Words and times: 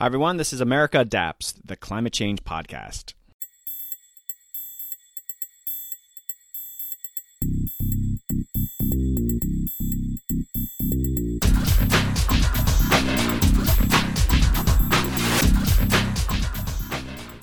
Hi, 0.00 0.06
everyone. 0.06 0.38
This 0.38 0.54
is 0.54 0.62
America 0.62 1.00
Adapts, 1.00 1.52
the 1.62 1.76
climate 1.76 2.14
change 2.14 2.42
podcast. 2.42 3.12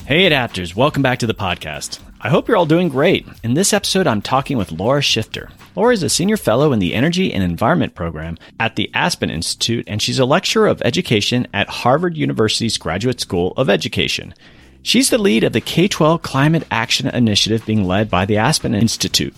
Hey, 0.08 0.28
adapters, 0.28 0.76
welcome 0.76 1.04
back 1.04 1.20
to 1.20 1.28
the 1.28 1.36
podcast. 1.36 2.00
I 2.20 2.30
hope 2.30 2.48
you're 2.48 2.58
all 2.58 2.66
doing 2.66 2.90
great. 2.90 3.28
In 3.44 3.54
this 3.54 3.74
episode, 3.74 4.08
I'm 4.08 4.24
talking 4.24 4.58
with 4.58 4.72
Laura 4.72 5.02
Schifter. 5.02 5.52
Laura 5.76 5.94
is 5.94 6.02
a 6.02 6.10
senior 6.10 6.36
fellow 6.36 6.74
in 6.74 6.80
the 6.80 6.96
Energy 6.96 7.32
and 7.32 7.44
Environment 7.44 7.94
program 7.94 8.40
at 8.60 8.76
the 8.76 8.90
Aspen 8.96 9.30
Institute, 9.30 9.86
and 9.88 10.02
she's 10.02 10.18
a 10.18 10.26
lecturer 10.26 10.66
of 10.66 10.82
education 10.82 11.46
at 11.54 11.70
Harvard 11.70 12.18
University's 12.18 12.80
Graduate 12.80 13.22
School 13.22 13.54
of 13.56 13.70
Education. 13.70 14.34
She's 14.82 15.12
the 15.12 15.20
lead 15.20 15.44
of 15.44 15.54
the 15.54 15.62
K 15.62 15.88
12 15.88 16.24
Climate 16.24 16.66
Action 16.72 17.08
Initiative 17.08 17.64
being 17.68 17.86
led 17.86 18.10
by 18.10 18.26
the 18.26 18.38
Aspen 18.38 18.74
Institute. 18.74 19.36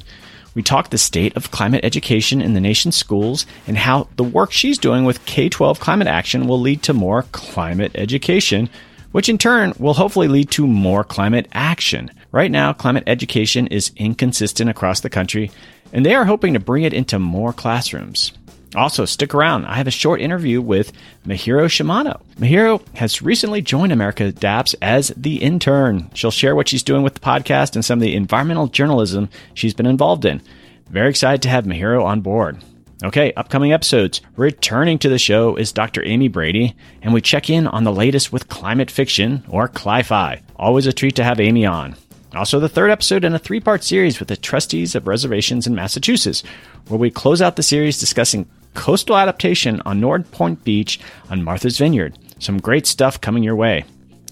We 0.55 0.63
talk 0.63 0.89
the 0.89 0.97
state 0.97 1.35
of 1.35 1.51
climate 1.51 1.83
education 1.83 2.41
in 2.41 2.53
the 2.53 2.61
nation's 2.61 2.95
schools 2.95 3.45
and 3.67 3.77
how 3.77 4.07
the 4.15 4.23
work 4.23 4.53
she's 4.53 4.77
doing 4.77 5.03
with 5.03 5.25
K 5.25 5.49
12 5.49 5.81
climate 5.81 6.07
action 6.07 6.47
will 6.47 6.61
lead 6.61 6.81
to 6.83 6.93
more 6.93 7.23
climate 7.33 7.91
education, 7.95 8.69
which 9.11 9.27
in 9.27 9.37
turn 9.37 9.73
will 9.77 9.95
hopefully 9.95 10.29
lead 10.29 10.49
to 10.51 10.65
more 10.65 11.03
climate 11.03 11.49
action. 11.51 12.09
Right 12.31 12.51
now, 12.51 12.73
climate 12.73 13.05
education 13.07 13.67
is 13.67 13.91
inconsistent 13.95 14.69
across 14.69 14.99
the 14.99 15.09
country, 15.09 15.51
and 15.91 16.05
they 16.05 16.13
are 16.13 16.25
hoping 16.25 16.53
to 16.53 16.59
bring 16.59 16.83
it 16.83 16.93
into 16.93 17.17
more 17.17 17.53
classrooms. 17.53 18.33
Also, 18.75 19.05
stick 19.05 19.33
around. 19.33 19.65
I 19.65 19.75
have 19.75 19.87
a 19.87 19.91
short 19.91 20.21
interview 20.21 20.61
with 20.61 20.93
Mihiro 21.25 21.65
Shimano. 21.65 22.21
Mihiro 22.35 22.85
has 22.95 23.23
recently 23.23 23.63
joined 23.63 23.91
America 23.91 24.25
Adapts 24.25 24.75
as 24.75 25.11
the 25.17 25.37
intern. 25.41 26.11
She'll 26.13 26.29
share 26.29 26.55
what 26.55 26.67
she's 26.67 26.83
doing 26.83 27.01
with 27.01 27.15
the 27.15 27.19
podcast 27.19 27.73
and 27.73 27.83
some 27.83 27.97
of 27.97 28.03
the 28.03 28.15
environmental 28.15 28.67
journalism 28.67 29.29
she's 29.55 29.73
been 29.73 29.87
involved 29.87 30.23
in. 30.23 30.41
Very 30.87 31.09
excited 31.09 31.41
to 31.43 31.49
have 31.49 31.65
Mihiro 31.65 32.03
on 32.03 32.21
board. 32.21 32.63
Okay, 33.03 33.33
upcoming 33.33 33.73
episodes. 33.73 34.21
Returning 34.35 34.99
to 34.99 35.09
the 35.09 35.17
show 35.17 35.55
is 35.55 35.71
Dr. 35.71 36.03
Amy 36.05 36.27
Brady, 36.27 36.75
and 37.01 37.13
we 37.13 37.21
check 37.21 37.49
in 37.49 37.65
on 37.65 37.85
the 37.85 37.93
latest 37.93 38.31
with 38.31 38.49
climate 38.49 38.91
fiction, 38.91 39.43
or 39.49 39.67
cli-fi. 39.67 40.41
Always 40.57 40.85
a 40.85 40.93
treat 40.93 41.15
to 41.15 41.23
have 41.23 41.39
Amy 41.39 41.65
on. 41.65 41.95
Also, 42.35 42.59
the 42.59 42.69
third 42.69 42.91
episode 42.91 43.23
in 43.25 43.33
a 43.33 43.39
three 43.39 43.59
part 43.59 43.83
series 43.83 44.19
with 44.19 44.27
the 44.27 44.37
trustees 44.37 44.95
of 44.95 45.07
reservations 45.07 45.65
in 45.65 45.73
Massachusetts, 45.75 46.43
where 46.87 46.99
we 46.99 47.09
close 47.09 47.41
out 47.41 47.55
the 47.55 47.63
series 47.63 47.99
discussing 47.99 48.47
coastal 48.75 49.17
adaptation 49.17 49.81
on 49.85 49.99
Norton 49.99 50.29
Point 50.31 50.63
Beach 50.63 50.99
on 51.29 51.43
Martha's 51.43 51.77
Vineyard. 51.77 52.17
Some 52.39 52.59
great 52.59 52.85
stuff 52.85 53.19
coming 53.19 53.43
your 53.43 53.55
way. 53.55 53.83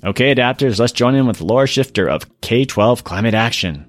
Okay, 0.03 0.33
adapters, 0.33 0.79
let's 0.79 0.93
join 0.93 1.15
in 1.15 1.25
with 1.25 1.41
Laura 1.41 1.65
Schifter 1.65 2.07
of 2.07 2.25
K 2.41 2.65
12 2.65 3.03
Climate 3.03 3.33
Action. 3.33 3.85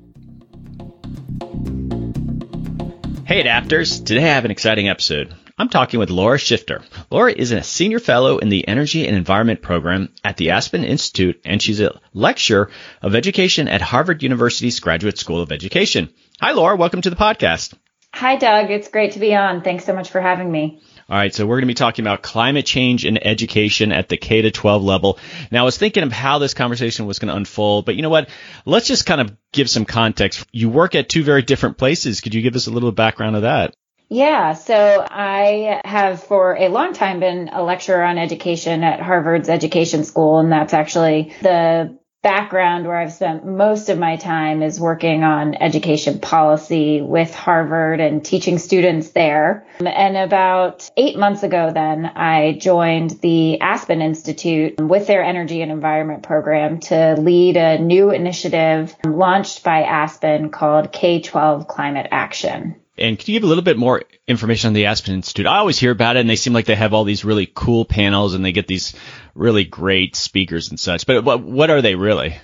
Hey, 3.27 3.43
adapters, 3.45 4.03
today 4.05 4.25
I 4.25 4.35
have 4.35 4.47
an 4.47 4.51
exciting 4.51 4.89
episode. 4.89 5.35
I'm 5.61 5.69
talking 5.69 5.99
with 5.99 6.11
Laura 6.11 6.39
Schifter. 6.39 6.85
Laura 7.11 7.33
is 7.33 7.51
a 7.51 7.65
senior 7.65 7.99
fellow 7.99 8.39
in 8.39 8.49
the 8.49 8.69
Energy 8.69 9.09
and 9.09 9.17
Environment 9.17 9.61
program 9.61 10.09
at 10.23 10.37
the 10.37 10.51
Aspen 10.51 10.85
Institute, 10.85 11.41
and 11.45 11.61
she's 11.61 11.81
a 11.81 11.99
lecturer 12.15 12.71
of 13.03 13.17
education 13.17 13.67
at 13.67 13.81
Harvard 13.81 14.23
University's 14.23 14.79
Graduate 14.79 15.19
School 15.19 15.43
of 15.43 15.51
Education. 15.51 16.11
Hi, 16.41 16.53
Laura. 16.53 16.77
Welcome 16.77 17.03
to 17.03 17.11
the 17.11 17.17
podcast. 17.17 17.75
Hi, 18.15 18.37
Doug. 18.37 18.71
It's 18.71 18.87
great 18.87 19.13
to 19.13 19.19
be 19.19 19.35
on. 19.35 19.63
Thanks 19.63 19.85
so 19.85 19.93
much 19.93 20.11
for 20.11 20.21
having 20.21 20.49
me. 20.49 20.81
All 21.09 21.17
right, 21.17 21.35
so 21.35 21.45
we're 21.45 21.57
going 21.57 21.63
to 21.63 21.67
be 21.67 21.75
talking 21.75 22.05
about 22.05 22.23
climate 22.23 22.65
change 22.65 23.05
in 23.05 23.19
education 23.19 23.91
at 23.91 24.09
the 24.09 24.17
K 24.17 24.43
to 24.43 24.53
12 24.53 24.85
level. 24.85 25.19
Now, 25.51 25.63
I 25.63 25.65
was 25.65 25.77
thinking 25.77 26.05
of 26.05 26.13
how 26.13 26.39
this 26.39 26.55
conversation 26.55 27.07
was 27.07 27.19
going 27.19 27.31
to 27.31 27.37
unfold, 27.37 27.85
but 27.85 27.97
you 27.97 28.03
know 28.03 28.11
what? 28.11 28.29
Let's 28.65 28.87
just 28.87 29.07
kind 29.07 29.21
of 29.21 29.37
give 29.53 29.69
some 29.69 29.87
context. 29.87 30.47
You 30.53 30.69
work 30.69 30.95
at 30.95 31.09
two 31.09 31.25
very 31.25 31.43
different 31.43 31.79
places. 31.79 32.21
Could 32.21 32.35
you 32.35 32.43
give 32.43 32.55
us 32.55 32.69
a 32.69 32.71
little 32.71 32.93
background 32.93 33.35
of 33.35 33.43
that? 33.43 33.75
Yeah, 34.11 34.55
so 34.55 35.07
I 35.09 35.83
have 35.85 36.23
for 36.23 36.57
a 36.57 36.69
long 36.69 36.95
time 36.95 37.21
been 37.21 37.51
a 37.53 37.63
lecturer 37.63 38.03
on 38.03 38.17
education 38.17 38.83
at 38.83 39.01
Harvard's 39.01 39.51
Education 39.51 40.05
School, 40.05 40.39
and 40.39 40.51
that's 40.51 40.73
actually 40.73 41.35
the 41.43 41.99
background 42.23 42.87
where 42.87 42.99
I've 42.99 43.13
spent 43.13 43.47
most 43.47 43.91
of 43.91 43.99
my 43.99 44.17
time 44.17 44.63
is 44.63 44.81
working 44.81 45.23
on 45.23 45.55
education 45.55 46.19
policy 46.19 47.01
with 47.01 47.33
Harvard 47.33 48.01
and 48.01 48.25
teaching 48.25 48.59
students 48.59 49.11
there. 49.11 49.67
And 49.79 50.17
about 50.17 50.91
eight 50.97 51.17
months 51.17 51.43
ago, 51.43 51.71
then 51.73 52.07
I 52.07 52.59
joined 52.59 53.11
the 53.21 53.61
Aspen 53.61 54.03
Institute 54.03 54.81
with 54.81 55.07
their 55.07 55.23
energy 55.23 55.63
and 55.63 55.71
environment 55.71 56.23
program 56.23 56.81
to 56.81 57.15
lead 57.19 57.57
a 57.57 57.79
new 57.79 58.11
initiative 58.11 58.97
launched 59.05 59.63
by 59.63 59.83
Aspen 59.83 60.51
called 60.51 60.93
K-12 60.93 61.69
Climate 61.69 62.09
Action. 62.11 62.77
And 62.99 63.19
can 63.19 63.33
you 63.33 63.39
give 63.39 63.45
a 63.45 63.47
little 63.49 63.65
bit 63.65 63.77
more 63.77 64.03
information 64.27 64.69
on 64.69 64.75
the 64.75 64.87
Aspen 64.87 65.15
Institute? 65.15 65.47
I 65.47 65.59
always 65.59 65.79
hear 65.79 65.91
about 65.91 66.17
it 66.17 66.21
and 66.21 66.31
they 66.31 66.37
seem 66.37 66.53
like 66.53 66.67
they 66.67 66.75
have 66.75 66.95
all 66.95 67.05
these 67.05 67.25
really 67.25 67.51
cool 67.53 67.85
panels 67.85 68.35
and 68.35 68.45
they 68.45 68.53
get 68.53 68.67
these 68.67 68.95
really 69.35 69.65
great 69.65 70.17
speakers 70.17 70.71
and 70.71 70.79
such. 70.79 71.07
But 71.07 71.25
what, 71.25 71.43
what 71.43 71.71
are 71.71 71.83
they 71.83 71.95
really? 71.95 72.39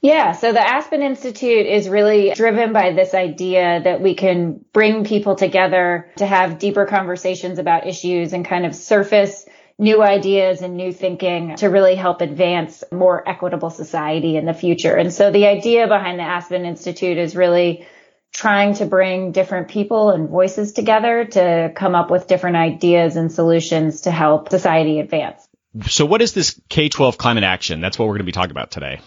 Yeah, 0.00 0.32
so 0.32 0.52
the 0.52 0.60
Aspen 0.60 1.02
Institute 1.02 1.66
is 1.66 1.88
really 1.88 2.32
driven 2.34 2.72
by 2.72 2.92
this 2.92 3.14
idea 3.14 3.80
that 3.82 4.00
we 4.00 4.14
can 4.14 4.64
bring 4.72 5.04
people 5.04 5.34
together 5.34 6.12
to 6.18 6.26
have 6.26 6.60
deeper 6.60 6.86
conversations 6.86 7.58
about 7.58 7.86
issues 7.86 8.32
and 8.32 8.44
kind 8.44 8.64
of 8.64 8.76
surface 8.76 9.44
new 9.76 10.02
ideas 10.02 10.62
and 10.62 10.76
new 10.76 10.92
thinking 10.92 11.56
to 11.56 11.68
really 11.68 11.96
help 11.96 12.20
advance 12.20 12.84
more 12.92 13.28
equitable 13.28 13.70
society 13.70 14.36
in 14.36 14.44
the 14.44 14.54
future. 14.54 14.94
And 14.94 15.12
so 15.12 15.32
the 15.32 15.46
idea 15.46 15.88
behind 15.88 16.18
the 16.18 16.24
Aspen 16.24 16.64
Institute 16.64 17.18
is 17.18 17.34
really 17.34 17.86
trying 18.32 18.74
to 18.74 18.86
bring 18.86 19.32
different 19.32 19.68
people 19.68 20.10
and 20.10 20.28
voices 20.28 20.72
together 20.72 21.24
to 21.24 21.72
come 21.74 21.94
up 21.94 22.10
with 22.10 22.26
different 22.26 22.56
ideas 22.56 23.16
and 23.16 23.32
solutions 23.32 24.02
to 24.02 24.10
help 24.10 24.50
society 24.50 25.00
advance. 25.00 25.48
So 25.88 26.06
what 26.06 26.22
is 26.22 26.32
this 26.32 26.60
K-12 26.68 27.18
climate 27.18 27.44
action? 27.44 27.80
That's 27.80 27.98
what 27.98 28.06
we're 28.06 28.14
going 28.14 28.20
to 28.20 28.24
be 28.24 28.32
talking 28.32 28.50
about 28.50 28.70
today. 28.70 29.00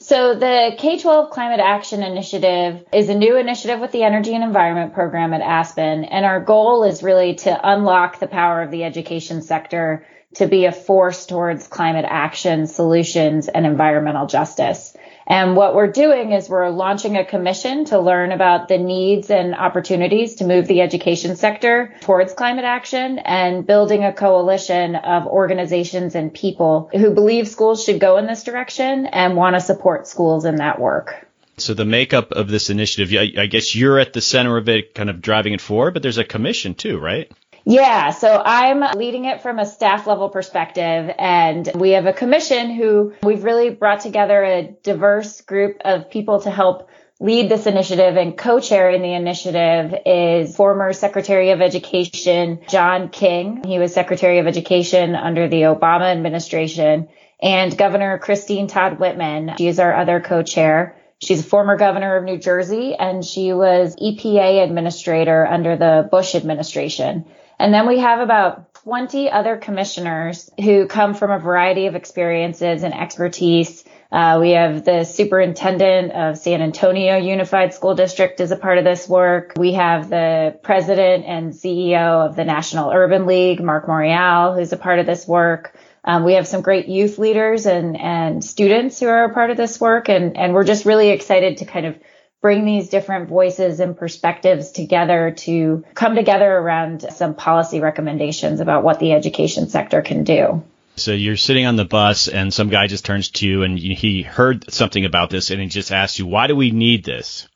So 0.00 0.34
the 0.36 0.76
K-12 0.78 1.30
Climate 1.30 1.58
Action 1.58 2.04
Initiative 2.04 2.84
is 2.92 3.08
a 3.08 3.14
new 3.14 3.36
initiative 3.36 3.80
with 3.80 3.90
the 3.90 4.04
Energy 4.04 4.32
and 4.32 4.44
Environment 4.44 4.94
Program 4.94 5.34
at 5.34 5.40
Aspen. 5.40 6.04
And 6.04 6.24
our 6.24 6.40
goal 6.40 6.84
is 6.84 7.02
really 7.02 7.34
to 7.36 7.68
unlock 7.68 8.20
the 8.20 8.28
power 8.28 8.62
of 8.62 8.70
the 8.70 8.84
education 8.84 9.42
sector 9.42 10.06
to 10.36 10.46
be 10.46 10.66
a 10.66 10.72
force 10.72 11.26
towards 11.26 11.66
climate 11.66 12.04
action 12.08 12.68
solutions 12.68 13.48
and 13.48 13.66
environmental 13.66 14.26
justice. 14.26 14.96
And 15.28 15.56
what 15.56 15.74
we're 15.74 15.92
doing 15.92 16.32
is 16.32 16.48
we're 16.48 16.70
launching 16.70 17.18
a 17.18 17.24
commission 17.24 17.84
to 17.86 18.00
learn 18.00 18.32
about 18.32 18.68
the 18.68 18.78
needs 18.78 19.30
and 19.30 19.54
opportunities 19.54 20.36
to 20.36 20.46
move 20.46 20.66
the 20.66 20.80
education 20.80 21.36
sector 21.36 21.94
towards 22.00 22.32
climate 22.32 22.64
action 22.64 23.18
and 23.18 23.66
building 23.66 24.04
a 24.04 24.12
coalition 24.12 24.96
of 24.96 25.26
organizations 25.26 26.14
and 26.14 26.32
people 26.32 26.88
who 26.92 27.10
believe 27.10 27.46
schools 27.46 27.84
should 27.84 28.00
go 28.00 28.16
in 28.16 28.26
this 28.26 28.42
direction 28.42 29.04
and 29.04 29.36
want 29.36 29.54
to 29.54 29.60
support 29.60 30.06
schools 30.06 30.46
in 30.46 30.56
that 30.56 30.80
work. 30.80 31.28
So 31.58 31.74
the 31.74 31.84
makeup 31.84 32.32
of 32.32 32.48
this 32.48 32.70
initiative, 32.70 33.36
I 33.36 33.46
guess 33.46 33.74
you're 33.74 33.98
at 33.98 34.14
the 34.14 34.22
center 34.22 34.56
of 34.56 34.68
it, 34.68 34.94
kind 34.94 35.10
of 35.10 35.20
driving 35.20 35.52
it 35.52 35.60
forward, 35.60 35.92
but 35.92 36.02
there's 36.02 36.16
a 36.16 36.24
commission 36.24 36.74
too, 36.74 36.98
right? 36.98 37.30
Yeah, 37.70 38.12
so 38.12 38.40
I'm 38.42 38.80
leading 38.96 39.26
it 39.26 39.42
from 39.42 39.58
a 39.58 39.66
staff 39.66 40.06
level 40.06 40.30
perspective 40.30 41.14
and 41.18 41.70
we 41.74 41.90
have 41.90 42.06
a 42.06 42.14
commission 42.14 42.70
who 42.70 43.12
we've 43.22 43.44
really 43.44 43.68
brought 43.68 44.00
together 44.00 44.42
a 44.42 44.74
diverse 44.82 45.42
group 45.42 45.82
of 45.84 46.08
people 46.08 46.40
to 46.40 46.50
help 46.50 46.88
lead 47.20 47.50
this 47.50 47.66
initiative 47.66 48.16
and 48.16 48.38
co-chairing 48.38 49.02
the 49.02 49.12
initiative 49.12 49.94
is 50.06 50.56
former 50.56 50.94
Secretary 50.94 51.50
of 51.50 51.60
Education 51.60 52.60
John 52.70 53.10
King. 53.10 53.62
He 53.66 53.78
was 53.78 53.92
Secretary 53.92 54.38
of 54.38 54.46
Education 54.46 55.14
under 55.14 55.46
the 55.46 55.62
Obama 55.62 56.10
administration 56.10 57.08
and 57.42 57.76
Governor 57.76 58.16
Christine 58.16 58.68
Todd 58.68 58.98
Whitman. 58.98 59.56
She 59.58 59.68
is 59.68 59.78
our 59.78 59.94
other 59.94 60.20
co-chair. 60.20 60.96
She's 61.20 61.40
a 61.40 61.44
former 61.44 61.76
governor 61.76 62.16
of 62.16 62.24
New 62.24 62.38
Jersey 62.38 62.94
and 62.94 63.22
she 63.22 63.52
was 63.52 63.94
EPA 63.96 64.64
administrator 64.64 65.46
under 65.46 65.76
the 65.76 66.08
Bush 66.10 66.34
administration. 66.34 67.26
And 67.58 67.74
then 67.74 67.86
we 67.86 67.98
have 67.98 68.20
about 68.20 68.74
20 68.84 69.30
other 69.30 69.56
commissioners 69.56 70.50
who 70.62 70.86
come 70.86 71.14
from 71.14 71.30
a 71.30 71.38
variety 71.38 71.86
of 71.86 71.94
experiences 71.94 72.82
and 72.82 72.94
expertise. 72.94 73.84
Uh, 74.10 74.38
we 74.40 74.52
have 74.52 74.84
the 74.84 75.04
superintendent 75.04 76.12
of 76.12 76.38
Santa 76.38 76.64
Ana 76.64 77.18
Unified 77.18 77.74
School 77.74 77.94
District 77.94 78.40
as 78.40 78.52
a 78.52 78.56
part 78.56 78.78
of 78.78 78.84
this 78.84 79.08
work. 79.08 79.54
We 79.58 79.74
have 79.74 80.08
the 80.08 80.58
president 80.62 81.26
and 81.26 81.52
CEO 81.52 82.26
of 82.26 82.36
the 82.36 82.44
National 82.44 82.90
Urban 82.90 83.26
League, 83.26 83.62
Marc 83.62 83.86
Morial, 83.86 84.56
who's 84.56 84.72
a 84.72 84.78
part 84.78 85.00
of 85.00 85.06
this 85.06 85.26
work. 85.26 85.76
Um, 86.04 86.24
we 86.24 86.34
have 86.34 86.46
some 86.46 86.62
great 86.62 86.88
youth 86.88 87.18
leaders 87.18 87.66
and, 87.66 88.00
and 88.00 88.42
students 88.42 88.98
who 89.00 89.08
are 89.08 89.24
a 89.24 89.34
part 89.34 89.50
of 89.50 89.58
this 89.58 89.78
work. 89.78 90.08
And, 90.08 90.38
and 90.38 90.54
we're 90.54 90.64
just 90.64 90.86
really 90.86 91.10
excited 91.10 91.58
to 91.58 91.66
kind 91.66 91.84
of 91.84 91.98
bring 92.40 92.64
these 92.64 92.88
different 92.88 93.28
voices 93.28 93.80
and 93.80 93.96
perspectives 93.96 94.70
together 94.70 95.32
to 95.38 95.84
come 95.94 96.14
together 96.14 96.50
around 96.50 97.02
some 97.12 97.34
policy 97.34 97.80
recommendations 97.80 98.60
about 98.60 98.84
what 98.84 99.00
the 99.00 99.12
education 99.12 99.68
sector 99.68 100.02
can 100.02 100.24
do. 100.24 100.62
So 100.94 101.12
you're 101.12 101.36
sitting 101.36 101.66
on 101.66 101.76
the 101.76 101.84
bus 101.84 102.28
and 102.28 102.52
some 102.52 102.68
guy 102.68 102.86
just 102.86 103.04
turns 103.04 103.30
to 103.30 103.48
you 103.48 103.62
and 103.62 103.78
he 103.78 104.22
heard 104.22 104.72
something 104.72 105.04
about 105.04 105.30
this 105.30 105.50
and 105.50 105.60
he 105.60 105.68
just 105.68 105.92
asks 105.92 106.18
you, 106.18 106.26
why 106.26 106.46
do 106.46 106.56
we 106.56 106.70
need 106.70 107.04
this? 107.04 107.47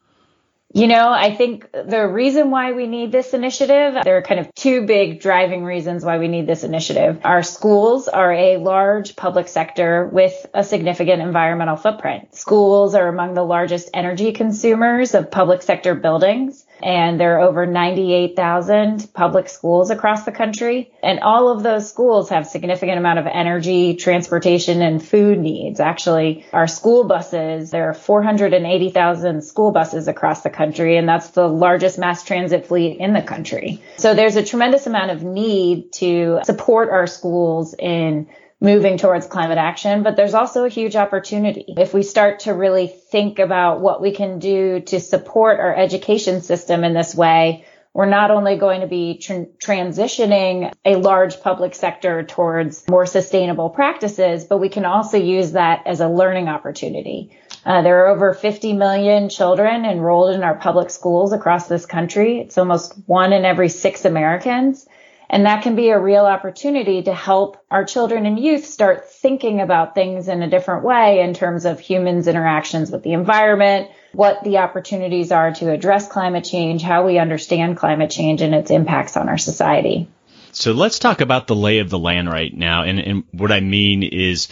You 0.75 0.87
know, 0.87 1.11
I 1.11 1.35
think 1.35 1.71
the 1.71 2.09
reason 2.09 2.51
why 2.51 2.73
we 2.73 2.87
need 2.87 3.13
this 3.13 3.35
initiative, 3.35 4.03
there 4.05 4.17
are 4.17 4.23
kind 4.23 4.41
of 4.41 4.55
two 4.55 4.87
big 4.87 5.21
driving 5.21 5.65
reasons 5.65 6.03
why 6.03 6.17
we 6.17 6.29
need 6.29 6.47
this 6.47 6.65
initiative. 6.65 7.21
Our 7.25 7.43
schools 7.43 8.09
are 8.09 8.33
a 8.33 8.57
large 8.57 9.15
public 9.15 9.49
sector 9.49 10.09
with 10.11 10.47
a 10.55 10.65
significant 10.65 11.21
environmental 11.21 11.77
footprint. 11.77 12.35
Schools 12.35 12.95
are 12.95 13.09
among 13.09 13.35
the 13.35 13.45
largest 13.45 13.91
energy 13.93 14.33
consumers 14.33 15.15
of 15.15 15.31
public 15.31 15.61
sector 15.61 15.95
buildings 15.95 16.65
and 16.83 17.21
there 17.21 17.39
are 17.39 17.41
over 17.41 17.67
98,000 17.67 19.13
public 19.15 19.49
schools 19.49 19.91
across 19.91 20.25
the 20.25 20.33
country. 20.33 20.91
And 21.03 21.21
all 21.21 21.51
of 21.51 21.63
those 21.63 21.89
schools 21.89 22.29
have 22.31 22.47
significant 22.47 22.99
amount 22.99 23.19
of 23.19 23.27
energy, 23.27 23.95
transportation, 23.95 24.83
and 24.83 25.03
food 25.03 25.39
needs. 25.39 25.81
Actually, 25.81 26.45
our 26.53 26.67
school 26.67 27.05
buses, 27.05 27.71
there 27.71 27.89
are 27.89 27.95
480,000 27.95 29.43
school 29.43 29.71
buses 29.71 30.09
across 30.09 30.43
the 30.43 30.51
country, 30.51 30.97
and 30.97 31.09
that's 31.09 31.31
the 31.31 31.49
largest 31.49 31.99
mass 31.99 32.25
transit 32.25 32.67
fleet 32.67 32.99
in 32.99 33.13
the 33.13 33.23
country. 33.23 33.81
So 33.97 34.15
there's 34.15 34.37
a 34.37 34.45
tremendous 34.45 34.87
amount 34.87 35.11
of 35.11 35.23
need 35.23 35.93
to 35.95 36.41
support 36.45 36.91
our 36.91 37.07
schools 37.07 37.75
in 37.79 38.29
moving 38.63 38.97
towards 38.97 39.27
climate 39.27 39.59
action, 39.59 40.05
but 40.05 40.15
there's 40.15 40.35
also 40.35 40.65
a 40.65 40.69
huge 40.69 40.95
opportunity. 40.95 41.65
If 41.67 41.93
we 41.93 42.05
start 42.05 42.41
to 42.41 42.55
really 42.55 42.87
think 42.87 43.41
about 43.41 43.81
what 43.81 44.01
we 44.01 44.13
can 44.13 44.39
do 44.39 44.81
to 44.83 45.01
support 45.01 45.59
our 45.59 45.75
education 45.75 46.41
system 46.41 46.85
in 46.85 46.95
this 46.95 47.13
way, 47.13 47.67
we're 47.93 48.07
not 48.07 48.31
only 48.31 48.57
going 48.57 48.81
to 48.81 48.87
be 48.87 49.19
tr- 49.19 49.51
transitioning 49.63 50.73
a 50.85 50.95
large 50.95 51.43
public 51.43 51.75
sector 51.75 52.23
towards 52.23 52.89
more 52.89 53.05
sustainable 53.05 53.69
practices, 53.69 54.45
but 54.45 54.59
we 54.59 54.69
can 54.69 54.85
also 54.85 55.19
use 55.19 55.53
that 55.53 55.83
as 55.85 56.01
a 56.01 56.09
learning 56.09 56.49
opportunity. 56.49 57.37
Uh, 57.67 57.83
there 57.83 58.05
are 58.05 58.15
over 58.15 58.33
50 58.33 58.75
million 58.75 59.29
children 59.29 59.85
enrolled 59.85 60.35
in 60.35 60.45
our 60.45 60.55
public 60.55 60.91
schools 60.91 61.33
across 61.33 61.67
this 61.67 61.85
country. 61.85 62.39
It's 62.39 62.59
almost 62.59 62.95
one 63.07 63.33
in 63.33 63.45
every 63.45 63.69
six 63.69 64.05
Americans. 64.05 64.87
And 65.33 65.47
that 65.47 65.63
can 65.63 65.77
be 65.77 65.89
a 65.89 65.99
real 65.99 66.27
opportunity 66.27 67.03
to 67.05 67.15
help 67.15 67.57
our 67.71 67.87
children 67.87 68.27
and 68.27 68.39
youth 68.39 68.67
start 68.67 69.09
thinking 69.09 69.63
about 69.63 69.95
things 69.95 70.29
in 70.29 70.43
a 70.43 70.51
different 70.51 70.85
way 70.85 71.21
in 71.21 71.33
terms 71.33 71.65
of 71.65 71.81
humans' 71.81 72.29
interactions 72.29 72.91
with 72.91 73.03
the 73.03 73.15
environment, 73.15 73.89
what 74.13 74.45
the 74.45 74.59
opportunities 74.59 75.33
are 75.33 75.55
to 75.55 75.71
address 75.71 76.07
climate 76.07 76.45
change, 76.45 76.83
how 76.83 77.07
we 77.07 77.19
understand 77.19 77.79
climate 77.79 78.11
change 78.11 78.43
and 78.43 78.55
its 78.55 78.71
impacts 78.71 79.17
on 79.17 79.31
our 79.31 79.39
society. 79.39 80.07
So 80.53 80.73
let's 80.73 80.99
talk 80.99 81.23
about 81.23 81.47
the 81.47 81.57
lay 81.57 81.79
of 81.79 81.89
the 81.89 81.99
land 81.99 82.29
right 82.29 82.55
now. 82.55 82.83
And, 82.83 83.01
and 83.01 83.25
what 83.33 83.51
I 83.51 83.61
mean 83.61 84.03
is, 84.03 84.49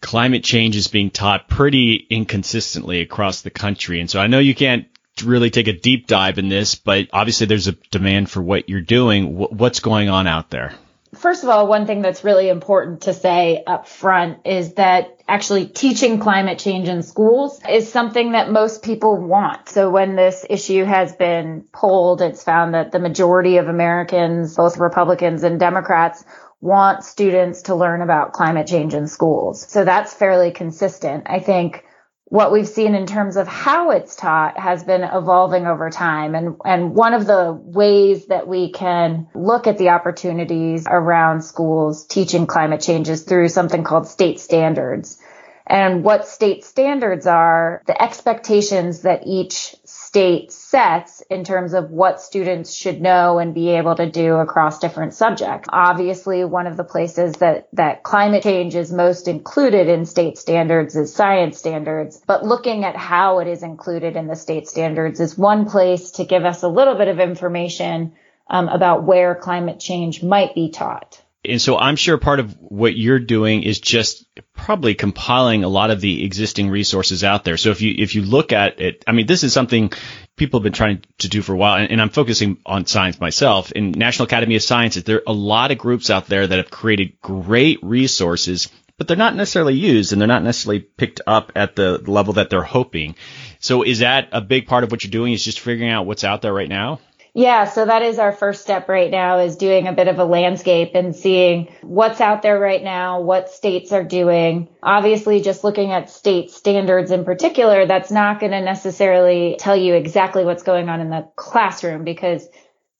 climate 0.00 0.42
change 0.44 0.76
is 0.76 0.88
being 0.88 1.10
taught 1.10 1.48
pretty 1.48 1.94
inconsistently 1.94 3.00
across 3.00 3.42
the 3.42 3.50
country. 3.50 4.00
And 4.00 4.10
so 4.10 4.20
I 4.20 4.26
know 4.26 4.38
you 4.38 4.54
can't 4.54 4.86
really 5.22 5.50
take 5.50 5.68
a 5.68 5.72
deep 5.72 6.06
dive 6.06 6.38
in 6.38 6.48
this, 6.48 6.74
but 6.74 7.08
obviously 7.12 7.46
there's 7.46 7.68
a 7.68 7.72
demand 7.90 8.30
for 8.30 8.42
what 8.42 8.68
you're 8.68 8.80
doing. 8.80 9.36
What's 9.36 9.80
going 9.80 10.08
on 10.08 10.26
out 10.26 10.50
there? 10.50 10.74
First 11.14 11.42
of 11.42 11.48
all, 11.48 11.66
one 11.66 11.86
thing 11.86 12.02
that's 12.02 12.22
really 12.22 12.50
important 12.50 13.02
to 13.02 13.14
say 13.14 13.62
up 13.66 13.88
front 13.88 14.46
is 14.46 14.74
that 14.74 15.18
actually 15.26 15.66
teaching 15.66 16.20
climate 16.20 16.58
change 16.58 16.86
in 16.86 17.02
schools 17.02 17.60
is 17.68 17.90
something 17.90 18.32
that 18.32 18.50
most 18.50 18.82
people 18.82 19.16
want. 19.16 19.70
So 19.70 19.88
when 19.88 20.16
this 20.16 20.44
issue 20.48 20.84
has 20.84 21.16
been 21.16 21.64
polled, 21.72 22.20
it's 22.20 22.44
found 22.44 22.74
that 22.74 22.92
the 22.92 22.98
majority 22.98 23.56
of 23.56 23.68
Americans, 23.68 24.54
both 24.54 24.76
Republicans 24.76 25.44
and 25.44 25.58
Democrats, 25.58 26.24
want 26.60 27.04
students 27.04 27.62
to 27.62 27.74
learn 27.74 28.02
about 28.02 28.32
climate 28.32 28.66
change 28.66 28.92
in 28.92 29.06
schools. 29.06 29.66
So 29.66 29.84
that's 29.84 30.12
fairly 30.12 30.50
consistent. 30.50 31.24
I 31.26 31.38
think 31.38 31.84
what 32.30 32.52
we've 32.52 32.68
seen 32.68 32.94
in 32.94 33.06
terms 33.06 33.36
of 33.36 33.48
how 33.48 33.90
it's 33.90 34.14
taught 34.14 34.58
has 34.58 34.84
been 34.84 35.02
evolving 35.02 35.66
over 35.66 35.88
time. 35.88 36.34
And, 36.34 36.56
and 36.64 36.94
one 36.94 37.14
of 37.14 37.26
the 37.26 37.52
ways 37.52 38.26
that 38.26 38.46
we 38.46 38.70
can 38.70 39.28
look 39.34 39.66
at 39.66 39.78
the 39.78 39.90
opportunities 39.90 40.84
around 40.86 41.42
schools 41.42 42.06
teaching 42.06 42.46
climate 42.46 42.82
change 42.82 43.08
is 43.08 43.22
through 43.22 43.48
something 43.48 43.82
called 43.82 44.06
state 44.06 44.40
standards. 44.40 45.18
And 45.66 46.04
what 46.04 46.26
state 46.26 46.64
standards 46.64 47.26
are, 47.26 47.82
the 47.86 48.00
expectations 48.00 49.02
that 49.02 49.22
each 49.26 49.74
state 50.08 50.50
sets 50.50 51.20
in 51.28 51.44
terms 51.44 51.74
of 51.74 51.90
what 51.90 52.18
students 52.18 52.72
should 52.72 52.98
know 52.98 53.38
and 53.38 53.54
be 53.54 53.68
able 53.68 53.94
to 53.94 54.10
do 54.10 54.36
across 54.36 54.78
different 54.78 55.12
subjects. 55.12 55.68
Obviously, 55.70 56.46
one 56.46 56.66
of 56.66 56.78
the 56.78 56.84
places 56.84 57.34
that, 57.34 57.68
that 57.74 58.02
climate 58.04 58.42
change 58.42 58.74
is 58.74 58.90
most 58.90 59.28
included 59.28 59.86
in 59.86 60.06
state 60.06 60.38
standards 60.38 60.96
is 60.96 61.14
science 61.14 61.58
standards, 61.58 62.22
but 62.26 62.42
looking 62.42 62.86
at 62.86 62.96
how 62.96 63.40
it 63.40 63.48
is 63.48 63.62
included 63.62 64.16
in 64.16 64.28
the 64.28 64.34
state 64.34 64.66
standards 64.66 65.20
is 65.20 65.36
one 65.36 65.68
place 65.68 66.12
to 66.12 66.24
give 66.24 66.46
us 66.46 66.62
a 66.62 66.68
little 66.68 66.94
bit 66.94 67.08
of 67.08 67.20
information 67.20 68.14
um, 68.48 68.68
about 68.68 69.04
where 69.04 69.34
climate 69.34 69.78
change 69.78 70.22
might 70.22 70.54
be 70.54 70.70
taught. 70.70 71.20
And 71.48 71.60
so 71.60 71.78
I'm 71.78 71.96
sure 71.96 72.18
part 72.18 72.40
of 72.40 72.56
what 72.60 72.96
you're 72.96 73.18
doing 73.18 73.62
is 73.62 73.80
just 73.80 74.26
probably 74.54 74.94
compiling 74.94 75.64
a 75.64 75.68
lot 75.68 75.90
of 75.90 76.00
the 76.00 76.24
existing 76.24 76.70
resources 76.70 77.24
out 77.24 77.44
there. 77.44 77.56
So 77.56 77.70
if 77.70 77.80
you 77.80 77.94
if 77.96 78.14
you 78.14 78.22
look 78.22 78.52
at 78.52 78.80
it, 78.80 79.04
I 79.06 79.12
mean, 79.12 79.26
this 79.26 79.44
is 79.44 79.52
something 79.52 79.92
people 80.36 80.60
have 80.60 80.64
been 80.64 80.72
trying 80.72 81.02
to 81.18 81.28
do 81.28 81.42
for 81.42 81.52
a 81.52 81.56
while, 81.56 81.76
and, 81.76 81.90
and 81.90 82.00
I'm 82.00 82.10
focusing 82.10 82.58
on 82.64 82.86
science 82.86 83.20
myself. 83.20 83.72
In 83.72 83.92
National 83.92 84.26
Academy 84.26 84.56
of 84.56 84.62
Sciences, 84.62 85.04
there 85.04 85.18
are 85.18 85.22
a 85.26 85.32
lot 85.32 85.70
of 85.70 85.78
groups 85.78 86.10
out 86.10 86.26
there 86.26 86.46
that 86.46 86.58
have 86.58 86.70
created 86.70 87.20
great 87.20 87.78
resources, 87.82 88.68
but 88.96 89.08
they're 89.08 89.16
not 89.16 89.34
necessarily 89.34 89.74
used 89.74 90.12
and 90.12 90.20
they're 90.20 90.28
not 90.28 90.44
necessarily 90.44 90.80
picked 90.80 91.20
up 91.26 91.52
at 91.56 91.76
the 91.76 91.98
level 92.06 92.34
that 92.34 92.50
they're 92.50 92.62
hoping. 92.62 93.14
So 93.60 93.82
is 93.82 94.00
that 94.00 94.28
a 94.32 94.40
big 94.40 94.66
part 94.66 94.84
of 94.84 94.90
what 94.90 95.02
you're 95.02 95.10
doing? 95.10 95.32
Is 95.32 95.44
just 95.44 95.60
figuring 95.60 95.90
out 95.90 96.06
what's 96.06 96.24
out 96.24 96.42
there 96.42 96.52
right 96.52 96.68
now? 96.68 97.00
Yeah, 97.34 97.66
so 97.66 97.86
that 97.86 98.02
is 98.02 98.18
our 98.18 98.32
first 98.32 98.62
step 98.62 98.88
right 98.88 99.10
now 99.10 99.38
is 99.38 99.56
doing 99.56 99.86
a 99.86 99.92
bit 99.92 100.08
of 100.08 100.18
a 100.18 100.24
landscape 100.24 100.92
and 100.94 101.14
seeing 101.14 101.72
what's 101.82 102.20
out 102.20 102.42
there 102.42 102.58
right 102.58 102.82
now, 102.82 103.20
what 103.20 103.50
states 103.50 103.92
are 103.92 104.04
doing. 104.04 104.68
Obviously, 104.82 105.40
just 105.40 105.62
looking 105.62 105.92
at 105.92 106.10
state 106.10 106.50
standards 106.50 107.10
in 107.10 107.24
particular, 107.24 107.86
that's 107.86 108.10
not 108.10 108.40
going 108.40 108.52
to 108.52 108.60
necessarily 108.60 109.56
tell 109.58 109.76
you 109.76 109.94
exactly 109.94 110.44
what's 110.44 110.62
going 110.62 110.88
on 110.88 111.00
in 111.00 111.10
the 111.10 111.28
classroom 111.36 112.04
because 112.04 112.48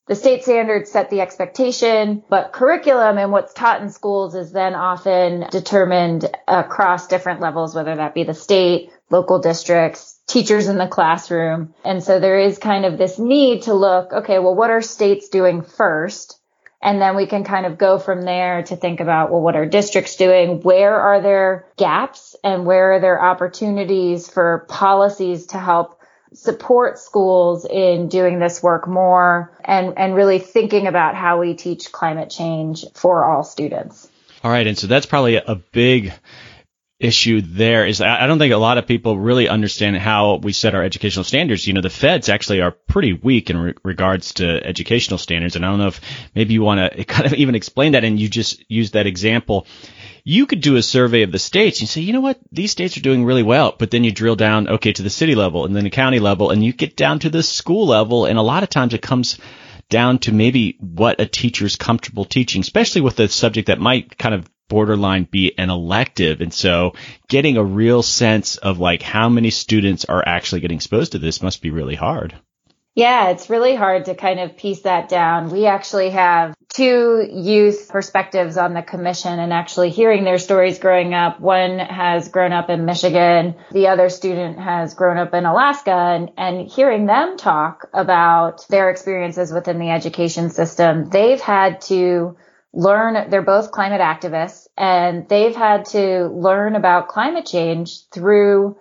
the 0.08 0.14
state 0.14 0.42
standards 0.42 0.90
set 0.90 1.10
the 1.10 1.20
expectation, 1.20 2.22
but 2.30 2.52
curriculum 2.52 3.18
and 3.18 3.30
what's 3.30 3.52
taught 3.52 3.82
in 3.82 3.90
schools 3.90 4.34
is 4.34 4.52
then 4.52 4.74
often 4.74 5.46
determined 5.50 6.24
across 6.46 7.08
different 7.08 7.40
levels, 7.40 7.74
whether 7.74 7.94
that 7.94 8.14
be 8.14 8.24
the 8.24 8.32
state, 8.32 8.90
local 9.10 9.38
districts, 9.38 10.17
teachers 10.28 10.68
in 10.68 10.78
the 10.78 10.86
classroom. 10.86 11.74
And 11.84 12.02
so 12.02 12.20
there 12.20 12.38
is 12.38 12.58
kind 12.58 12.84
of 12.84 12.98
this 12.98 13.18
need 13.18 13.62
to 13.62 13.74
look, 13.74 14.12
okay, 14.12 14.38
well, 14.38 14.54
what 14.54 14.70
are 14.70 14.82
states 14.82 15.28
doing 15.30 15.62
first? 15.62 16.38
And 16.80 17.02
then 17.02 17.16
we 17.16 17.26
can 17.26 17.42
kind 17.42 17.66
of 17.66 17.76
go 17.76 17.98
from 17.98 18.22
there 18.22 18.62
to 18.62 18.76
think 18.76 19.00
about, 19.00 19.32
well, 19.32 19.40
what 19.40 19.56
are 19.56 19.66
districts 19.66 20.14
doing? 20.14 20.60
Where 20.60 20.94
are 20.94 21.20
there 21.20 21.66
gaps 21.76 22.36
and 22.44 22.66
where 22.66 22.92
are 22.92 23.00
there 23.00 23.20
opportunities 23.20 24.28
for 24.28 24.64
policies 24.68 25.46
to 25.46 25.58
help 25.58 25.98
support 26.34 26.98
schools 26.98 27.64
in 27.64 28.08
doing 28.08 28.38
this 28.38 28.62
work 28.62 28.86
more 28.86 29.50
and, 29.64 29.94
and 29.96 30.14
really 30.14 30.38
thinking 30.38 30.86
about 30.86 31.14
how 31.14 31.40
we 31.40 31.54
teach 31.54 31.90
climate 31.90 32.30
change 32.30 32.84
for 32.94 33.24
all 33.24 33.42
students. 33.42 34.08
All 34.44 34.50
right. 34.50 34.66
And 34.66 34.78
so 34.78 34.86
that's 34.86 35.06
probably 35.06 35.36
a 35.36 35.56
big 35.72 36.12
issue 37.00 37.40
there 37.40 37.86
is 37.86 38.00
I 38.00 38.26
don't 38.26 38.40
think 38.40 38.52
a 38.52 38.58
lot 38.58 38.76
of 38.76 38.86
people 38.86 39.16
really 39.16 39.48
understand 39.48 39.96
how 39.96 40.36
we 40.36 40.52
set 40.52 40.74
our 40.74 40.82
educational 40.82 41.24
standards. 41.24 41.66
You 41.66 41.74
know, 41.74 41.80
the 41.80 41.90
feds 41.90 42.28
actually 42.28 42.60
are 42.60 42.72
pretty 42.72 43.12
weak 43.12 43.50
in 43.50 43.58
re- 43.58 43.74
regards 43.84 44.34
to 44.34 44.66
educational 44.66 45.18
standards. 45.18 45.54
And 45.54 45.64
I 45.64 45.68
don't 45.68 45.78
know 45.78 45.88
if 45.88 46.00
maybe 46.34 46.54
you 46.54 46.62
want 46.62 46.92
to 46.92 47.04
kind 47.04 47.26
of 47.26 47.34
even 47.34 47.54
explain 47.54 47.92
that 47.92 48.04
and 48.04 48.18
you 48.18 48.28
just 48.28 48.68
use 48.68 48.92
that 48.92 49.06
example. 49.06 49.66
You 50.24 50.46
could 50.46 50.60
do 50.60 50.76
a 50.76 50.82
survey 50.82 51.22
of 51.22 51.30
the 51.30 51.38
states 51.38 51.80
and 51.80 51.88
say, 51.88 52.00
you 52.00 52.12
know 52.12 52.20
what, 52.20 52.40
these 52.50 52.72
states 52.72 52.96
are 52.96 53.02
doing 53.02 53.24
really 53.24 53.44
well, 53.44 53.74
but 53.78 53.90
then 53.90 54.02
you 54.02 54.10
drill 54.10 54.36
down, 54.36 54.68
okay, 54.68 54.92
to 54.92 55.02
the 55.02 55.08
city 55.08 55.36
level 55.36 55.64
and 55.64 55.74
then 55.74 55.84
the 55.84 55.90
county 55.90 56.18
level 56.18 56.50
and 56.50 56.64
you 56.64 56.72
get 56.72 56.96
down 56.96 57.20
to 57.20 57.30
the 57.30 57.44
school 57.44 57.86
level. 57.86 58.26
And 58.26 58.38
a 58.38 58.42
lot 58.42 58.64
of 58.64 58.70
times 58.70 58.92
it 58.92 59.02
comes 59.02 59.38
down 59.88 60.18
to 60.18 60.32
maybe 60.32 60.76
what 60.80 61.20
a 61.20 61.26
teacher's 61.26 61.76
comfortable 61.76 62.24
teaching, 62.24 62.60
especially 62.60 63.02
with 63.02 63.20
a 63.20 63.28
subject 63.28 63.68
that 63.68 63.78
might 63.78 64.18
kind 64.18 64.34
of 64.34 64.50
borderline 64.68 65.24
be 65.24 65.56
an 65.58 65.70
elective. 65.70 66.40
And 66.40 66.52
so 66.52 66.94
getting 67.28 67.56
a 67.56 67.64
real 67.64 68.02
sense 68.02 68.56
of 68.56 68.78
like 68.78 69.02
how 69.02 69.28
many 69.28 69.50
students 69.50 70.04
are 70.04 70.22
actually 70.26 70.60
getting 70.60 70.76
exposed 70.76 71.12
to 71.12 71.18
this 71.18 71.42
must 71.42 71.62
be 71.62 71.70
really 71.70 71.94
hard. 71.94 72.34
Yeah, 72.98 73.28
it's 73.28 73.48
really 73.48 73.76
hard 73.76 74.06
to 74.06 74.16
kind 74.16 74.40
of 74.40 74.56
piece 74.56 74.80
that 74.80 75.08
down. 75.08 75.50
We 75.50 75.66
actually 75.66 76.10
have 76.10 76.56
two 76.68 77.24
youth 77.32 77.88
perspectives 77.88 78.56
on 78.56 78.74
the 78.74 78.82
commission 78.82 79.38
and 79.38 79.52
actually 79.52 79.90
hearing 79.90 80.24
their 80.24 80.38
stories 80.38 80.80
growing 80.80 81.14
up. 81.14 81.38
One 81.38 81.78
has 81.78 82.28
grown 82.28 82.52
up 82.52 82.70
in 82.70 82.86
Michigan. 82.86 83.54
The 83.70 83.86
other 83.86 84.08
student 84.08 84.58
has 84.58 84.94
grown 84.94 85.16
up 85.16 85.32
in 85.32 85.44
Alaska 85.44 85.92
and, 85.92 86.32
and 86.36 86.66
hearing 86.68 87.06
them 87.06 87.36
talk 87.36 87.88
about 87.94 88.66
their 88.68 88.90
experiences 88.90 89.52
within 89.52 89.78
the 89.78 89.90
education 89.90 90.50
system, 90.50 91.08
they've 91.08 91.40
had 91.40 91.82
to 91.82 92.36
learn 92.72 93.30
they're 93.30 93.42
both 93.42 93.70
climate 93.72 94.00
activists 94.00 94.68
and 94.76 95.28
they've 95.28 95.56
had 95.56 95.86
to 95.86 96.26
learn 96.28 96.76
about 96.76 97.08
climate 97.08 97.46
change 97.46 98.08
through 98.10 98.76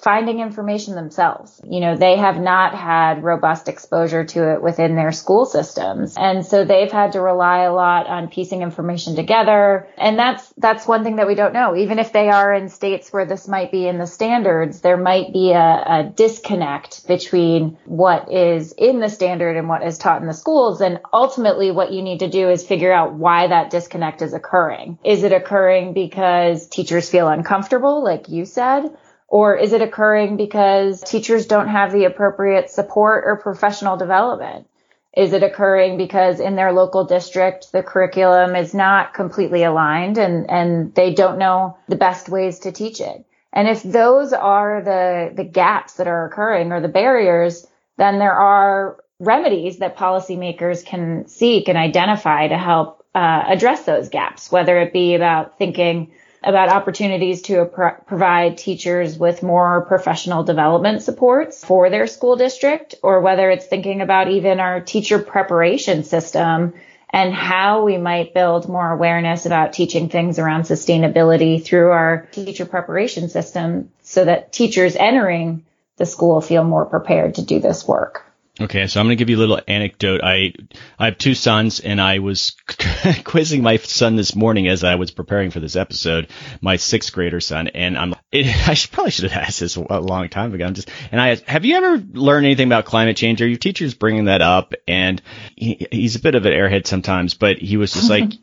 finding 0.00 0.40
information 0.40 0.94
themselves. 0.94 1.60
You 1.68 1.80
know, 1.80 1.96
they 1.96 2.16
have 2.16 2.38
not 2.40 2.74
had 2.74 3.22
robust 3.24 3.68
exposure 3.68 4.24
to 4.24 4.52
it 4.54 4.62
within 4.62 4.96
their 4.96 5.12
school 5.12 5.44
systems. 5.44 6.14
And 6.16 6.46
so 6.46 6.64
they've 6.64 6.90
had 6.90 7.12
to 7.12 7.20
rely 7.20 7.64
a 7.64 7.72
lot 7.72 8.06
on 8.06 8.28
piecing 8.28 8.62
information 8.62 9.16
together. 9.16 9.88
And 9.96 10.18
that's, 10.18 10.52
that's 10.56 10.86
one 10.86 11.04
thing 11.04 11.16
that 11.16 11.26
we 11.26 11.34
don't 11.34 11.52
know. 11.52 11.76
Even 11.76 11.98
if 11.98 12.12
they 12.12 12.28
are 12.30 12.54
in 12.54 12.68
states 12.68 13.12
where 13.12 13.26
this 13.26 13.48
might 13.48 13.72
be 13.72 13.86
in 13.86 13.98
the 13.98 14.06
standards, 14.06 14.80
there 14.80 14.96
might 14.96 15.32
be 15.32 15.52
a, 15.52 15.58
a 15.58 16.12
disconnect 16.14 17.06
between 17.06 17.78
what 17.84 18.32
is 18.32 18.72
in 18.72 19.00
the 19.00 19.08
standard 19.08 19.56
and 19.56 19.68
what 19.68 19.82
is 19.82 19.98
taught 19.98 20.20
in 20.20 20.28
the 20.28 20.34
schools. 20.34 20.80
And 20.80 21.00
ultimately 21.12 21.70
what 21.70 21.92
you 21.92 22.02
need 22.02 22.20
to 22.20 22.28
do 22.28 22.48
is 22.48 22.66
figure 22.66 22.92
out 22.92 23.14
why 23.14 23.48
that 23.48 23.70
disconnect 23.70 24.22
is 24.22 24.32
occurring. 24.32 24.98
Is 25.04 25.24
it 25.24 25.32
occurring 25.32 25.92
because 25.92 26.68
teachers 26.68 27.10
feel 27.10 27.28
uncomfortable, 27.28 28.04
like 28.04 28.28
you 28.28 28.44
said? 28.44 28.96
Or 29.28 29.54
is 29.56 29.74
it 29.74 29.82
occurring 29.82 30.36
because 30.38 31.02
teachers 31.02 31.46
don't 31.46 31.68
have 31.68 31.92
the 31.92 32.06
appropriate 32.06 32.70
support 32.70 33.24
or 33.26 33.36
professional 33.36 33.96
development? 33.96 34.66
Is 35.14 35.32
it 35.32 35.42
occurring 35.42 35.98
because 35.98 36.40
in 36.40 36.56
their 36.56 36.72
local 36.72 37.04
district, 37.04 37.72
the 37.72 37.82
curriculum 37.82 38.56
is 38.56 38.72
not 38.74 39.12
completely 39.14 39.64
aligned 39.64 40.16
and, 40.16 40.48
and 40.50 40.94
they 40.94 41.12
don't 41.12 41.38
know 41.38 41.76
the 41.88 41.96
best 41.96 42.28
ways 42.28 42.60
to 42.60 42.72
teach 42.72 43.00
it? 43.00 43.24
And 43.52 43.68
if 43.68 43.82
those 43.82 44.32
are 44.32 44.82
the, 44.82 45.32
the 45.34 45.44
gaps 45.44 45.94
that 45.94 46.06
are 46.06 46.26
occurring 46.26 46.72
or 46.72 46.80
the 46.80 46.88
barriers, 46.88 47.66
then 47.96 48.18
there 48.18 48.34
are 48.34 48.98
remedies 49.18 49.78
that 49.78 49.96
policymakers 49.96 50.84
can 50.84 51.26
seek 51.26 51.68
and 51.68 51.76
identify 51.76 52.48
to 52.48 52.56
help 52.56 53.04
uh, 53.14 53.44
address 53.48 53.84
those 53.84 54.08
gaps, 54.08 54.52
whether 54.52 54.80
it 54.80 54.92
be 54.92 55.14
about 55.14 55.58
thinking 55.58 56.12
about 56.42 56.68
opportunities 56.68 57.42
to 57.42 57.64
pro- 57.64 57.94
provide 58.06 58.58
teachers 58.58 59.18
with 59.18 59.42
more 59.42 59.84
professional 59.86 60.44
development 60.44 61.02
supports 61.02 61.64
for 61.64 61.90
their 61.90 62.06
school 62.06 62.36
district, 62.36 62.94
or 63.02 63.20
whether 63.20 63.50
it's 63.50 63.66
thinking 63.66 64.00
about 64.00 64.28
even 64.28 64.60
our 64.60 64.80
teacher 64.80 65.18
preparation 65.18 66.04
system 66.04 66.74
and 67.10 67.32
how 67.32 67.84
we 67.84 67.96
might 67.96 68.34
build 68.34 68.68
more 68.68 68.90
awareness 68.92 69.46
about 69.46 69.72
teaching 69.72 70.08
things 70.08 70.38
around 70.38 70.62
sustainability 70.62 71.64
through 71.64 71.90
our 71.90 72.28
teacher 72.32 72.66
preparation 72.66 73.28
system 73.28 73.90
so 74.02 74.24
that 74.24 74.52
teachers 74.52 74.94
entering 74.94 75.64
the 75.96 76.06
school 76.06 76.40
feel 76.40 76.64
more 76.64 76.86
prepared 76.86 77.36
to 77.36 77.42
do 77.42 77.60
this 77.60 77.86
work. 77.86 78.24
Okay, 78.60 78.88
so 78.88 78.98
I'm 78.98 79.06
going 79.06 79.16
to 79.16 79.20
give 79.20 79.30
you 79.30 79.36
a 79.36 79.38
little 79.38 79.60
anecdote. 79.68 80.20
I 80.24 80.52
I 80.98 81.04
have 81.04 81.18
two 81.18 81.34
sons, 81.34 81.78
and 81.78 82.00
I 82.00 82.18
was 82.18 82.56
quizzing 83.24 83.62
my 83.62 83.76
son 83.76 84.16
this 84.16 84.34
morning 84.34 84.66
as 84.66 84.82
I 84.82 84.96
was 84.96 85.12
preparing 85.12 85.50
for 85.50 85.60
this 85.60 85.76
episode, 85.76 86.28
my 86.60 86.76
sixth 86.76 87.12
grader 87.12 87.40
son, 87.40 87.68
and 87.68 87.96
I'm 87.96 88.14
it, 88.32 88.46
I 88.68 88.74
should, 88.74 88.90
probably 88.90 89.12
should 89.12 89.30
have 89.30 89.44
asked 89.44 89.60
this 89.60 89.76
a 89.76 90.00
long 90.00 90.28
time 90.28 90.52
ago. 90.54 90.66
I'm 90.66 90.74
just 90.74 90.90
and 91.12 91.20
I 91.20 91.30
asked, 91.30 91.44
have 91.44 91.64
you 91.64 91.76
ever 91.76 91.98
learned 91.98 92.46
anything 92.46 92.66
about 92.66 92.84
climate 92.84 93.16
change? 93.16 93.40
Are 93.42 93.48
your 93.48 93.58
teachers 93.58 93.94
bringing 93.94 94.24
that 94.24 94.42
up? 94.42 94.74
And 94.88 95.22
he, 95.54 95.86
he's 95.92 96.16
a 96.16 96.20
bit 96.20 96.34
of 96.34 96.44
an 96.44 96.52
airhead 96.52 96.86
sometimes, 96.86 97.34
but 97.34 97.58
he 97.58 97.76
was 97.76 97.92
just 97.92 98.10
like. 98.10 98.32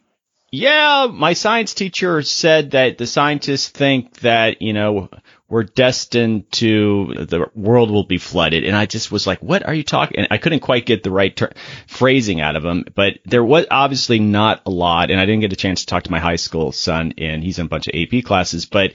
Yeah, 0.52 1.08
my 1.12 1.34
science 1.34 1.74
teacher 1.74 2.22
said 2.22 2.72
that 2.72 2.98
the 2.98 3.08
scientists 3.08 3.68
think 3.68 4.20
that, 4.20 4.62
you 4.62 4.72
know, 4.72 5.10
we're 5.48 5.64
destined 5.64 6.52
to 6.52 7.14
the 7.14 7.50
world 7.54 7.92
will 7.92 8.04
be 8.04 8.18
flooded. 8.18 8.64
And 8.64 8.75
I 8.75 8.88
just 8.88 9.12
was 9.12 9.28
like, 9.28 9.40
what 9.44 9.66
are 9.66 9.74
you 9.74 9.84
talking? 9.84 10.18
And 10.18 10.28
I 10.32 10.38
couldn't 10.38 10.62
quite 10.62 10.88
get 10.88 11.04
the 11.04 11.12
right 11.12 11.36
ter- 11.36 11.52
phrasing 11.88 12.42
out 12.42 12.56
of 12.56 12.66
him, 12.66 12.86
but 12.96 13.20
there 13.25 13.44
was 13.44 13.66
obviously 13.70 14.20
not 14.20 14.64
a 14.66 14.72
lot. 14.72 15.12
And 15.12 15.20
I 15.20 15.25
didn't 15.25 15.42
get 15.42 15.54
a 15.54 15.58
chance 15.58 15.82
to 15.82 15.86
talk 15.86 16.04
to 16.04 16.12
my 16.12 16.20
high 16.20 16.38
school 16.38 16.72
son 16.72 17.14
and 17.20 17.44
he's 17.44 17.60
in 17.60 17.68
a 17.68 17.70
bunch 17.70 17.88
of 17.88 17.94
AP 17.96 18.24
classes, 18.24 18.66
but 18.66 18.94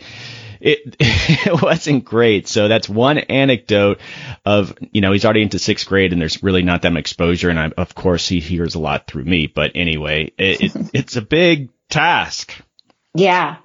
it, 0.61 0.97
it 1.00 1.62
wasn't 1.62 2.04
great. 2.04 2.49
So 2.49 2.66
that's 2.66 2.88
one 2.88 3.19
anecdote 3.19 4.00
of, 4.45 4.76
you 4.90 5.02
know, 5.02 5.12
he's 5.12 5.25
already 5.25 5.42
into 5.42 5.61
sixth 5.61 5.87
grade 5.87 6.12
and 6.12 6.21
there's 6.21 6.42
really 6.42 6.62
not 6.64 6.83
that 6.83 6.92
much 6.92 7.00
exposure. 7.00 7.50
And 7.50 7.61
I, 7.61 7.71
of 7.76 7.95
course 7.95 8.26
he 8.26 8.40
hears 8.40 8.75
a 8.75 8.80
lot 8.80 9.07
through 9.07 9.25
me, 9.25 9.47
but 9.47 9.73
anyway, 9.76 10.33
it, 10.37 10.61
it, 10.62 10.90
it's 10.95 11.14
a 11.14 11.23
big 11.23 11.71
task. 11.88 12.54
Yeah. 13.14 13.59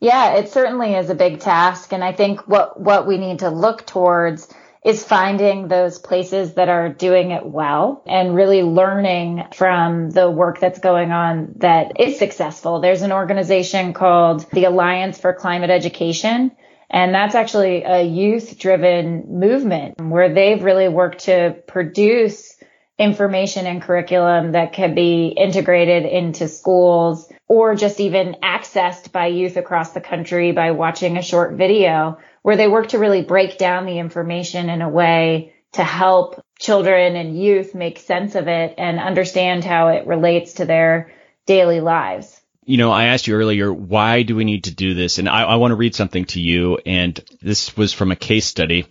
Yeah, 0.00 0.34
it 0.34 0.50
certainly 0.50 0.94
is 0.94 1.10
a 1.10 1.14
big 1.14 1.40
task. 1.40 1.92
And 1.92 2.04
I 2.04 2.12
think 2.12 2.46
what, 2.46 2.78
what 2.78 3.06
we 3.06 3.18
need 3.18 3.40
to 3.40 3.50
look 3.50 3.86
towards 3.86 4.52
is 4.84 5.02
finding 5.02 5.66
those 5.66 5.98
places 5.98 6.54
that 6.54 6.68
are 6.68 6.90
doing 6.90 7.30
it 7.30 7.44
well 7.44 8.02
and 8.06 8.34
really 8.34 8.62
learning 8.62 9.44
from 9.54 10.10
the 10.10 10.30
work 10.30 10.60
that's 10.60 10.78
going 10.78 11.10
on 11.10 11.54
that 11.56 11.98
is 11.98 12.18
successful. 12.18 12.80
There's 12.80 13.00
an 13.00 13.12
organization 13.12 13.94
called 13.94 14.48
the 14.50 14.64
Alliance 14.64 15.18
for 15.18 15.32
Climate 15.32 15.70
Education. 15.70 16.52
And 16.90 17.14
that's 17.14 17.34
actually 17.34 17.82
a 17.82 18.02
youth 18.02 18.58
driven 18.58 19.40
movement 19.40 19.98
where 20.00 20.32
they've 20.32 20.62
really 20.62 20.88
worked 20.88 21.24
to 21.24 21.56
produce 21.66 22.54
information 22.98 23.66
and 23.66 23.82
curriculum 23.82 24.52
that 24.52 24.74
can 24.74 24.94
be 24.94 25.28
integrated 25.28 26.04
into 26.04 26.46
schools 26.46 27.28
or 27.48 27.74
just 27.74 28.00
even 28.00 28.36
accessed 28.42 29.12
by 29.12 29.26
youth 29.26 29.56
across 29.56 29.92
the 29.92 30.00
country 30.00 30.52
by 30.52 30.70
watching 30.70 31.16
a 31.16 31.22
short 31.22 31.54
video 31.54 32.18
where 32.42 32.56
they 32.56 32.68
work 32.68 32.88
to 32.88 32.98
really 32.98 33.22
break 33.22 33.58
down 33.58 33.86
the 33.86 33.98
information 33.98 34.70
in 34.70 34.82
a 34.82 34.88
way 34.88 35.52
to 35.72 35.84
help 35.84 36.42
children 36.58 37.16
and 37.16 37.38
youth 37.38 37.74
make 37.74 37.98
sense 37.98 38.34
of 38.34 38.48
it 38.48 38.74
and 38.78 38.98
understand 38.98 39.64
how 39.64 39.88
it 39.88 40.06
relates 40.06 40.54
to 40.54 40.64
their 40.64 41.12
daily 41.46 41.80
lives. 41.80 42.40
You 42.64 42.78
know, 42.78 42.90
I 42.90 43.06
asked 43.06 43.26
you 43.26 43.34
earlier, 43.34 43.72
why 43.72 44.22
do 44.22 44.36
we 44.36 44.44
need 44.44 44.64
to 44.64 44.74
do 44.74 44.94
this? 44.94 45.18
And 45.18 45.28
I, 45.28 45.42
I 45.42 45.56
want 45.56 45.72
to 45.72 45.76
read 45.76 45.94
something 45.94 46.24
to 46.26 46.40
you. 46.40 46.78
And 46.86 47.20
this 47.42 47.76
was 47.76 47.92
from 47.92 48.10
a 48.10 48.16
case 48.16 48.46
study 48.46 48.86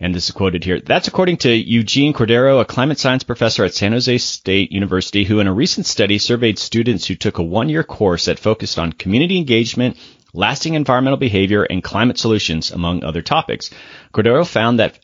and 0.00 0.14
this 0.14 0.26
is 0.26 0.34
quoted 0.34 0.64
here. 0.64 0.80
That's 0.80 1.08
according 1.08 1.36
to 1.38 1.50
Eugene 1.52 2.14
Cordero, 2.14 2.60
a 2.60 2.64
climate 2.64 2.98
science 2.98 3.22
professor 3.22 3.64
at 3.64 3.74
San 3.74 3.92
Jose 3.92 4.18
State 4.18 4.72
University, 4.72 5.24
who 5.24 5.40
in 5.40 5.46
a 5.46 5.52
recent 5.52 5.86
study 5.86 6.18
surveyed 6.18 6.58
students 6.58 7.06
who 7.06 7.14
took 7.14 7.38
a 7.38 7.42
one-year 7.42 7.84
course 7.84 8.24
that 8.24 8.38
focused 8.38 8.78
on 8.78 8.92
community 8.92 9.36
engagement, 9.36 9.98
lasting 10.32 10.74
environmental 10.74 11.18
behavior, 11.18 11.64
and 11.64 11.84
climate 11.84 12.18
solutions, 12.18 12.70
among 12.70 13.04
other 13.04 13.22
topics. 13.22 13.70
Cordero 14.12 14.46
found 14.46 14.80
that 14.80 14.98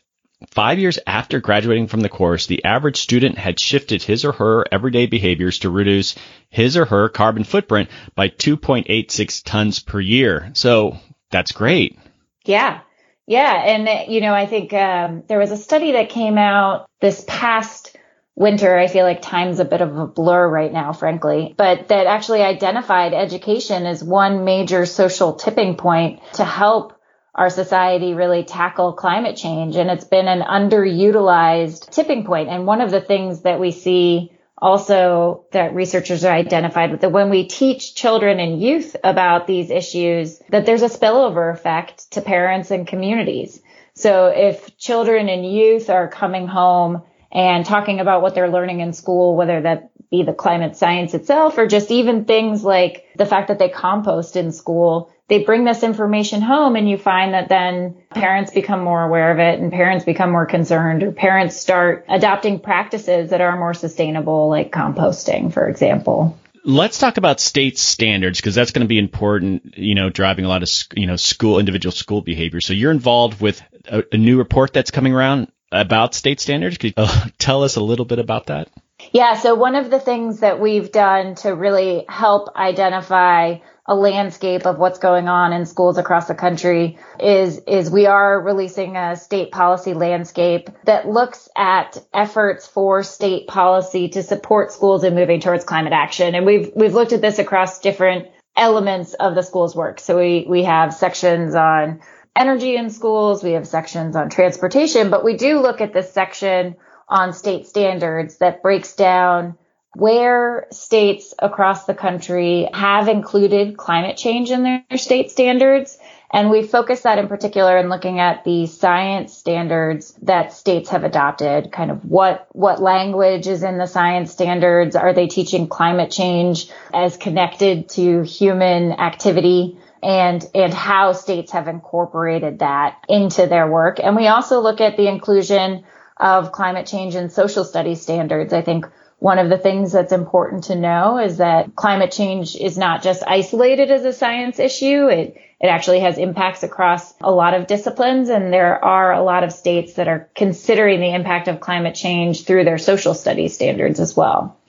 Five 0.51 0.77
years 0.77 0.99
after 1.07 1.39
graduating 1.39 1.87
from 1.87 2.01
the 2.01 2.09
course, 2.09 2.45
the 2.45 2.63
average 2.63 2.97
student 2.97 3.39
had 3.39 3.59
shifted 3.59 4.03
his 4.03 4.23
or 4.23 4.33
her 4.33 4.65
everyday 4.71 5.07
behaviors 5.07 5.57
to 5.59 5.71
reduce 5.71 6.13
his 6.49 6.77
or 6.77 6.85
her 6.85 7.09
carbon 7.09 7.43
footprint 7.43 7.89
by 8.13 8.29
2.86 8.29 9.41
tons 9.43 9.79
per 9.79 9.99
year. 9.99 10.51
So 10.53 10.99
that's 11.31 11.51
great. 11.53 11.97
Yeah. 12.45 12.81
Yeah. 13.27 13.53
And, 13.53 14.09
you 14.11 14.21
know, 14.21 14.33
I 14.33 14.45
think 14.45 14.73
um, 14.73 15.23
there 15.27 15.37
was 15.37 15.51
a 15.51 15.57
study 15.57 15.91
that 15.91 16.09
came 16.09 16.37
out 16.37 16.89
this 17.01 17.23
past 17.27 17.95
winter. 18.35 18.77
I 18.77 18.87
feel 18.87 19.03
like 19.03 19.21
time's 19.21 19.59
a 19.59 19.65
bit 19.65 19.81
of 19.81 19.97
a 19.97 20.07
blur 20.07 20.47
right 20.47 20.71
now, 20.71 20.93
frankly, 20.93 21.53
but 21.57 21.89
that 21.89 22.07
actually 22.07 22.41
identified 22.41 23.13
education 23.13 23.85
as 23.85 24.01
one 24.01 24.45
major 24.45 24.85
social 24.85 25.33
tipping 25.33 25.75
point 25.75 26.21
to 26.35 26.45
help 26.45 26.93
our 27.35 27.49
society 27.49 28.13
really 28.13 28.43
tackle 28.43 28.93
climate 28.93 29.35
change. 29.35 29.75
And 29.75 29.91
it's 29.91 30.05
been 30.05 30.27
an 30.27 30.41
underutilized 30.41 31.89
tipping 31.89 32.25
point. 32.25 32.47
And 32.47 32.65
one 32.65 32.79
of 32.79 32.91
the 32.91 33.01
things 33.01 33.41
that 33.41 33.59
we 33.59 33.71
see 33.71 34.31
also 34.57 35.45
that 35.51 35.75
researchers 35.75 36.23
have 36.23 36.31
identified 36.31 36.99
that 36.99 37.11
when 37.11 37.29
we 37.29 37.47
teach 37.47 37.95
children 37.95 38.39
and 38.39 38.61
youth 38.61 38.95
about 39.03 39.47
these 39.47 39.69
issues, 39.69 40.41
that 40.49 40.65
there's 40.65 40.81
a 40.81 40.89
spillover 40.89 41.53
effect 41.53 42.11
to 42.11 42.21
parents 42.21 42.71
and 42.71 42.87
communities. 42.87 43.61
So 43.93 44.27
if 44.27 44.77
children 44.77 45.29
and 45.29 45.51
youth 45.51 45.89
are 45.89 46.07
coming 46.07 46.47
home 46.47 47.03
and 47.31 47.65
talking 47.65 47.99
about 47.99 48.21
what 48.21 48.35
they're 48.35 48.49
learning 48.49 48.79
in 48.79 48.93
school, 48.93 49.35
whether 49.35 49.61
that 49.61 49.91
be 50.09 50.23
the 50.23 50.33
climate 50.33 50.75
science 50.75 51.13
itself 51.13 51.57
or 51.57 51.67
just 51.67 51.91
even 51.91 52.25
things 52.25 52.63
like 52.63 53.05
the 53.15 53.25
fact 53.25 53.49
that 53.49 53.59
they 53.59 53.69
compost 53.69 54.35
in 54.35 54.51
school, 54.51 55.11
they 55.27 55.43
bring 55.43 55.65
this 55.65 55.83
information 55.83 56.41
home 56.41 56.75
and 56.75 56.89
you 56.89 56.97
find 56.97 57.33
that 57.33 57.49
then 57.49 57.95
parents 58.11 58.51
become 58.51 58.83
more 58.83 59.03
aware 59.03 59.31
of 59.31 59.39
it 59.39 59.59
and 59.59 59.71
parents 59.71 60.05
become 60.05 60.31
more 60.31 60.45
concerned 60.45 61.03
or 61.03 61.11
parents 61.11 61.57
start 61.57 62.05
adopting 62.07 62.59
practices 62.59 63.31
that 63.31 63.41
are 63.41 63.57
more 63.57 63.73
sustainable, 63.73 64.49
like 64.49 64.71
composting, 64.71 65.51
for 65.51 65.67
example. 65.67 66.39
Let's 66.63 66.99
talk 66.99 67.17
about 67.17 67.39
state 67.39 67.77
standards 67.77 68.39
because 68.39 68.55
that's 68.55 68.71
going 68.71 68.85
to 68.85 68.89
be 68.89 68.99
important, 68.99 69.77
you 69.77 69.95
know, 69.95 70.09
driving 70.09 70.45
a 70.45 70.49
lot 70.49 70.63
of, 70.63 70.69
you 70.95 71.07
know, 71.07 71.15
school, 71.15 71.59
individual 71.59 71.91
school 71.91 72.21
behavior. 72.21 72.59
So 72.61 72.73
you're 72.73 72.91
involved 72.91 73.41
with 73.41 73.61
a, 73.85 74.03
a 74.11 74.17
new 74.17 74.37
report 74.37 74.73
that's 74.73 74.91
coming 74.91 75.13
around 75.13 75.49
about 75.71 76.13
state 76.13 76.39
standards. 76.39 76.77
Could 76.77 76.93
you 76.97 77.03
uh, 77.03 77.27
tell 77.37 77.63
us 77.63 77.75
a 77.75 77.81
little 77.81 78.05
bit 78.05 78.19
about 78.19 78.47
that? 78.47 78.69
Yeah. 79.11 79.35
So 79.35 79.55
one 79.55 79.75
of 79.75 79.89
the 79.89 79.99
things 79.99 80.39
that 80.39 80.59
we've 80.59 80.91
done 80.91 81.35
to 81.35 81.53
really 81.53 82.05
help 82.09 82.55
identify 82.55 83.57
a 83.89 83.95
landscape 83.95 84.65
of 84.65 84.79
what's 84.79 84.99
going 84.99 85.29
on 85.29 85.53
in 85.53 85.65
schools 85.65 85.97
across 85.97 86.27
the 86.27 86.35
country 86.35 86.97
is 87.19 87.59
is 87.67 87.89
we 87.89 88.05
are 88.05 88.41
releasing 88.41 88.97
a 88.97 89.15
state 89.15 89.51
policy 89.51 89.93
landscape 89.93 90.69
that 90.83 91.07
looks 91.07 91.47
at 91.55 91.97
efforts 92.13 92.67
for 92.67 93.01
state 93.01 93.47
policy 93.47 94.09
to 94.09 94.23
support 94.23 94.73
schools 94.73 95.05
in 95.05 95.15
moving 95.15 95.39
towards 95.39 95.63
climate 95.63 95.93
action 95.93 96.35
and 96.35 96.45
we've 96.45 96.69
we've 96.75 96.93
looked 96.93 97.13
at 97.13 97.21
this 97.21 97.39
across 97.39 97.79
different 97.79 98.27
elements 98.57 99.13
of 99.13 99.35
the 99.35 99.43
school's 99.43 99.75
work. 99.75 99.99
So 99.99 100.17
we, 100.17 100.45
we 100.49 100.63
have 100.63 100.93
sections 100.93 101.55
on 101.55 102.01
energy 102.35 102.75
in 102.75 102.89
schools. 102.89 103.43
We 103.43 103.51
have 103.51 103.67
sections 103.67 104.15
on 104.15 104.29
transportation, 104.29 105.09
but 105.09 105.23
we 105.23 105.37
do 105.37 105.59
look 105.59 105.79
at 105.79 105.93
this 105.93 106.11
section 106.11 106.75
on 107.09 107.33
state 107.33 107.67
standards 107.67 108.37
that 108.37 108.61
breaks 108.61 108.95
down 108.95 109.57
where 109.95 110.67
states 110.71 111.33
across 111.39 111.85
the 111.85 111.93
country 111.95 112.69
have 112.71 113.07
included 113.07 113.77
climate 113.77 114.15
change 114.15 114.51
in 114.51 114.61
their 114.61 114.83
state 114.95 115.31
standards. 115.31 115.97
And 116.29 116.51
we 116.51 116.61
focus 116.61 117.01
that 117.01 117.17
in 117.17 117.27
particular 117.27 117.77
in 117.77 117.89
looking 117.89 118.19
at 118.19 118.43
the 118.43 118.67
science 118.67 119.33
standards 119.35 120.13
that 120.21 120.53
states 120.53 120.89
have 120.89 121.03
adopted, 121.03 121.71
kind 121.71 121.89
of 121.89 122.05
what, 122.05 122.47
what 122.51 122.79
language 122.79 123.47
is 123.47 123.63
in 123.63 123.79
the 123.79 123.87
science 123.87 124.31
standards. 124.31 124.95
Are 124.95 125.13
they 125.13 125.27
teaching 125.27 125.67
climate 125.67 126.11
change 126.11 126.69
as 126.93 127.17
connected 127.17 127.89
to 127.89 128.21
human 128.21 128.91
activity? 128.93 129.79
and 130.03 130.47
and 130.53 130.71
how 130.71 131.11
states 131.11 131.53
have 131.53 131.67
incorporated 131.67 132.59
that 132.59 133.03
into 133.09 133.47
their 133.47 133.67
work. 133.67 133.99
And 133.99 134.15
we 134.15 134.27
also 134.27 134.59
look 134.59 134.79
at 134.79 134.95
the 134.95 135.07
inclusion 135.07 135.85
of 136.19 136.51
climate 136.51 136.87
change 136.87 137.15
in 137.15 137.29
social 137.29 137.63
studies 137.63 138.01
standards. 138.01 138.53
I 138.53 138.61
think 138.61 138.87
one 139.19 139.39
of 139.39 139.49
the 139.49 139.57
things 139.57 139.91
that's 139.91 140.11
important 140.11 140.65
to 140.65 140.75
know 140.75 141.17
is 141.17 141.37
that 141.37 141.75
climate 141.75 142.11
change 142.11 142.55
is 142.55 142.77
not 142.77 143.01
just 143.01 143.23
isolated 143.25 143.89
as 143.89 144.05
a 144.05 144.13
science 144.13 144.59
issue. 144.59 145.07
It, 145.07 145.37
it 145.59 145.67
actually 145.67 146.01
has 146.01 146.19
impacts 146.19 146.61
across 146.61 147.13
a 147.21 147.31
lot 147.31 147.55
of 147.55 147.65
disciplines. 147.65 148.29
And 148.29 148.53
there 148.53 148.83
are 148.83 149.13
a 149.13 149.23
lot 149.23 149.43
of 149.43 149.51
states 149.51 149.93
that 149.93 150.07
are 150.07 150.29
considering 150.35 150.99
the 150.99 151.15
impact 151.15 151.47
of 151.47 151.59
climate 151.59 151.95
change 151.95 152.45
through 152.45 152.65
their 152.65 152.77
social 152.77 153.15
studies 153.15 153.55
standards 153.55 153.99
as 153.99 154.15
well. 154.15 154.59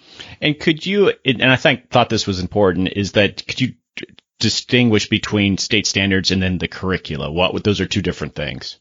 And 0.40 0.58
could 0.58 0.84
you, 0.84 1.12
and 1.24 1.44
I 1.44 1.56
think 1.56 1.90
thought 1.90 2.08
this 2.08 2.26
was 2.26 2.40
important, 2.40 2.88
is 2.96 3.12
that 3.12 3.46
could 3.46 3.60
you 3.60 3.74
distinguish 4.38 5.08
between 5.08 5.58
state 5.58 5.86
standards 5.86 6.30
and 6.30 6.42
then 6.42 6.58
the 6.58 6.68
curricula? 6.68 7.30
What, 7.30 7.62
those 7.64 7.80
are 7.80 7.86
two 7.86 8.02
different 8.02 8.34
things. 8.34 8.78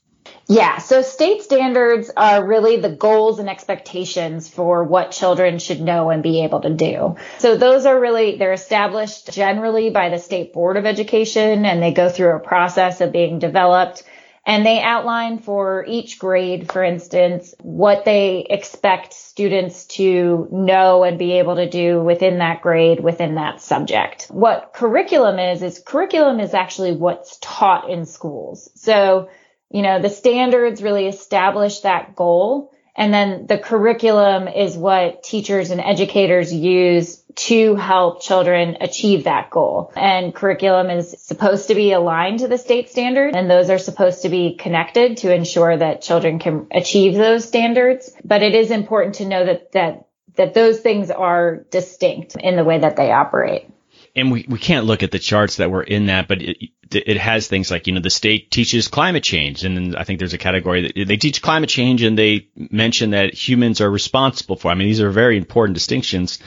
Yeah, 0.49 0.77
so 0.77 1.01
state 1.01 1.41
standards 1.41 2.09
are 2.15 2.45
really 2.45 2.77
the 2.77 2.89
goals 2.89 3.39
and 3.39 3.49
expectations 3.49 4.47
for 4.47 4.85
what 4.85 5.11
children 5.11 5.59
should 5.59 5.81
know 5.81 6.09
and 6.09 6.23
be 6.23 6.45
able 6.45 6.61
to 6.61 6.73
do. 6.73 7.17
So 7.39 7.57
those 7.57 7.85
are 7.85 7.99
really, 7.99 8.37
they're 8.37 8.53
established 8.53 9.31
generally 9.33 9.89
by 9.89 10.07
the 10.07 10.19
State 10.19 10.53
Board 10.53 10.77
of 10.77 10.85
Education 10.85 11.65
and 11.65 11.83
they 11.83 11.91
go 11.91 12.07
through 12.07 12.37
a 12.37 12.39
process 12.39 13.01
of 13.01 13.11
being 13.11 13.39
developed 13.39 14.03
and 14.45 14.65
they 14.65 14.79
outline 14.81 15.39
for 15.39 15.83
each 15.85 16.17
grade, 16.17 16.71
for 16.71 16.81
instance, 16.81 17.53
what 17.59 18.05
they 18.05 18.47
expect 18.49 19.11
students 19.11 19.83
to 19.87 20.47
know 20.49 21.03
and 21.03 21.19
be 21.19 21.39
able 21.39 21.57
to 21.57 21.69
do 21.69 22.01
within 22.01 22.37
that 22.37 22.61
grade, 22.61 23.01
within 23.01 23.35
that 23.35 23.61
subject. 23.61 24.27
What 24.29 24.71
curriculum 24.73 25.37
is, 25.37 25.61
is 25.61 25.83
curriculum 25.85 26.39
is 26.39 26.53
actually 26.53 26.93
what's 26.93 27.37
taught 27.41 27.89
in 27.89 28.05
schools. 28.05 28.69
So 28.75 29.27
you 29.69 29.81
know, 29.81 30.01
the 30.01 30.09
standards 30.09 30.81
really 30.81 31.07
establish 31.07 31.81
that 31.81 32.15
goal. 32.15 32.73
And 32.95 33.13
then 33.13 33.45
the 33.45 33.59
curriculum 33.59 34.47
is 34.47 34.75
what 34.75 35.21
teachers 35.21 35.69
and 35.69 35.79
educators 35.79 36.51
use 36.51 37.21
to 37.35 37.75
help 37.75 38.23
children 38.23 38.77
achieve 38.81 39.25
that 39.25 39.51
goal. 39.51 39.91
And 39.95 40.33
curriculum 40.33 40.89
is 40.89 41.15
supposed 41.21 41.67
to 41.67 41.75
be 41.75 41.91
aligned 41.91 42.39
to 42.39 42.47
the 42.47 42.57
state 42.57 42.89
standard 42.89 43.35
and 43.35 43.49
those 43.49 43.69
are 43.69 43.77
supposed 43.77 44.23
to 44.23 44.29
be 44.29 44.55
connected 44.55 45.17
to 45.17 45.33
ensure 45.33 45.77
that 45.77 46.01
children 46.01 46.39
can 46.39 46.67
achieve 46.71 47.13
those 47.13 47.47
standards. 47.47 48.11
But 48.25 48.41
it 48.41 48.55
is 48.55 48.71
important 48.71 49.15
to 49.15 49.25
know 49.25 49.45
that, 49.45 49.73
that, 49.73 50.07
that 50.35 50.55
those 50.55 50.79
things 50.79 51.11
are 51.11 51.65
distinct 51.69 52.35
in 52.35 52.55
the 52.55 52.63
way 52.63 52.79
that 52.79 52.95
they 52.95 53.11
operate 53.11 53.69
and 54.17 54.31
we, 54.31 54.45
we 54.49 54.57
can't 54.57 54.87
look 54.87 55.03
at 55.03 55.11
the 55.11 55.19
charts 55.19 55.57
that 55.57 55.69
were 55.69 55.83
in 55.83 56.07
that, 56.07 56.27
but 56.27 56.41
it, 56.41 56.57
it 56.91 57.17
has 57.17 57.47
things 57.47 57.69
like, 57.69 57.85
you 57.85 57.93
know, 57.93 58.01
the 58.01 58.09
state 58.09 58.49
teaches 58.49 58.87
climate 58.87 59.23
change. 59.23 59.63
And 59.63 59.77
then 59.77 59.95
I 59.95 60.03
think 60.03 60.17
there's 60.17 60.33
a 60.33 60.39
category 60.39 60.91
that 60.91 61.07
they 61.07 61.17
teach 61.17 61.41
climate 61.41 61.69
change 61.69 62.01
and 62.01 62.17
they 62.17 62.47
mention 62.55 63.11
that 63.11 63.35
humans 63.35 63.79
are 63.79 63.89
responsible 63.89 64.55
for. 64.55 64.71
I 64.71 64.73
mean, 64.73 64.87
these 64.87 65.01
are 65.01 65.11
very 65.11 65.37
important 65.37 65.75
distinctions. 65.75 66.39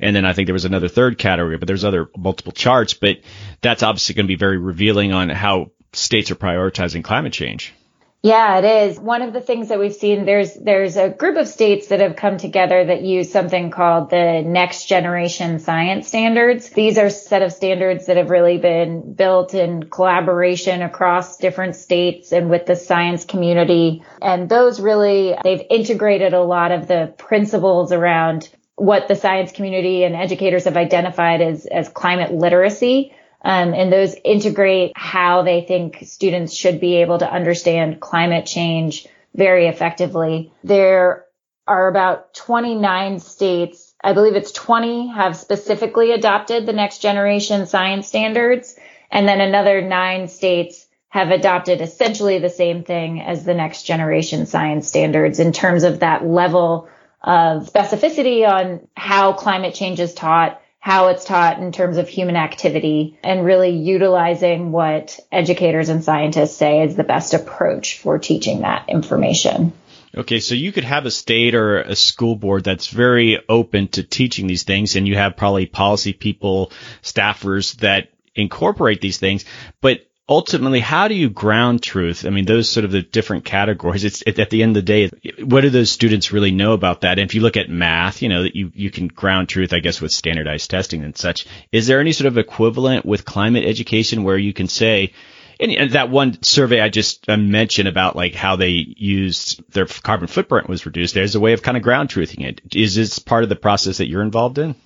And 0.00 0.16
then 0.16 0.24
I 0.24 0.32
think 0.32 0.46
there 0.46 0.54
was 0.54 0.64
another 0.64 0.88
third 0.88 1.18
category, 1.18 1.58
but 1.58 1.68
there's 1.68 1.84
other 1.84 2.08
multiple 2.16 2.52
charts, 2.52 2.94
but 2.94 3.18
that's 3.60 3.82
obviously 3.82 4.14
going 4.14 4.26
to 4.26 4.32
be 4.32 4.36
very 4.36 4.56
revealing 4.56 5.12
on 5.12 5.28
how 5.28 5.72
states 5.92 6.30
are 6.30 6.36
prioritizing 6.36 7.04
climate 7.04 7.34
change. 7.34 7.74
Yeah, 8.20 8.58
it 8.58 8.64
is. 8.64 8.98
One 8.98 9.22
of 9.22 9.32
the 9.32 9.40
things 9.40 9.68
that 9.68 9.78
we've 9.78 9.94
seen, 9.94 10.24
there's, 10.24 10.52
there's 10.54 10.96
a 10.96 11.08
group 11.08 11.36
of 11.36 11.46
states 11.46 11.86
that 11.88 12.00
have 12.00 12.16
come 12.16 12.36
together 12.36 12.84
that 12.84 13.02
use 13.02 13.30
something 13.30 13.70
called 13.70 14.10
the 14.10 14.42
next 14.42 14.86
generation 14.86 15.60
science 15.60 16.08
standards. 16.08 16.70
These 16.70 16.98
are 16.98 17.10
set 17.10 17.42
of 17.42 17.52
standards 17.52 18.06
that 18.06 18.16
have 18.16 18.30
really 18.30 18.58
been 18.58 19.14
built 19.14 19.54
in 19.54 19.84
collaboration 19.84 20.82
across 20.82 21.36
different 21.36 21.76
states 21.76 22.32
and 22.32 22.50
with 22.50 22.66
the 22.66 22.74
science 22.74 23.24
community. 23.24 24.02
And 24.20 24.48
those 24.48 24.80
really, 24.80 25.36
they've 25.44 25.66
integrated 25.70 26.34
a 26.34 26.42
lot 26.42 26.72
of 26.72 26.88
the 26.88 27.14
principles 27.18 27.92
around 27.92 28.48
what 28.74 29.06
the 29.06 29.14
science 29.14 29.52
community 29.52 30.02
and 30.02 30.16
educators 30.16 30.64
have 30.64 30.76
identified 30.76 31.40
as, 31.40 31.66
as 31.66 31.88
climate 31.88 32.32
literacy. 32.32 33.14
Um, 33.42 33.72
and 33.72 33.92
those 33.92 34.16
integrate 34.24 34.92
how 34.96 35.42
they 35.42 35.60
think 35.60 35.98
students 36.02 36.54
should 36.54 36.80
be 36.80 36.96
able 36.96 37.18
to 37.18 37.32
understand 37.32 38.00
climate 38.00 38.46
change 38.46 39.06
very 39.34 39.66
effectively. 39.66 40.52
There 40.64 41.24
are 41.66 41.88
about 41.88 42.34
29 42.34 43.20
states, 43.20 43.94
I 44.02 44.12
believe 44.12 44.34
it's 44.34 44.52
20 44.52 45.08
have 45.08 45.36
specifically 45.36 46.12
adopted 46.12 46.66
the 46.66 46.72
next 46.72 46.98
generation 46.98 47.66
science 47.66 48.08
standards. 48.08 48.76
And 49.10 49.28
then 49.28 49.40
another 49.40 49.80
nine 49.82 50.28
states 50.28 50.86
have 51.10 51.30
adopted 51.30 51.80
essentially 51.80 52.38
the 52.38 52.50
same 52.50 52.84
thing 52.84 53.20
as 53.20 53.44
the 53.44 53.54
next 53.54 53.84
generation 53.84 54.46
science 54.46 54.88
standards 54.88 55.38
in 55.38 55.52
terms 55.52 55.84
of 55.84 56.00
that 56.00 56.26
level 56.26 56.88
of 57.22 57.70
specificity 57.70 58.46
on 58.48 58.86
how 58.94 59.32
climate 59.32 59.74
change 59.74 60.00
is 60.00 60.14
taught 60.14 60.60
how 60.88 61.08
it's 61.08 61.26
taught 61.26 61.58
in 61.58 61.70
terms 61.70 61.98
of 61.98 62.08
human 62.08 62.34
activity 62.34 63.18
and 63.22 63.44
really 63.44 63.68
utilizing 63.68 64.72
what 64.72 65.20
educators 65.30 65.90
and 65.90 66.02
scientists 66.02 66.56
say 66.56 66.82
is 66.82 66.96
the 66.96 67.04
best 67.04 67.34
approach 67.34 67.98
for 67.98 68.18
teaching 68.18 68.62
that 68.62 68.88
information. 68.88 69.74
Okay, 70.16 70.40
so 70.40 70.54
you 70.54 70.72
could 70.72 70.84
have 70.84 71.04
a 71.04 71.10
state 71.10 71.54
or 71.54 71.82
a 71.82 71.94
school 71.94 72.36
board 72.36 72.64
that's 72.64 72.88
very 72.88 73.38
open 73.50 73.88
to 73.88 74.02
teaching 74.02 74.46
these 74.46 74.62
things, 74.62 74.96
and 74.96 75.06
you 75.06 75.14
have 75.14 75.36
probably 75.36 75.66
policy 75.66 76.14
people, 76.14 76.72
staffers 77.02 77.76
that 77.80 78.08
incorporate 78.34 79.02
these 79.02 79.18
things, 79.18 79.44
but 79.82 80.06
ultimately, 80.28 80.80
how 80.80 81.08
do 81.08 81.14
you 81.14 81.30
ground 81.30 81.82
truth? 81.82 82.26
I 82.26 82.30
mean, 82.30 82.44
those 82.44 82.68
sort 82.68 82.84
of 82.84 82.90
the 82.90 83.02
different 83.02 83.44
categories. 83.44 84.04
It's 84.04 84.22
at 84.26 84.50
the 84.50 84.62
end 84.62 84.76
of 84.76 84.86
the 84.86 85.10
day, 85.10 85.10
what 85.42 85.62
do 85.62 85.70
those 85.70 85.90
students 85.90 86.32
really 86.32 86.50
know 86.50 86.72
about 86.72 87.00
that? 87.00 87.18
And 87.18 87.28
if 87.28 87.34
you 87.34 87.40
look 87.40 87.56
at 87.56 87.70
math, 87.70 88.22
you 88.22 88.28
know, 88.28 88.42
that 88.42 88.54
you, 88.54 88.70
you 88.74 88.90
can 88.90 89.08
ground 89.08 89.48
truth, 89.48 89.72
I 89.72 89.80
guess, 89.80 90.00
with 90.00 90.12
standardized 90.12 90.70
testing 90.70 91.02
and 91.02 91.16
such. 91.16 91.46
Is 91.72 91.86
there 91.86 92.00
any 92.00 92.12
sort 92.12 92.26
of 92.26 92.38
equivalent 92.38 93.06
with 93.06 93.24
climate 93.24 93.64
education 93.64 94.24
where 94.24 94.38
you 94.38 94.52
can 94.52 94.68
say, 94.68 95.12
and 95.60 95.90
that 95.92 96.10
one 96.10 96.40
survey 96.42 96.80
I 96.80 96.88
just 96.88 97.28
uh, 97.28 97.36
mentioned 97.36 97.88
about 97.88 98.14
like 98.14 98.34
how 98.34 98.54
they 98.54 98.68
used 98.68 99.60
their 99.72 99.86
carbon 99.86 100.28
footprint 100.28 100.68
was 100.68 100.86
reduced. 100.86 101.14
There's 101.14 101.34
a 101.34 101.40
way 101.40 101.52
of 101.52 101.62
kind 101.62 101.76
of 101.76 101.82
ground 101.82 102.10
truthing 102.10 102.46
it. 102.46 102.60
Is 102.76 102.94
this 102.94 103.18
part 103.18 103.42
of 103.42 103.48
the 103.48 103.56
process 103.56 103.98
that 103.98 104.08
you're 104.08 104.22
involved 104.22 104.58
in? 104.58 104.76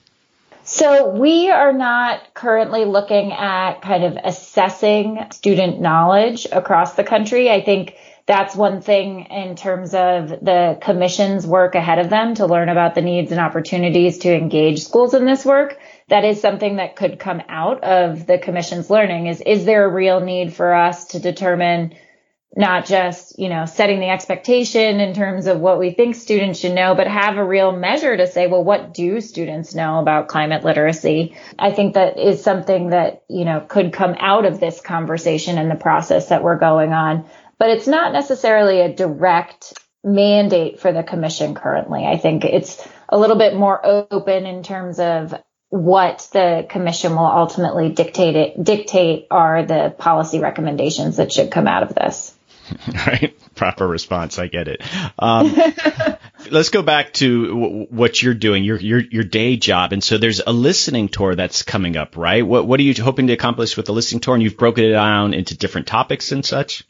So 0.72 1.10
we 1.10 1.50
are 1.50 1.74
not 1.74 2.32
currently 2.32 2.86
looking 2.86 3.30
at 3.30 3.82
kind 3.82 4.04
of 4.04 4.16
assessing 4.24 5.26
student 5.30 5.82
knowledge 5.82 6.46
across 6.50 6.94
the 6.94 7.04
country. 7.04 7.50
I 7.50 7.60
think 7.60 7.94
that's 8.24 8.56
one 8.56 8.80
thing 8.80 9.26
in 9.26 9.54
terms 9.54 9.92
of 9.92 10.30
the 10.30 10.78
commission's 10.80 11.46
work 11.46 11.74
ahead 11.74 11.98
of 11.98 12.08
them 12.08 12.36
to 12.36 12.46
learn 12.46 12.70
about 12.70 12.94
the 12.94 13.02
needs 13.02 13.30
and 13.32 13.38
opportunities 13.38 14.16
to 14.20 14.34
engage 14.34 14.82
schools 14.82 15.12
in 15.12 15.26
this 15.26 15.44
work. 15.44 15.78
That 16.08 16.24
is 16.24 16.40
something 16.40 16.76
that 16.76 16.96
could 16.96 17.18
come 17.18 17.42
out 17.50 17.84
of 17.84 18.26
the 18.26 18.38
commission's 18.38 18.88
learning 18.88 19.26
is, 19.26 19.42
is 19.42 19.66
there 19.66 19.84
a 19.84 19.92
real 19.92 20.20
need 20.20 20.54
for 20.54 20.72
us 20.72 21.08
to 21.08 21.20
determine 21.20 21.92
not 22.54 22.84
just, 22.84 23.38
you 23.38 23.48
know, 23.48 23.64
setting 23.64 24.00
the 24.00 24.10
expectation 24.10 25.00
in 25.00 25.14
terms 25.14 25.46
of 25.46 25.58
what 25.58 25.78
we 25.78 25.90
think 25.90 26.14
students 26.14 26.60
should 26.60 26.74
know, 26.74 26.94
but 26.94 27.06
have 27.06 27.38
a 27.38 27.44
real 27.44 27.72
measure 27.72 28.14
to 28.16 28.26
say, 28.26 28.46
well, 28.46 28.62
what 28.62 28.92
do 28.92 29.20
students 29.20 29.74
know 29.74 30.00
about 30.00 30.28
climate 30.28 30.62
literacy? 30.62 31.34
I 31.58 31.70
think 31.72 31.94
that 31.94 32.18
is 32.18 32.42
something 32.42 32.90
that, 32.90 33.22
you 33.28 33.46
know, 33.46 33.64
could 33.66 33.92
come 33.92 34.14
out 34.18 34.44
of 34.44 34.60
this 34.60 34.80
conversation 34.80 35.56
and 35.56 35.70
the 35.70 35.76
process 35.76 36.28
that 36.28 36.42
we're 36.42 36.58
going 36.58 36.92
on. 36.92 37.24
But 37.58 37.70
it's 37.70 37.86
not 37.86 38.12
necessarily 38.12 38.80
a 38.80 38.94
direct 38.94 39.72
mandate 40.04 40.80
for 40.80 40.92
the 40.92 41.02
commission 41.02 41.54
currently. 41.54 42.04
I 42.04 42.18
think 42.18 42.44
it's 42.44 42.86
a 43.08 43.18
little 43.18 43.36
bit 43.36 43.54
more 43.54 43.80
open 43.84 44.46
in 44.46 44.62
terms 44.62 44.98
of 44.98 45.34
what 45.72 46.28
the 46.34 46.66
commission 46.68 47.12
will 47.12 47.24
ultimately 47.24 47.88
dictate 47.88 48.36
it, 48.36 48.62
dictate 48.62 49.26
are 49.30 49.64
the 49.64 49.94
policy 49.96 50.38
recommendations 50.38 51.16
that 51.16 51.32
should 51.32 51.50
come 51.50 51.66
out 51.66 51.82
of 51.82 51.94
this. 51.94 52.34
right? 53.06 53.36
Proper 53.54 53.86
response. 53.86 54.38
I 54.38 54.46
get 54.46 54.68
it. 54.68 54.82
Um, 55.18 55.54
let's 56.50 56.70
go 56.70 56.82
back 56.82 57.12
to 57.14 57.46
w- 57.48 57.86
what 57.90 58.22
you're 58.22 58.34
doing, 58.34 58.64
your 58.64 58.78
your 58.78 59.00
your 59.00 59.24
day 59.24 59.56
job. 59.56 59.92
And 59.92 60.02
so 60.02 60.18
there's 60.18 60.40
a 60.40 60.52
listening 60.52 61.08
tour 61.08 61.34
that's 61.34 61.62
coming 61.62 61.96
up, 61.96 62.16
right? 62.16 62.46
What 62.46 62.66
what 62.66 62.80
are 62.80 62.82
you 62.82 62.94
hoping 63.02 63.26
to 63.28 63.32
accomplish 63.32 63.76
with 63.76 63.86
the 63.86 63.92
listening 63.92 64.20
tour? 64.20 64.34
And 64.34 64.42
you've 64.42 64.56
broken 64.56 64.84
it 64.84 64.92
down 64.92 65.34
into 65.34 65.56
different 65.56 65.86
topics 65.86 66.32
and 66.32 66.44
such. 66.44 66.84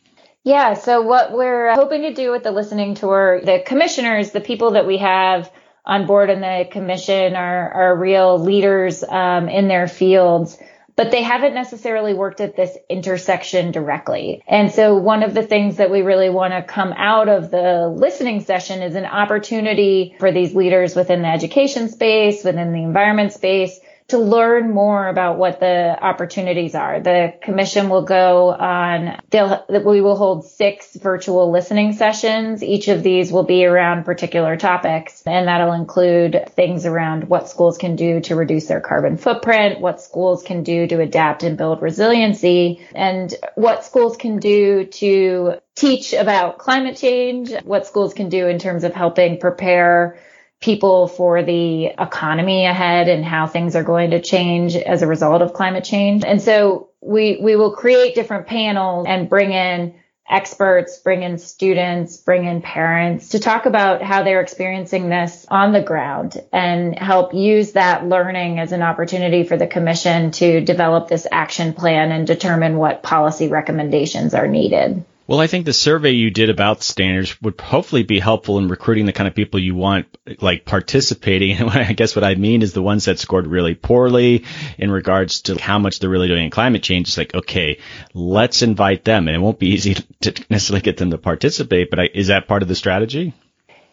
Yeah. 0.44 0.74
So 0.74 1.02
what 1.02 1.32
we're 1.32 1.74
hoping 1.74 2.02
to 2.02 2.14
do 2.14 2.30
with 2.32 2.42
the 2.42 2.50
listening 2.50 2.94
tour, 2.94 3.40
the 3.44 3.62
commissioners, 3.64 4.32
the 4.32 4.40
people 4.40 4.72
that 4.72 4.86
we 4.86 4.98
have 4.98 5.50
on 5.84 6.06
board 6.06 6.30
in 6.30 6.40
the 6.40 6.68
commission 6.70 7.34
are 7.34 7.72
are 7.72 7.96
real 7.96 8.38
leaders 8.38 9.02
um, 9.02 9.48
in 9.48 9.68
their 9.68 9.88
fields 9.88 10.58
but 10.96 11.10
they 11.10 11.22
haven't 11.22 11.54
necessarily 11.54 12.14
worked 12.14 12.40
at 12.40 12.56
this 12.56 12.76
intersection 12.88 13.72
directly. 13.72 14.42
And 14.46 14.70
so 14.72 14.96
one 14.96 15.22
of 15.22 15.34
the 15.34 15.42
things 15.42 15.76
that 15.78 15.90
we 15.90 16.02
really 16.02 16.30
want 16.30 16.52
to 16.52 16.62
come 16.62 16.92
out 16.92 17.28
of 17.28 17.50
the 17.50 17.88
listening 17.88 18.40
session 18.40 18.82
is 18.82 18.94
an 18.94 19.06
opportunity 19.06 20.16
for 20.18 20.32
these 20.32 20.54
leaders 20.54 20.94
within 20.94 21.22
the 21.22 21.28
education 21.28 21.88
space, 21.88 22.44
within 22.44 22.72
the 22.72 22.82
environment 22.82 23.32
space 23.32 23.80
to 24.12 24.18
learn 24.18 24.74
more 24.74 25.08
about 25.08 25.38
what 25.38 25.58
the 25.58 25.96
opportunities 25.98 26.74
are. 26.74 27.00
The 27.00 27.32
commission 27.40 27.88
will 27.88 28.02
go 28.02 28.50
on, 28.50 29.18
they'll, 29.30 29.64
we 29.70 30.02
will 30.02 30.16
hold 30.16 30.44
six 30.44 30.94
virtual 30.96 31.50
listening 31.50 31.94
sessions. 31.94 32.62
Each 32.62 32.88
of 32.88 33.02
these 33.02 33.32
will 33.32 33.44
be 33.44 33.64
around 33.64 34.04
particular 34.04 34.58
topics 34.58 35.22
and 35.24 35.48
that'll 35.48 35.72
include 35.72 36.44
things 36.50 36.84
around 36.84 37.30
what 37.30 37.48
schools 37.48 37.78
can 37.78 37.96
do 37.96 38.20
to 38.20 38.36
reduce 38.36 38.66
their 38.66 38.82
carbon 38.82 39.16
footprint, 39.16 39.80
what 39.80 40.02
schools 40.02 40.42
can 40.42 40.62
do 40.62 40.86
to 40.88 41.00
adapt 41.00 41.42
and 41.42 41.56
build 41.56 41.80
resiliency, 41.80 42.86
and 42.94 43.34
what 43.54 43.82
schools 43.82 44.18
can 44.18 44.38
do 44.38 44.84
to 44.84 45.54
teach 45.74 46.12
about 46.12 46.58
climate 46.58 46.98
change, 46.98 47.50
what 47.64 47.86
schools 47.86 48.12
can 48.12 48.28
do 48.28 48.46
in 48.46 48.58
terms 48.58 48.84
of 48.84 48.92
helping 48.92 49.38
prepare 49.38 50.18
people 50.62 51.08
for 51.08 51.42
the 51.42 51.86
economy 51.86 52.64
ahead 52.64 53.08
and 53.08 53.24
how 53.24 53.46
things 53.46 53.76
are 53.76 53.82
going 53.82 54.12
to 54.12 54.20
change 54.20 54.76
as 54.76 55.02
a 55.02 55.06
result 55.06 55.42
of 55.42 55.52
climate 55.52 55.84
change. 55.84 56.24
And 56.24 56.40
so 56.40 56.88
we, 57.00 57.38
we 57.42 57.56
will 57.56 57.72
create 57.72 58.14
different 58.14 58.46
panels 58.46 59.06
and 59.08 59.28
bring 59.28 59.52
in 59.52 59.94
experts, 60.30 60.98
bring 60.98 61.22
in 61.22 61.36
students, 61.36 62.16
bring 62.16 62.46
in 62.46 62.62
parents 62.62 63.30
to 63.30 63.38
talk 63.38 63.66
about 63.66 64.02
how 64.02 64.22
they're 64.22 64.40
experiencing 64.40 65.08
this 65.08 65.44
on 65.50 65.72
the 65.72 65.82
ground 65.82 66.40
and 66.52 66.96
help 66.98 67.34
use 67.34 67.72
that 67.72 68.06
learning 68.06 68.58
as 68.58 68.72
an 68.72 68.82
opportunity 68.82 69.42
for 69.42 69.56
the 69.56 69.66
commission 69.66 70.30
to 70.30 70.60
develop 70.60 71.08
this 71.08 71.26
action 71.30 71.74
plan 71.74 72.12
and 72.12 72.26
determine 72.26 72.76
what 72.76 73.02
policy 73.02 73.48
recommendations 73.48 74.32
are 74.32 74.48
needed. 74.48 75.04
Well, 75.28 75.38
I 75.38 75.46
think 75.46 75.66
the 75.66 75.72
survey 75.72 76.10
you 76.10 76.30
did 76.30 76.50
about 76.50 76.82
standards 76.82 77.40
would 77.40 77.60
hopefully 77.60 78.02
be 78.02 78.18
helpful 78.18 78.58
in 78.58 78.68
recruiting 78.68 79.06
the 79.06 79.12
kind 79.12 79.28
of 79.28 79.34
people 79.34 79.60
you 79.60 79.74
want, 79.74 80.06
like 80.40 80.64
participating. 80.64 81.56
And 81.62 81.70
I 81.70 81.92
guess 81.92 82.16
what 82.16 82.24
I 82.24 82.34
mean 82.34 82.62
is 82.62 82.72
the 82.72 82.82
ones 82.82 83.04
that 83.04 83.18
scored 83.18 83.46
really 83.46 83.74
poorly 83.74 84.44
in 84.78 84.90
regards 84.90 85.42
to 85.42 85.60
how 85.60 85.78
much 85.78 86.00
they're 86.00 86.10
really 86.10 86.28
doing 86.28 86.44
in 86.44 86.50
climate 86.50 86.82
change. 86.82 87.08
It's 87.08 87.16
like, 87.16 87.34
okay, 87.34 87.78
let's 88.14 88.62
invite 88.62 89.04
them. 89.04 89.28
And 89.28 89.36
it 89.36 89.40
won't 89.40 89.60
be 89.60 89.68
easy 89.74 89.94
to 90.22 90.44
necessarily 90.50 90.82
get 90.82 90.96
them 90.96 91.10
to 91.12 91.18
participate, 91.18 91.90
but 91.90 92.00
I, 92.00 92.08
is 92.12 92.26
that 92.26 92.48
part 92.48 92.62
of 92.62 92.68
the 92.68 92.74
strategy? 92.74 93.32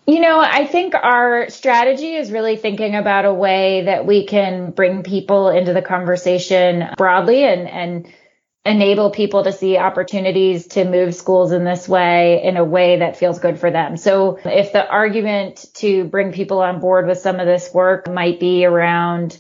You 0.08 0.22
know, 0.22 0.40
I 0.40 0.66
think 0.66 0.96
our 0.96 1.52
strategy 1.52 2.16
is 2.16 2.32
really 2.32 2.56
thinking 2.56 2.96
about 2.96 3.26
a 3.26 3.34
way 3.34 3.84
that 3.84 4.08
we 4.08 4.26
can 4.26 4.72
bring 4.72 5.04
people 5.04 5.50
into 5.50 5.72
the 5.72 5.84
conversation 5.84 6.90
broadly 6.98 7.44
and, 7.44 7.68
and 7.68 8.08
enable 8.66 9.10
people 9.10 9.44
to 9.44 9.52
see 9.52 9.78
opportunities 9.78 10.68
to 10.68 10.84
move 10.84 11.16
schools 11.16 11.52
in 11.52 11.64
this 11.64 11.88
way 11.88 12.44
in 12.44 12.58
a 12.58 12.64
way 12.64 13.00
that 13.00 13.18
feels 13.18 13.40
good 13.40 13.60
for 13.60 13.72
them. 13.72 13.96
So 13.98 14.40
if 14.44 14.74
the 14.74 14.88
argument 14.88 15.66
to 15.76 16.04
bring 16.04 16.34
people 16.34 16.62
on 16.62 16.80
board 16.80 17.08
with 17.08 17.20
some 17.20 17.40
of 17.40 17.46
this 17.46 17.74
work 17.74 18.12
might 18.12 18.40
be 18.40 18.66
around, 18.66 19.38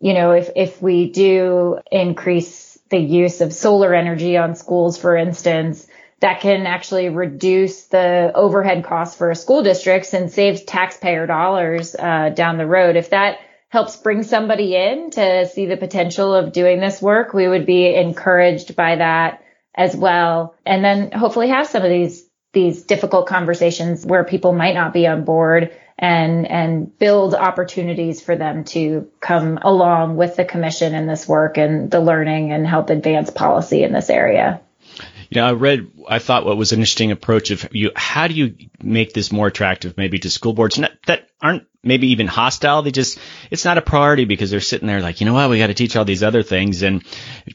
you 0.00 0.14
know, 0.14 0.32
if, 0.32 0.50
if 0.56 0.80
we 0.80 1.10
do 1.10 1.78
increase 1.90 2.78
the 2.88 2.98
use 2.98 3.40
of 3.40 3.52
solar 3.52 3.94
energy 3.94 4.36
on 4.36 4.54
schools, 4.54 4.98
for 4.98 5.16
instance, 5.16 5.86
that 6.20 6.40
can 6.40 6.66
actually 6.66 7.08
reduce 7.08 7.86
the 7.86 8.32
overhead 8.34 8.84
costs 8.84 9.16
for 9.16 9.34
school 9.34 9.62
districts 9.62 10.14
and 10.14 10.30
saves 10.30 10.62
taxpayer 10.62 11.26
dollars 11.26 11.94
uh, 11.94 12.30
down 12.30 12.58
the 12.58 12.66
road. 12.66 12.96
If 12.96 13.10
that 13.10 13.38
helps 13.72 13.96
bring 13.96 14.22
somebody 14.22 14.76
in 14.76 15.10
to 15.10 15.46
see 15.46 15.64
the 15.64 15.78
potential 15.78 16.34
of 16.34 16.52
doing 16.52 16.78
this 16.78 17.00
work, 17.00 17.32
we 17.32 17.48
would 17.48 17.64
be 17.64 17.86
encouraged 17.94 18.76
by 18.76 18.96
that 18.96 19.42
as 19.74 19.96
well. 19.96 20.54
And 20.66 20.84
then 20.84 21.10
hopefully 21.10 21.48
have 21.48 21.66
some 21.66 21.82
of 21.82 21.88
these, 21.88 22.28
these 22.52 22.82
difficult 22.82 23.26
conversations 23.28 24.04
where 24.04 24.24
people 24.24 24.52
might 24.52 24.74
not 24.74 24.92
be 24.92 25.06
on 25.06 25.24
board 25.24 25.74
and, 25.98 26.46
and 26.46 26.98
build 26.98 27.34
opportunities 27.34 28.20
for 28.20 28.36
them 28.36 28.64
to 28.64 29.08
come 29.20 29.58
along 29.62 30.18
with 30.18 30.36
the 30.36 30.44
commission 30.44 30.94
in 30.94 31.06
this 31.06 31.26
work 31.26 31.56
and 31.56 31.90
the 31.90 32.00
learning 32.00 32.52
and 32.52 32.66
help 32.66 32.90
advance 32.90 33.30
policy 33.30 33.84
in 33.84 33.94
this 33.94 34.10
area. 34.10 34.60
You 35.32 35.40
know, 35.40 35.46
I 35.46 35.52
read, 35.52 35.90
I 36.06 36.18
thought 36.18 36.44
what 36.44 36.58
was 36.58 36.72
an 36.72 36.80
interesting 36.80 37.10
approach 37.10 37.50
of 37.52 37.66
you, 37.72 37.90
how 37.96 38.28
do 38.28 38.34
you 38.34 38.54
make 38.82 39.14
this 39.14 39.32
more 39.32 39.46
attractive 39.46 39.96
maybe 39.96 40.18
to 40.18 40.28
school 40.28 40.52
boards 40.52 40.78
that 41.06 41.30
aren't 41.40 41.66
maybe 41.82 42.08
even 42.08 42.26
hostile. 42.26 42.82
They 42.82 42.90
just, 42.90 43.18
it's 43.50 43.64
not 43.64 43.78
a 43.78 43.80
priority 43.80 44.26
because 44.26 44.50
they're 44.50 44.60
sitting 44.60 44.86
there 44.86 45.00
like, 45.00 45.22
you 45.22 45.24
know 45.24 45.32
what, 45.32 45.48
we 45.48 45.56
got 45.56 45.68
to 45.68 45.74
teach 45.74 45.96
all 45.96 46.04
these 46.04 46.22
other 46.22 46.42
things 46.42 46.82
and 46.82 47.02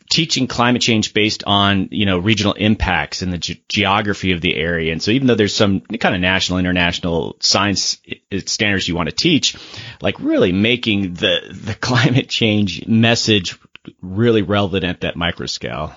teaching 0.10 0.48
climate 0.48 0.82
change 0.82 1.14
based 1.14 1.44
on, 1.46 1.90
you 1.92 2.08
know, 2.08 2.18
regional 2.18 2.54
impacts 2.54 3.22
and 3.22 3.32
the 3.32 3.38
ge- 3.38 3.62
geography 3.70 4.32
of 4.32 4.42
the 4.42 4.56
area. 4.56 4.92
And 4.92 5.00
so 5.00 5.12
even 5.12 5.28
though 5.28 5.36
there's 5.36 5.56
some 5.56 5.82
kind 5.82 6.16
of 6.16 6.22
national, 6.22 6.58
international 6.58 7.38
science 7.42 8.02
standards 8.48 8.88
you 8.88 8.96
want 8.96 9.10
to 9.10 9.16
teach, 9.16 9.56
like 10.02 10.20
really 10.20 10.52
making 10.52 11.14
the, 11.14 11.42
the 11.52 11.76
climate 11.80 12.28
change 12.28 12.88
message 12.88 13.56
really 14.02 14.42
relevant 14.42 14.84
at 14.84 15.02
that 15.02 15.16
micro 15.16 15.46
scale. 15.46 15.94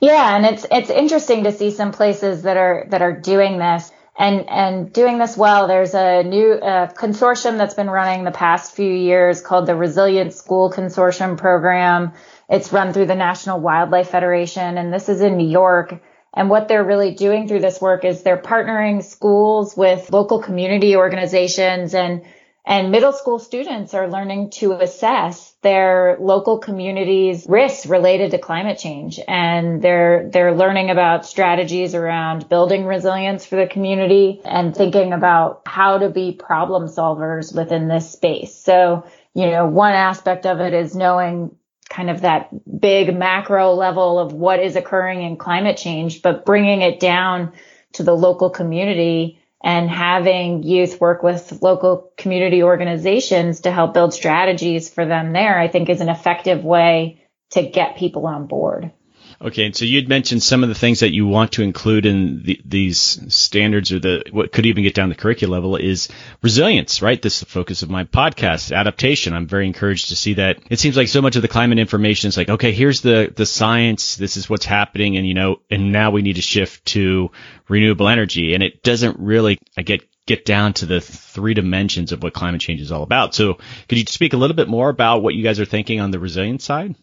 Yeah, 0.00 0.36
and 0.36 0.46
it's 0.46 0.66
it's 0.70 0.90
interesting 0.90 1.44
to 1.44 1.52
see 1.52 1.70
some 1.70 1.92
places 1.92 2.42
that 2.42 2.56
are 2.56 2.86
that 2.90 3.02
are 3.02 3.18
doing 3.18 3.58
this 3.58 3.90
and 4.16 4.48
and 4.48 4.92
doing 4.92 5.18
this 5.18 5.36
well. 5.36 5.66
There's 5.66 5.94
a 5.94 6.22
new 6.22 6.52
uh, 6.52 6.92
consortium 6.92 7.58
that's 7.58 7.74
been 7.74 7.90
running 7.90 8.24
the 8.24 8.30
past 8.30 8.74
few 8.74 8.92
years 8.92 9.40
called 9.40 9.66
the 9.66 9.74
Resilient 9.74 10.32
School 10.32 10.70
Consortium 10.70 11.36
Program. 11.36 12.12
It's 12.48 12.72
run 12.72 12.92
through 12.92 13.06
the 13.06 13.16
National 13.16 13.60
Wildlife 13.60 14.10
Federation, 14.10 14.78
and 14.78 14.92
this 14.92 15.08
is 15.08 15.20
in 15.20 15.36
New 15.36 15.48
York. 15.48 16.00
And 16.32 16.48
what 16.48 16.68
they're 16.68 16.84
really 16.84 17.14
doing 17.14 17.48
through 17.48 17.60
this 17.60 17.80
work 17.80 18.04
is 18.04 18.22
they're 18.22 18.40
partnering 18.40 19.02
schools 19.02 19.76
with 19.76 20.12
local 20.12 20.40
community 20.40 20.94
organizations 20.94 21.94
and 21.94 22.22
and 22.68 22.90
middle 22.90 23.14
school 23.14 23.38
students 23.38 23.94
are 23.94 24.10
learning 24.10 24.50
to 24.50 24.72
assess 24.72 25.54
their 25.62 26.18
local 26.20 26.58
communities 26.58 27.46
risks 27.48 27.86
related 27.86 28.32
to 28.32 28.38
climate 28.38 28.78
change. 28.78 29.18
And 29.26 29.80
they're, 29.80 30.28
they're 30.30 30.54
learning 30.54 30.90
about 30.90 31.24
strategies 31.24 31.94
around 31.94 32.50
building 32.50 32.84
resilience 32.84 33.46
for 33.46 33.56
the 33.56 33.66
community 33.66 34.42
and 34.44 34.76
thinking 34.76 35.14
about 35.14 35.62
how 35.64 35.96
to 35.96 36.10
be 36.10 36.32
problem 36.32 36.88
solvers 36.88 37.56
within 37.56 37.88
this 37.88 38.10
space. 38.10 38.54
So, 38.54 39.06
you 39.32 39.46
know, 39.46 39.64
one 39.64 39.94
aspect 39.94 40.44
of 40.44 40.60
it 40.60 40.74
is 40.74 40.94
knowing 40.94 41.56
kind 41.88 42.10
of 42.10 42.20
that 42.20 42.50
big 42.78 43.16
macro 43.16 43.72
level 43.72 44.18
of 44.18 44.34
what 44.34 44.60
is 44.60 44.76
occurring 44.76 45.22
in 45.22 45.38
climate 45.38 45.78
change, 45.78 46.20
but 46.20 46.44
bringing 46.44 46.82
it 46.82 47.00
down 47.00 47.52
to 47.94 48.02
the 48.02 48.14
local 48.14 48.50
community 48.50 49.40
and 49.62 49.90
having 49.90 50.62
youth 50.62 51.00
work 51.00 51.22
with 51.22 51.62
local 51.62 52.12
community 52.16 52.62
organizations 52.62 53.60
to 53.60 53.72
help 53.72 53.94
build 53.94 54.14
strategies 54.14 54.88
for 54.88 55.04
them 55.04 55.32
there, 55.32 55.58
I 55.58 55.68
think 55.68 55.88
is 55.88 56.00
an 56.00 56.08
effective 56.08 56.64
way 56.64 57.24
to 57.50 57.62
get 57.62 57.96
people 57.96 58.26
on 58.26 58.46
board. 58.46 58.92
Okay, 59.40 59.66
and 59.66 59.76
so 59.76 59.84
you'd 59.84 60.08
mentioned 60.08 60.42
some 60.42 60.64
of 60.64 60.68
the 60.68 60.74
things 60.74 60.98
that 60.98 61.12
you 61.12 61.24
want 61.24 61.52
to 61.52 61.62
include 61.62 62.06
in 62.06 62.42
the, 62.42 62.60
these 62.64 62.98
standards, 63.32 63.92
or 63.92 64.00
the 64.00 64.24
what 64.32 64.50
could 64.50 64.66
even 64.66 64.82
get 64.82 64.94
down 64.94 65.10
the 65.10 65.14
curriculum 65.14 65.52
level 65.52 65.76
is 65.76 66.08
resilience, 66.42 67.02
right? 67.02 67.22
This 67.22 67.34
is 67.34 67.40
the 67.40 67.46
focus 67.46 67.82
of 67.82 67.88
my 67.88 68.02
podcast, 68.02 68.76
adaptation. 68.76 69.34
I'm 69.34 69.46
very 69.46 69.66
encouraged 69.66 70.08
to 70.08 70.16
see 70.16 70.34
that. 70.34 70.58
It 70.70 70.80
seems 70.80 70.96
like 70.96 71.06
so 71.06 71.22
much 71.22 71.36
of 71.36 71.42
the 71.42 71.48
climate 71.48 71.78
information 71.78 72.26
is 72.26 72.36
like, 72.36 72.48
okay, 72.48 72.72
here's 72.72 73.00
the 73.00 73.32
the 73.34 73.46
science, 73.46 74.16
this 74.16 74.36
is 74.36 74.50
what's 74.50 74.66
happening, 74.66 75.16
and 75.16 75.24
you 75.24 75.34
know, 75.34 75.60
and 75.70 75.92
now 75.92 76.10
we 76.10 76.22
need 76.22 76.36
to 76.36 76.42
shift 76.42 76.84
to 76.86 77.30
renewable 77.68 78.08
energy, 78.08 78.54
and 78.54 78.62
it 78.64 78.82
doesn't 78.82 79.20
really, 79.20 79.58
I 79.76 79.82
get 79.82 80.02
get 80.26 80.46
down 80.46 80.72
to 80.74 80.86
the 80.86 81.00
three 81.00 81.54
dimensions 81.54 82.10
of 82.10 82.24
what 82.24 82.34
climate 82.34 82.60
change 82.60 82.80
is 82.80 82.90
all 82.90 83.04
about. 83.04 83.36
So, 83.36 83.58
could 83.88 83.98
you 83.98 84.04
speak 84.08 84.32
a 84.32 84.36
little 84.36 84.56
bit 84.56 84.68
more 84.68 84.88
about 84.88 85.22
what 85.22 85.34
you 85.34 85.44
guys 85.44 85.60
are 85.60 85.64
thinking 85.64 86.00
on 86.00 86.10
the 86.10 86.18
resilience 86.18 86.64
side? 86.64 86.96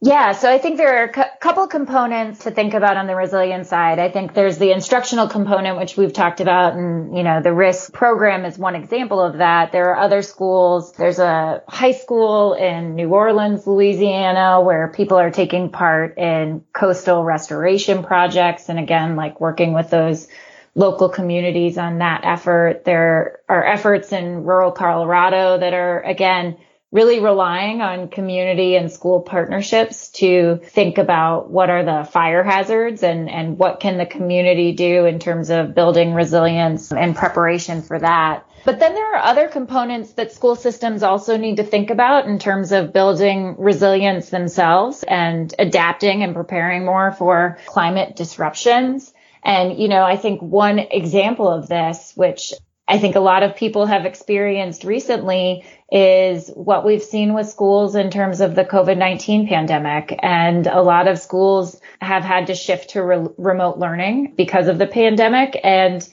Yeah, 0.00 0.32
so 0.32 0.52
I 0.52 0.58
think 0.58 0.76
there 0.76 0.98
are 0.98 1.04
a 1.04 1.38
couple 1.38 1.66
components 1.66 2.44
to 2.44 2.50
think 2.50 2.74
about 2.74 2.98
on 2.98 3.06
the 3.06 3.16
resilience 3.16 3.70
side. 3.70 3.98
I 3.98 4.10
think 4.10 4.34
there's 4.34 4.58
the 4.58 4.70
instructional 4.70 5.28
component, 5.28 5.78
which 5.78 5.96
we've 5.96 6.12
talked 6.12 6.40
about, 6.40 6.74
and 6.74 7.16
you 7.16 7.22
know, 7.22 7.40
the 7.40 7.50
RISC 7.50 7.92
program 7.92 8.44
is 8.44 8.58
one 8.58 8.74
example 8.74 9.20
of 9.20 9.38
that. 9.38 9.72
There 9.72 9.90
are 9.90 9.98
other 9.98 10.20
schools. 10.20 10.92
There's 10.92 11.18
a 11.18 11.62
high 11.68 11.92
school 11.92 12.52
in 12.52 12.96
New 12.96 13.08
Orleans, 13.08 13.66
Louisiana, 13.66 14.60
where 14.60 14.88
people 14.88 15.16
are 15.16 15.30
taking 15.30 15.70
part 15.70 16.18
in 16.18 16.64
coastal 16.74 17.24
restoration 17.24 18.02
projects, 18.02 18.68
and 18.68 18.78
again, 18.78 19.16
like 19.16 19.40
working 19.40 19.72
with 19.72 19.88
those 19.88 20.28
local 20.74 21.08
communities 21.08 21.78
on 21.78 21.98
that 21.98 22.22
effort. 22.24 22.84
There 22.84 23.40
are 23.48 23.64
efforts 23.64 24.12
in 24.12 24.44
rural 24.44 24.72
Colorado 24.72 25.56
that 25.56 25.72
are, 25.72 26.02
again, 26.02 26.58
really 26.94 27.18
relying 27.18 27.80
on 27.80 28.06
community 28.06 28.76
and 28.76 28.90
school 28.90 29.20
partnerships 29.20 30.10
to 30.10 30.60
think 30.62 30.96
about 30.96 31.50
what 31.50 31.68
are 31.68 31.84
the 31.84 32.08
fire 32.08 32.44
hazards 32.44 33.02
and, 33.02 33.28
and 33.28 33.58
what 33.58 33.80
can 33.80 33.98
the 33.98 34.06
community 34.06 34.70
do 34.70 35.04
in 35.04 35.18
terms 35.18 35.50
of 35.50 35.74
building 35.74 36.14
resilience 36.14 36.92
and 36.92 37.16
preparation 37.16 37.82
for 37.82 37.98
that. 37.98 38.46
But 38.64 38.78
then 38.78 38.94
there 38.94 39.16
are 39.16 39.24
other 39.24 39.48
components 39.48 40.12
that 40.12 40.30
school 40.30 40.54
systems 40.54 41.02
also 41.02 41.36
need 41.36 41.56
to 41.56 41.64
think 41.64 41.90
about 41.90 42.26
in 42.26 42.38
terms 42.38 42.70
of 42.70 42.92
building 42.92 43.56
resilience 43.58 44.30
themselves 44.30 45.02
and 45.02 45.52
adapting 45.58 46.22
and 46.22 46.32
preparing 46.32 46.84
more 46.84 47.10
for 47.10 47.58
climate 47.66 48.14
disruptions. 48.14 49.12
And, 49.42 49.76
you 49.78 49.88
know, 49.88 50.04
I 50.04 50.16
think 50.16 50.40
one 50.40 50.78
example 50.78 51.48
of 51.48 51.68
this, 51.68 52.12
which 52.14 52.54
I 52.86 52.98
think 52.98 53.16
a 53.16 53.20
lot 53.20 53.42
of 53.42 53.56
people 53.56 53.86
have 53.86 54.04
experienced 54.04 54.84
recently 54.84 55.64
is 55.90 56.50
what 56.50 56.84
we've 56.84 57.02
seen 57.02 57.32
with 57.32 57.48
schools 57.48 57.94
in 57.94 58.10
terms 58.10 58.40
of 58.42 58.54
the 58.54 58.64
COVID-19 58.64 59.48
pandemic. 59.48 60.18
And 60.22 60.66
a 60.66 60.82
lot 60.82 61.08
of 61.08 61.18
schools 61.18 61.80
have 62.00 62.24
had 62.24 62.48
to 62.48 62.54
shift 62.54 62.90
to 62.90 63.02
re- 63.02 63.26
remote 63.38 63.78
learning 63.78 64.34
because 64.36 64.68
of 64.68 64.78
the 64.78 64.86
pandemic. 64.86 65.58
And 65.64 66.06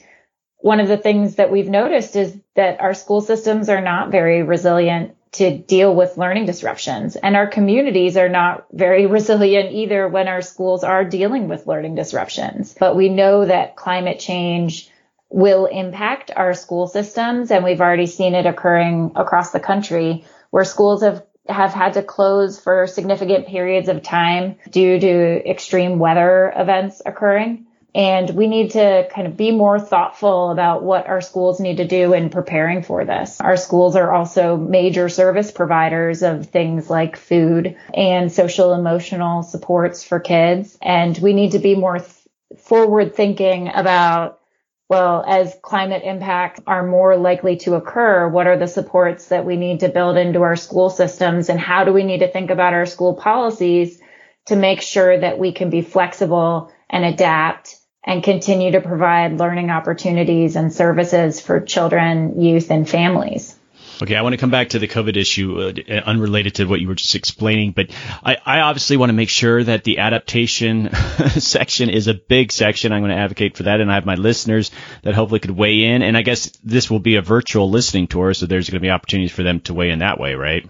one 0.58 0.80
of 0.80 0.88
the 0.88 0.96
things 0.96 1.34
that 1.34 1.50
we've 1.50 1.68
noticed 1.68 2.16
is 2.16 2.38
that 2.56 2.80
our 2.80 2.94
school 2.94 3.20
systems 3.20 3.68
are 3.68 3.80
not 3.82 4.10
very 4.10 4.42
resilient 4.42 5.14
to 5.32 5.56
deal 5.56 5.94
with 5.94 6.18
learning 6.18 6.44
disruptions 6.44 7.16
and 7.16 7.36
our 7.36 7.46
communities 7.46 8.18
are 8.18 8.28
not 8.28 8.66
very 8.70 9.06
resilient 9.18 9.72
either 9.72 10.06
when 10.06 10.28
our 10.28 10.42
schools 10.42 10.84
are 10.84 11.04
dealing 11.04 11.48
with 11.48 11.66
learning 11.66 11.96
disruptions. 11.96 12.74
But 12.78 12.96
we 12.96 13.08
know 13.08 13.44
that 13.44 13.76
climate 13.76 14.20
change 14.20 14.91
will 15.32 15.66
impact 15.66 16.30
our 16.34 16.54
school 16.54 16.86
systems. 16.86 17.50
And 17.50 17.64
we've 17.64 17.80
already 17.80 18.06
seen 18.06 18.34
it 18.34 18.46
occurring 18.46 19.12
across 19.16 19.50
the 19.50 19.60
country 19.60 20.24
where 20.50 20.64
schools 20.64 21.02
have 21.02 21.24
have 21.48 21.72
had 21.72 21.94
to 21.94 22.02
close 22.02 22.60
for 22.60 22.86
significant 22.86 23.48
periods 23.48 23.88
of 23.88 24.00
time 24.00 24.56
due 24.70 25.00
to 25.00 25.50
extreme 25.50 25.98
weather 25.98 26.52
events 26.54 27.02
occurring. 27.04 27.66
And 27.94 28.30
we 28.30 28.46
need 28.46 28.70
to 28.70 29.08
kind 29.14 29.26
of 29.26 29.36
be 29.36 29.50
more 29.50 29.78
thoughtful 29.78 30.50
about 30.50 30.82
what 30.82 31.08
our 31.08 31.20
schools 31.20 31.60
need 31.60 31.76
to 31.76 31.86
do 31.86 32.14
in 32.14 32.30
preparing 32.30 32.82
for 32.82 33.04
this. 33.04 33.40
Our 33.40 33.56
schools 33.56 33.96
are 33.96 34.10
also 34.10 34.56
major 34.56 35.08
service 35.08 35.50
providers 35.50 36.22
of 36.22 36.46
things 36.46 36.88
like 36.88 37.16
food 37.16 37.76
and 37.92 38.32
social 38.32 38.72
emotional 38.72 39.42
supports 39.42 40.04
for 40.04 40.20
kids. 40.20 40.78
And 40.80 41.18
we 41.18 41.34
need 41.34 41.52
to 41.52 41.58
be 41.58 41.74
more 41.74 41.98
th- 41.98 42.10
forward 42.56 43.14
thinking 43.14 43.68
about 43.74 44.40
well, 44.88 45.24
as 45.26 45.56
climate 45.62 46.02
impacts 46.04 46.60
are 46.66 46.86
more 46.86 47.16
likely 47.16 47.56
to 47.58 47.74
occur, 47.76 48.28
what 48.28 48.46
are 48.46 48.58
the 48.58 48.66
supports 48.66 49.28
that 49.28 49.46
we 49.46 49.56
need 49.56 49.80
to 49.80 49.88
build 49.88 50.16
into 50.16 50.42
our 50.42 50.56
school 50.56 50.90
systems 50.90 51.48
and 51.48 51.58
how 51.58 51.84
do 51.84 51.92
we 51.92 52.04
need 52.04 52.18
to 52.18 52.30
think 52.30 52.50
about 52.50 52.74
our 52.74 52.86
school 52.86 53.14
policies 53.14 54.00
to 54.46 54.56
make 54.56 54.82
sure 54.82 55.18
that 55.18 55.38
we 55.38 55.52
can 55.52 55.70
be 55.70 55.82
flexible 55.82 56.72
and 56.90 57.04
adapt 57.04 57.76
and 58.04 58.24
continue 58.24 58.72
to 58.72 58.80
provide 58.80 59.38
learning 59.38 59.70
opportunities 59.70 60.56
and 60.56 60.72
services 60.72 61.40
for 61.40 61.60
children, 61.60 62.40
youth, 62.40 62.70
and 62.70 62.88
families. 62.88 63.56
Okay, 64.02 64.16
I 64.16 64.22
want 64.22 64.32
to 64.32 64.36
come 64.36 64.50
back 64.50 64.70
to 64.70 64.80
the 64.80 64.88
COVID 64.88 65.16
issue, 65.16 65.60
uh, 65.60 65.92
unrelated 65.92 66.56
to 66.56 66.64
what 66.64 66.80
you 66.80 66.88
were 66.88 66.96
just 66.96 67.14
explaining, 67.14 67.70
but 67.70 67.90
I, 68.24 68.36
I 68.44 68.60
obviously 68.62 68.96
want 68.96 69.10
to 69.10 69.14
make 69.14 69.28
sure 69.28 69.62
that 69.62 69.84
the 69.84 69.98
adaptation 69.98 70.92
section 71.38 71.88
is 71.88 72.08
a 72.08 72.14
big 72.14 72.50
section. 72.50 72.90
I'm 72.90 73.02
going 73.02 73.12
to 73.12 73.16
advocate 73.16 73.56
for 73.56 73.62
that, 73.62 73.80
and 73.80 73.92
I 73.92 73.94
have 73.94 74.04
my 74.04 74.16
listeners 74.16 74.72
that 75.02 75.14
hopefully 75.14 75.38
could 75.38 75.52
weigh 75.52 75.84
in. 75.84 76.02
And 76.02 76.16
I 76.16 76.22
guess 76.22 76.50
this 76.64 76.90
will 76.90 76.98
be 76.98 77.14
a 77.14 77.22
virtual 77.22 77.70
listening 77.70 78.08
tour, 78.08 78.34
so 78.34 78.46
there's 78.46 78.68
going 78.68 78.80
to 78.80 78.84
be 78.84 78.90
opportunities 78.90 79.30
for 79.30 79.44
them 79.44 79.60
to 79.60 79.74
weigh 79.74 79.90
in 79.90 80.00
that 80.00 80.18
way, 80.18 80.34
right? 80.34 80.68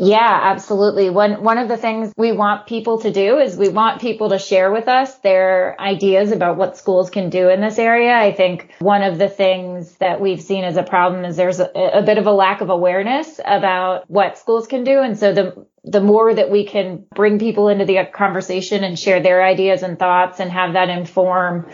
Yeah, 0.00 0.40
absolutely. 0.44 1.10
One 1.10 1.42
one 1.42 1.58
of 1.58 1.66
the 1.66 1.76
things 1.76 2.12
we 2.16 2.30
want 2.30 2.68
people 2.68 3.00
to 3.00 3.10
do 3.10 3.38
is 3.38 3.56
we 3.56 3.68
want 3.68 4.00
people 4.00 4.28
to 4.28 4.38
share 4.38 4.70
with 4.70 4.86
us 4.86 5.18
their 5.18 5.78
ideas 5.80 6.30
about 6.30 6.56
what 6.56 6.76
schools 6.76 7.10
can 7.10 7.30
do 7.30 7.48
in 7.48 7.60
this 7.60 7.80
area. 7.80 8.16
I 8.16 8.32
think 8.32 8.72
one 8.78 9.02
of 9.02 9.18
the 9.18 9.28
things 9.28 9.96
that 9.96 10.20
we've 10.20 10.40
seen 10.40 10.62
as 10.62 10.76
a 10.76 10.84
problem 10.84 11.24
is 11.24 11.34
there's 11.34 11.58
a, 11.58 11.68
a 11.74 12.02
bit 12.02 12.16
of 12.16 12.28
a 12.28 12.32
lack 12.32 12.60
of 12.60 12.70
awareness 12.70 13.40
about 13.44 14.08
what 14.08 14.38
schools 14.38 14.68
can 14.68 14.84
do. 14.84 15.00
And 15.00 15.18
so 15.18 15.32
the 15.32 15.66
the 15.82 16.00
more 16.00 16.32
that 16.32 16.48
we 16.50 16.64
can 16.64 17.04
bring 17.16 17.40
people 17.40 17.68
into 17.68 17.84
the 17.84 17.98
conversation 18.12 18.84
and 18.84 18.96
share 18.96 19.20
their 19.20 19.44
ideas 19.44 19.82
and 19.82 19.98
thoughts 19.98 20.38
and 20.38 20.52
have 20.52 20.74
that 20.74 20.90
inform 20.90 21.66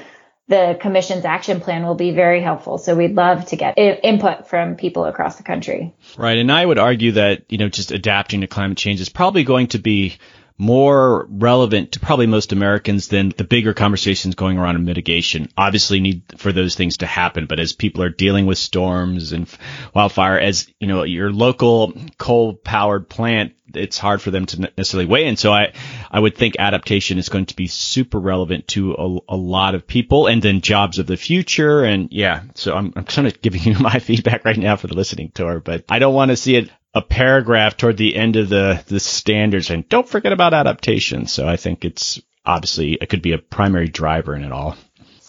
the 0.49 0.77
commission's 0.81 1.25
action 1.25 1.61
plan 1.61 1.87
will 1.87 1.95
be 1.95 2.11
very 2.11 2.43
helpful. 2.43 2.77
So 2.79 2.95
we'd 2.95 3.15
love 3.15 3.47
to 3.47 3.57
get 3.57 3.79
input 3.79 4.49
from 4.49 4.77
people 4.77 5.07
across 5.07 5.37
the 5.37 5.43
country. 5.43 5.95
Right. 6.19 6.39
And 6.39 6.53
I 6.53 6.65
would 6.65 6.79
argue 6.79 7.13
that, 7.13 7.45
you 7.49 7.59
know, 7.59 7.69
just 7.69 7.93
adapting 7.93 8.43
to 8.43 8.47
climate 8.47 8.77
change 8.77 9.01
is 9.01 9.09
probably 9.09 9.45
going 9.45 9.69
to 9.69 9.79
be 9.79 10.19
more 10.57 11.27
relevant 11.31 11.93
to 11.93 12.01
probably 12.01 12.27
most 12.27 12.53
Americans 12.53 13.09
than 13.09 13.31
the 13.37 13.43
bigger 13.43 13.75
conversations 13.75 14.37
going 14.37 14.57
around 14.57 14.77
in 14.77 14.85
mitigation. 14.85 15.49
Obviously 15.57 15.99
need 15.99 16.23
for 16.37 16.53
those 16.53 16.77
things 16.77 16.99
to 16.99 17.07
happen, 17.07 17.47
but 17.47 17.59
as 17.59 17.73
people 17.73 18.05
are 18.05 18.09
dealing 18.09 18.47
with 18.47 18.57
storms 18.57 19.33
and 19.33 19.49
wildfire, 19.95 20.39
as 20.39 20.69
you 20.79 20.87
know, 20.87 21.03
your 21.03 21.33
local 21.33 21.93
coal 22.19 22.55
powered 22.55 23.09
plant, 23.09 23.55
it's 23.75 23.99
hard 23.99 24.23
for 24.23 24.31
them 24.31 24.47
to 24.47 24.71
necessarily 24.77 25.07
weigh 25.07 25.27
in. 25.27 25.37
So 25.37 25.53
I, 25.53 25.73
I 26.15 26.21
would 26.21 26.37
think 26.37 26.55
adaptation 26.61 27.19
is 27.19 27.29
going 27.29 27.47
to 27.47 27.57
be 27.57 27.67
super 27.67 28.21
relevant 28.21 28.69
to 28.69 28.93
a, 28.93 29.35
a 29.35 29.37
lot 29.37 29.75
of 29.75 29.85
people 29.85 30.29
and 30.29 30.41
then 30.41 30.61
jobs 30.61 31.01
of 31.01 31.09
the 31.09 31.17
future. 31.17 31.83
And 31.83 32.09
yeah, 32.13 32.43
so 32.55 32.73
I'm, 32.73 32.93
I'm 32.95 33.03
kind 33.03 33.27
of 33.27 33.43
giving 33.43 33.63
you 33.65 33.75
my 33.81 33.99
feedback 33.99 34.45
right 34.45 34.57
now 34.57 34.77
for 34.77 34.87
the 34.87 34.95
listening 34.95 35.33
tour, 35.35 35.59
but 35.59 35.85
I 35.89 35.99
don't 35.99 36.15
want 36.15 36.31
to 36.31 36.37
see 36.37 36.55
it 36.55 36.71
a 36.95 37.03
paragraph 37.03 37.77
toward 37.77 37.97
the 37.97 38.15
end 38.15 38.37
of 38.37 38.49
the, 38.49 38.81
the 38.87 39.01
standards 39.01 39.71
and 39.71 39.89
don't 39.89 40.09
forget 40.09 40.33
about 40.33 40.55
adaptation. 40.55 41.27
So 41.27 41.49
I 41.49 41.57
think 41.57 41.85
it's 41.85 42.23
obviously 42.47 42.93
it 42.93 43.09
could 43.09 43.23
be 43.23 43.33
a 43.33 43.39
primary 43.39 43.89
driver 43.89 44.37
in 44.37 44.45
it 44.45 44.53
all. 44.53 44.77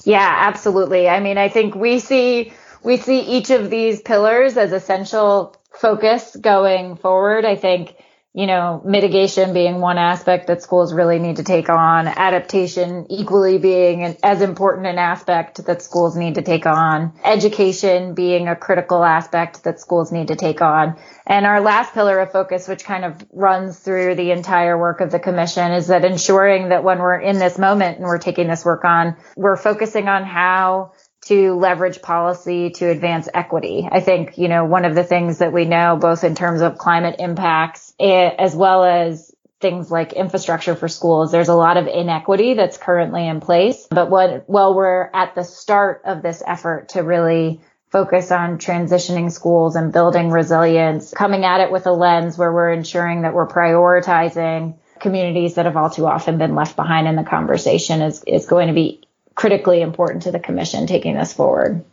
Yeah, 0.03 0.35
absolutely. 0.37 1.09
I 1.09 1.19
mean, 1.19 1.39
I 1.39 1.49
think 1.49 1.73
we 1.73 1.97
see 1.97 2.53
we 2.83 2.97
see 2.97 3.21
each 3.21 3.49
of 3.49 3.71
these 3.71 4.03
pillars 4.03 4.55
as 4.55 4.71
essential 4.71 5.55
focus 5.71 6.35
going 6.35 6.95
forward. 6.95 7.43
I 7.43 7.55
think 7.55 7.95
you 8.35 8.47
know, 8.47 8.81
mitigation 8.83 9.53
being 9.53 9.79
one 9.79 9.97
aspect 9.97 10.47
that 10.47 10.61
schools 10.61 10.93
really 10.93 11.19
need 11.19 11.37
to 11.37 11.43
take 11.43 11.69
on, 11.69 12.05
adaptation 12.05 13.05
equally 13.09 13.57
being 13.57 14.03
an, 14.03 14.17
as 14.21 14.41
important 14.41 14.87
an 14.87 14.97
aspect 14.97 15.65
that 15.65 15.81
schools 15.81 16.17
need 16.17 16.35
to 16.35 16.41
take 16.41 16.65
on, 16.65 17.13
education 17.23 18.13
being 18.13 18.49
a 18.49 18.55
critical 18.55 19.05
aspect 19.05 19.63
that 19.63 19.79
schools 19.79 20.11
need 20.11 20.27
to 20.27 20.35
take 20.35 20.59
on. 20.59 20.97
And 21.25 21.45
our 21.45 21.61
last 21.61 21.93
pillar 21.93 22.19
of 22.19 22.33
focus, 22.33 22.67
which 22.67 22.83
kind 22.83 23.05
of 23.05 23.25
runs 23.31 23.79
through 23.79 24.15
the 24.15 24.31
entire 24.31 24.77
work 24.77 24.99
of 24.99 25.11
the 25.11 25.19
commission 25.19 25.71
is 25.71 25.87
that 25.87 26.03
ensuring 26.03 26.69
that 26.69 26.83
when 26.83 26.99
we're 26.99 27.21
in 27.21 27.39
this 27.39 27.57
moment 27.57 27.99
and 27.99 28.05
we're 28.05 28.19
taking 28.19 28.49
this 28.49 28.65
work 28.65 28.83
on, 28.83 29.15
we're 29.37 29.55
focusing 29.55 30.09
on 30.09 30.25
how 30.25 30.91
to 31.25 31.53
leverage 31.55 32.01
policy 32.01 32.69
to 32.69 32.89
advance 32.89 33.27
equity. 33.33 33.87
I 33.91 33.99
think, 33.99 34.37
you 34.37 34.47
know, 34.47 34.65
one 34.65 34.85
of 34.85 34.95
the 34.95 35.03
things 35.03 35.39
that 35.39 35.51
we 35.51 35.65
know 35.65 35.97
both 35.99 36.23
in 36.23 36.35
terms 36.35 36.61
of 36.61 36.77
climate 36.77 37.15
impacts 37.19 37.93
eh, 37.99 38.29
as 38.37 38.55
well 38.55 38.83
as 38.83 39.35
things 39.59 39.89
like 39.89 40.13
infrastructure 40.13 40.75
for 40.75 40.87
schools, 40.87 41.31
there's 41.31 41.47
a 41.47 41.55
lot 41.55 41.77
of 41.77 41.87
inequity 41.87 42.53
that's 42.53 42.77
currently 42.77 43.27
in 43.27 43.39
place. 43.39 43.87
But 43.89 44.09
what, 44.09 44.43
while 44.47 44.75
we're 44.75 45.09
at 45.13 45.33
the 45.33 45.43
start 45.43 46.03
of 46.05 46.21
this 46.21 46.43
effort 46.45 46.89
to 46.89 47.01
really 47.01 47.61
focus 47.89 48.31
on 48.31 48.59
transitioning 48.59 49.31
schools 49.31 49.75
and 49.75 49.91
building 49.91 50.29
resilience, 50.29 51.11
coming 51.11 51.43
at 51.45 51.61
it 51.61 51.71
with 51.71 51.87
a 51.87 51.91
lens 51.91 52.37
where 52.37 52.51
we're 52.51 52.71
ensuring 52.71 53.23
that 53.23 53.33
we're 53.33 53.47
prioritizing 53.47 54.77
communities 54.99 55.55
that 55.55 55.65
have 55.65 55.77
all 55.77 55.89
too 55.89 56.05
often 56.05 56.37
been 56.37 56.55
left 56.55 56.75
behind 56.75 57.07
in 57.07 57.15
the 57.15 57.23
conversation 57.23 58.01
is, 58.01 58.23
is 58.27 58.45
going 58.45 58.67
to 58.67 58.73
be 58.73 59.04
critically 59.35 59.81
important 59.81 60.23
to 60.23 60.31
the 60.31 60.39
commission 60.39 60.87
taking 60.87 61.15
this 61.15 61.33
forward. 61.33 61.85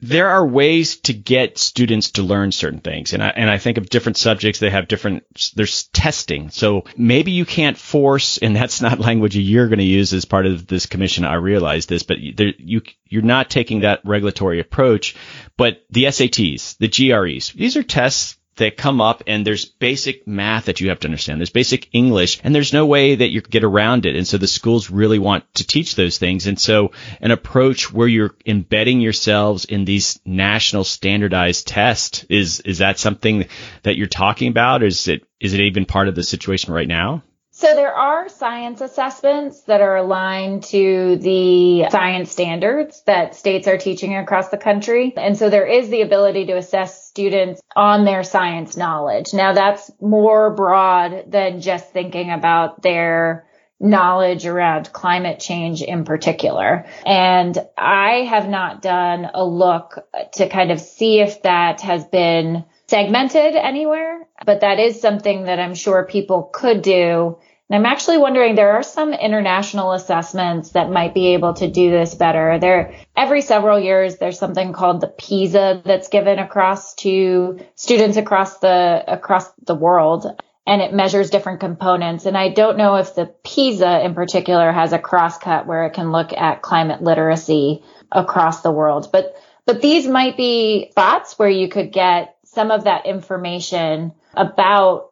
There 0.00 0.28
are 0.28 0.46
ways 0.46 0.98
to 1.00 1.14
get 1.14 1.56
students 1.56 2.12
to 2.12 2.22
learn 2.22 2.52
certain 2.52 2.80
things. 2.80 3.14
And 3.14 3.22
I, 3.22 3.28
and 3.28 3.48
I 3.48 3.56
think 3.56 3.78
of 3.78 3.88
different 3.88 4.18
subjects, 4.18 4.60
they 4.60 4.68
have 4.68 4.88
different, 4.88 5.24
there's 5.54 5.84
testing. 5.84 6.50
So 6.50 6.84
maybe 6.98 7.32
you 7.32 7.46
can't 7.46 7.78
force, 7.78 8.36
and 8.36 8.54
that's 8.54 8.82
not 8.82 9.00
language 9.00 9.36
you're 9.36 9.68
going 9.68 9.78
to 9.78 9.84
use 9.84 10.12
as 10.12 10.26
part 10.26 10.44
of 10.44 10.66
this 10.66 10.84
commission. 10.84 11.24
I 11.24 11.34
realize 11.34 11.86
this, 11.86 12.02
but 12.02 12.18
there, 12.36 12.52
you, 12.58 12.82
you're 13.06 13.22
not 13.22 13.48
taking 13.48 13.80
that 13.80 14.02
regulatory 14.04 14.60
approach. 14.60 15.16
But 15.56 15.82
the 15.88 16.04
SATs, 16.04 16.76
the 16.76 16.88
GREs, 16.88 17.54
these 17.54 17.78
are 17.78 17.82
tests 17.82 18.36
that 18.56 18.76
come 18.76 19.00
up 19.00 19.22
and 19.26 19.46
there's 19.46 19.64
basic 19.64 20.26
math 20.26 20.66
that 20.66 20.80
you 20.80 20.88
have 20.88 21.00
to 21.00 21.08
understand. 21.08 21.40
There's 21.40 21.50
basic 21.50 21.88
English 21.92 22.40
and 22.42 22.54
there's 22.54 22.72
no 22.72 22.86
way 22.86 23.14
that 23.14 23.28
you 23.28 23.40
get 23.40 23.64
around 23.64 24.06
it. 24.06 24.16
And 24.16 24.26
so 24.26 24.38
the 24.38 24.46
schools 24.46 24.90
really 24.90 25.18
want 25.18 25.44
to 25.54 25.66
teach 25.66 25.94
those 25.94 26.18
things. 26.18 26.46
And 26.46 26.58
so 26.58 26.92
an 27.20 27.30
approach 27.30 27.92
where 27.92 28.08
you're 28.08 28.34
embedding 28.44 29.00
yourselves 29.00 29.64
in 29.64 29.84
these 29.84 30.18
national 30.24 30.84
standardized 30.84 31.66
tests 31.66 32.24
is, 32.28 32.60
is 32.60 32.78
that 32.78 32.98
something 32.98 33.46
that 33.82 33.96
you're 33.96 34.06
talking 34.06 34.48
about? 34.48 34.82
Is 34.82 35.08
it, 35.08 35.26
is 35.38 35.54
it 35.54 35.60
even 35.60 35.84
part 35.84 36.08
of 36.08 36.14
the 36.14 36.22
situation 36.22 36.72
right 36.72 36.88
now? 36.88 37.22
So 37.58 37.74
there 37.74 37.94
are 37.94 38.28
science 38.28 38.82
assessments 38.82 39.62
that 39.62 39.80
are 39.80 39.96
aligned 39.96 40.64
to 40.64 41.16
the 41.16 41.88
science 41.90 42.30
standards 42.30 43.02
that 43.06 43.34
states 43.34 43.66
are 43.66 43.78
teaching 43.78 44.14
across 44.14 44.50
the 44.50 44.58
country. 44.58 45.14
And 45.16 45.38
so 45.38 45.48
there 45.48 45.64
is 45.64 45.88
the 45.88 46.02
ability 46.02 46.44
to 46.48 46.58
assess 46.58 47.06
students 47.06 47.62
on 47.74 48.04
their 48.04 48.24
science 48.24 48.76
knowledge. 48.76 49.32
Now 49.32 49.54
that's 49.54 49.90
more 50.02 50.50
broad 50.54 51.30
than 51.32 51.62
just 51.62 51.90
thinking 51.94 52.30
about 52.30 52.82
their 52.82 53.46
knowledge 53.80 54.44
around 54.44 54.92
climate 54.92 55.40
change 55.40 55.80
in 55.80 56.04
particular. 56.04 56.84
And 57.06 57.58
I 57.78 58.26
have 58.28 58.50
not 58.50 58.82
done 58.82 59.30
a 59.32 59.44
look 59.46 59.98
to 60.34 60.50
kind 60.50 60.70
of 60.70 60.78
see 60.78 61.20
if 61.20 61.40
that 61.42 61.80
has 61.80 62.04
been 62.04 62.66
segmented 62.88 63.56
anywhere, 63.56 64.26
but 64.44 64.60
that 64.60 64.78
is 64.78 65.00
something 65.00 65.44
that 65.44 65.58
I'm 65.58 65.74
sure 65.74 66.04
people 66.04 66.50
could 66.52 66.82
do 66.82 67.38
and 67.68 67.76
I'm 67.76 67.92
actually 67.92 68.18
wondering 68.18 68.54
there 68.54 68.74
are 68.74 68.82
some 68.84 69.12
international 69.12 69.92
assessments 69.92 70.70
that 70.70 70.88
might 70.88 71.14
be 71.14 71.28
able 71.28 71.54
to 71.54 71.68
do 71.68 71.90
this 71.90 72.14
better. 72.14 72.58
There 72.60 72.94
every 73.16 73.42
several 73.42 73.80
years 73.80 74.18
there's 74.18 74.38
something 74.38 74.72
called 74.72 75.00
the 75.00 75.08
PISA 75.08 75.82
that's 75.84 76.08
given 76.08 76.38
across 76.38 76.94
to 76.96 77.58
students 77.74 78.16
across 78.16 78.58
the 78.58 79.02
across 79.08 79.50
the 79.64 79.74
world 79.74 80.26
and 80.64 80.80
it 80.80 80.92
measures 80.92 81.30
different 81.30 81.58
components. 81.58 82.24
And 82.24 82.38
I 82.38 82.50
don't 82.50 82.76
know 82.76 82.96
if 82.96 83.16
the 83.16 83.34
PISA 83.42 84.04
in 84.04 84.14
particular 84.14 84.70
has 84.70 84.92
a 84.92 84.98
crosscut 84.98 85.66
where 85.66 85.86
it 85.86 85.94
can 85.94 86.12
look 86.12 86.32
at 86.32 86.62
climate 86.62 87.02
literacy 87.02 87.82
across 88.12 88.60
the 88.62 88.70
world. 88.70 89.08
But 89.10 89.34
but 89.64 89.82
these 89.82 90.06
might 90.06 90.36
be 90.36 90.90
spots 90.92 91.36
where 91.36 91.48
you 91.48 91.68
could 91.68 91.90
get 91.90 92.35
some 92.56 92.72
of 92.72 92.84
that 92.84 93.06
information 93.06 94.12
about 94.34 95.10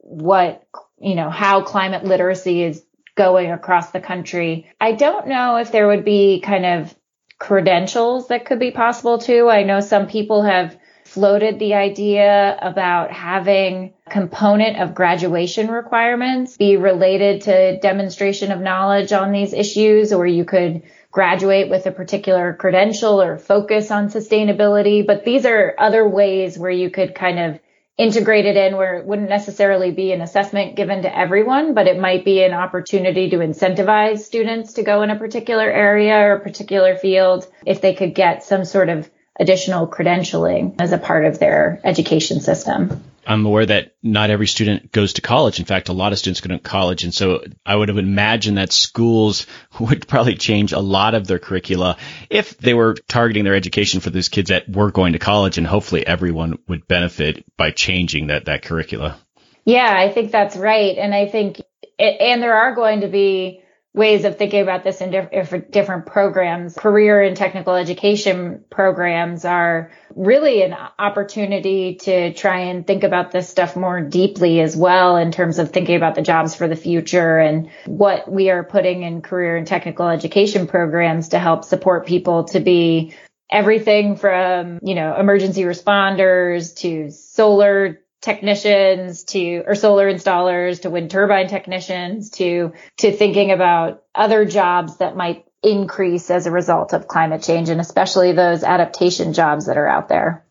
what 0.00 0.66
you 1.00 1.14
know, 1.14 1.30
how 1.30 1.62
climate 1.62 2.04
literacy 2.04 2.62
is 2.62 2.84
going 3.16 3.50
across 3.50 3.90
the 3.90 4.00
country. 4.00 4.66
I 4.80 4.92
don't 4.92 5.28
know 5.28 5.56
if 5.56 5.72
there 5.72 5.88
would 5.88 6.04
be 6.04 6.40
kind 6.40 6.66
of 6.66 6.94
credentials 7.38 8.28
that 8.28 8.44
could 8.44 8.60
be 8.60 8.70
possible 8.70 9.18
too. 9.18 9.48
I 9.48 9.62
know 9.62 9.80
some 9.80 10.06
people 10.06 10.42
have 10.42 10.78
floated 11.04 11.58
the 11.58 11.74
idea 11.74 12.56
about 12.60 13.10
having 13.10 13.94
component 14.08 14.80
of 14.80 14.94
graduation 14.94 15.68
requirements 15.68 16.56
be 16.56 16.76
related 16.76 17.42
to 17.42 17.80
demonstration 17.80 18.52
of 18.52 18.60
knowledge 18.60 19.12
on 19.12 19.32
these 19.32 19.52
issues, 19.52 20.12
or 20.12 20.26
you 20.26 20.44
could 20.44 20.82
graduate 21.10 21.68
with 21.68 21.86
a 21.86 21.90
particular 21.90 22.54
credential 22.54 23.20
or 23.20 23.38
focus 23.38 23.90
on 23.90 24.08
sustainability. 24.08 25.06
But 25.06 25.24
these 25.24 25.44
are 25.44 25.74
other 25.78 26.08
ways 26.08 26.58
where 26.58 26.70
you 26.70 26.90
could 26.90 27.14
kind 27.14 27.38
of 27.38 27.60
integrate 27.98 28.46
it 28.46 28.56
in 28.56 28.76
where 28.76 28.94
it 28.94 29.04
wouldn't 29.04 29.28
necessarily 29.28 29.90
be 29.90 30.12
an 30.12 30.22
assessment 30.22 30.74
given 30.74 31.02
to 31.02 31.18
everyone, 31.18 31.74
but 31.74 31.86
it 31.86 31.98
might 31.98 32.24
be 32.24 32.42
an 32.42 32.54
opportunity 32.54 33.28
to 33.28 33.36
incentivize 33.38 34.20
students 34.20 34.74
to 34.74 34.82
go 34.82 35.02
in 35.02 35.10
a 35.10 35.18
particular 35.18 35.70
area 35.70 36.14
or 36.14 36.34
a 36.34 36.40
particular 36.40 36.96
field 36.96 37.46
if 37.66 37.82
they 37.82 37.94
could 37.94 38.14
get 38.14 38.42
some 38.42 38.64
sort 38.64 38.88
of 38.88 39.10
additional 39.38 39.86
credentialing 39.86 40.76
as 40.80 40.92
a 40.92 40.98
part 40.98 41.26
of 41.26 41.38
their 41.38 41.78
education 41.84 42.40
system. 42.40 43.02
I'm 43.26 43.44
aware 43.44 43.66
that 43.66 43.94
not 44.02 44.30
every 44.30 44.46
student 44.46 44.92
goes 44.92 45.14
to 45.14 45.20
college. 45.20 45.58
In 45.58 45.64
fact, 45.64 45.88
a 45.88 45.92
lot 45.92 46.12
of 46.12 46.18
students 46.18 46.40
go 46.40 46.48
to 46.48 46.58
college. 46.58 47.04
And 47.04 47.14
so 47.14 47.44
I 47.64 47.76
would 47.76 47.88
have 47.88 47.98
imagined 47.98 48.58
that 48.58 48.72
schools 48.72 49.46
would 49.80 50.08
probably 50.08 50.36
change 50.36 50.72
a 50.72 50.80
lot 50.80 51.14
of 51.14 51.26
their 51.26 51.38
curricula 51.38 51.96
if 52.28 52.56
they 52.58 52.74
were 52.74 52.94
targeting 53.08 53.44
their 53.44 53.54
education 53.54 54.00
for 54.00 54.10
those 54.10 54.28
kids 54.28 54.50
that 54.50 54.68
were 54.68 54.90
going 54.90 55.12
to 55.12 55.18
college. 55.18 55.58
And 55.58 55.66
hopefully 55.66 56.06
everyone 56.06 56.58
would 56.68 56.88
benefit 56.88 57.44
by 57.56 57.70
changing 57.70 58.28
that, 58.28 58.46
that 58.46 58.62
curricula. 58.62 59.18
Yeah, 59.64 59.92
I 59.94 60.10
think 60.10 60.32
that's 60.32 60.56
right. 60.56 60.96
And 60.96 61.14
I 61.14 61.26
think, 61.26 61.60
it, 61.98 62.20
and 62.20 62.42
there 62.42 62.54
are 62.54 62.74
going 62.74 63.02
to 63.02 63.08
be 63.08 63.62
ways 63.92 64.24
of 64.24 64.38
thinking 64.38 64.62
about 64.62 64.84
this 64.84 65.00
in 65.00 65.10
diff- 65.10 65.70
different 65.70 66.06
programs. 66.06 66.74
Career 66.74 67.22
and 67.22 67.36
technical 67.36 67.74
education 67.74 68.64
programs 68.70 69.44
are 69.44 69.90
really 70.14 70.62
an 70.62 70.76
opportunity 70.98 71.96
to 71.96 72.32
try 72.32 72.60
and 72.60 72.86
think 72.86 73.02
about 73.02 73.32
this 73.32 73.48
stuff 73.48 73.76
more 73.76 74.00
deeply 74.00 74.60
as 74.60 74.76
well 74.76 75.16
in 75.16 75.32
terms 75.32 75.58
of 75.58 75.72
thinking 75.72 75.96
about 75.96 76.14
the 76.14 76.22
jobs 76.22 76.54
for 76.54 76.68
the 76.68 76.76
future 76.76 77.38
and 77.38 77.70
what 77.86 78.30
we 78.30 78.50
are 78.50 78.62
putting 78.62 79.02
in 79.02 79.22
career 79.22 79.56
and 79.56 79.66
technical 79.66 80.08
education 80.08 80.66
programs 80.66 81.30
to 81.30 81.38
help 81.38 81.64
support 81.64 82.06
people 82.06 82.44
to 82.44 82.60
be 82.60 83.14
everything 83.50 84.14
from, 84.14 84.78
you 84.82 84.94
know, 84.94 85.16
emergency 85.18 85.62
responders 85.62 86.76
to 86.76 87.10
solar 87.10 88.00
technicians 88.20 89.24
to 89.24 89.62
or 89.66 89.74
solar 89.74 90.12
installers 90.12 90.82
to 90.82 90.90
wind 90.90 91.10
turbine 91.10 91.48
technicians 91.48 92.30
to 92.30 92.72
to 92.98 93.12
thinking 93.12 93.50
about 93.50 94.02
other 94.14 94.44
jobs 94.44 94.98
that 94.98 95.16
might 95.16 95.46
increase 95.62 96.30
as 96.30 96.46
a 96.46 96.50
result 96.50 96.92
of 96.92 97.06
climate 97.06 97.42
change 97.42 97.68
and 97.68 97.80
especially 97.80 98.32
those 98.32 98.62
adaptation 98.62 99.32
jobs 99.32 99.66
that 99.66 99.76
are 99.76 99.88
out 99.88 100.08
there. 100.08 100.44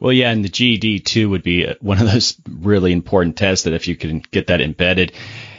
Well, 0.00 0.12
yeah, 0.12 0.30
and 0.30 0.44
the 0.44 0.48
GED 0.48 1.00
too 1.00 1.30
would 1.30 1.42
be 1.42 1.66
one 1.80 1.98
of 2.00 2.10
those 2.10 2.36
really 2.48 2.92
important 2.92 3.36
tests 3.36 3.64
that 3.64 3.74
if 3.74 3.88
you 3.88 3.96
can 3.96 4.22
get 4.30 4.48
that 4.48 4.60
embedded 4.60 5.12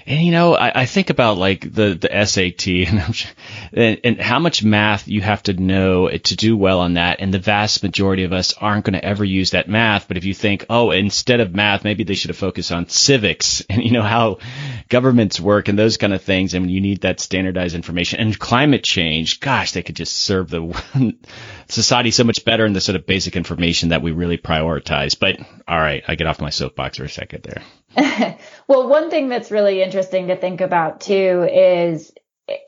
and 0.07 0.21
you 0.21 0.31
know, 0.31 0.53
I, 0.55 0.81
I 0.81 0.85
think 0.85 1.09
about 1.09 1.37
like 1.37 1.61
the 1.61 1.95
the 1.95 2.25
SAT 2.25 2.67
and, 2.67 3.25
and, 3.73 3.99
and 4.03 4.21
how 4.21 4.37
much 4.37 4.63
math 4.63 5.07
you 5.07 5.21
have 5.21 5.41
to 5.43 5.53
know 5.53 6.09
to 6.09 6.35
do 6.35 6.55
well 6.55 6.79
on 6.81 6.93
that. 6.93 7.21
And 7.21 7.33
the 7.33 7.39
vast 7.39 7.81
majority 7.81 8.23
of 8.23 8.31
us 8.31 8.53
aren't 8.53 8.85
going 8.85 8.93
to 8.93 9.03
ever 9.03 9.25
use 9.25 9.51
that 9.51 9.67
math. 9.67 10.07
But 10.07 10.17
if 10.17 10.25
you 10.25 10.35
think, 10.35 10.65
oh, 10.69 10.91
instead 10.91 11.39
of 11.39 11.55
math, 11.55 11.83
maybe 11.83 12.03
they 12.03 12.13
should 12.13 12.29
have 12.29 12.37
focused 12.37 12.71
on 12.71 12.87
civics 12.87 13.61
and 13.69 13.83
you 13.83 13.91
know 13.91 14.03
how 14.03 14.37
governments 14.89 15.39
work 15.39 15.69
and 15.69 15.79
those 15.79 15.97
kind 15.97 16.13
of 16.13 16.21
things. 16.21 16.53
And 16.53 16.69
you 16.69 16.81
need 16.81 17.01
that 17.01 17.19
standardized 17.19 17.75
information 17.75 18.19
and 18.19 18.37
climate 18.37 18.83
change. 18.83 19.39
Gosh, 19.39 19.71
they 19.71 19.83
could 19.83 19.95
just 19.95 20.15
serve 20.15 20.49
the 20.49 21.15
society 21.67 22.11
so 22.11 22.23
much 22.23 22.45
better 22.45 22.65
in 22.65 22.73
the 22.73 22.81
sort 22.81 22.95
of 22.95 23.07
basic 23.07 23.35
information 23.35 23.89
that 23.89 24.03
we 24.03 24.11
really 24.11 24.37
prioritize. 24.37 25.19
But 25.19 25.39
all 25.67 25.79
right, 25.79 26.03
I 26.07 26.13
get 26.13 26.27
off 26.27 26.39
my 26.39 26.51
soapbox 26.51 26.97
for 26.97 27.05
a 27.05 27.09
second 27.09 27.41
there. 27.43 27.63
well, 28.67 28.89
one 28.89 29.09
thing 29.09 29.29
that's 29.29 29.51
really 29.51 29.81
interesting 29.81 30.27
to 30.27 30.35
think 30.35 30.61
about 30.61 31.01
too 31.01 31.47
is 31.51 32.11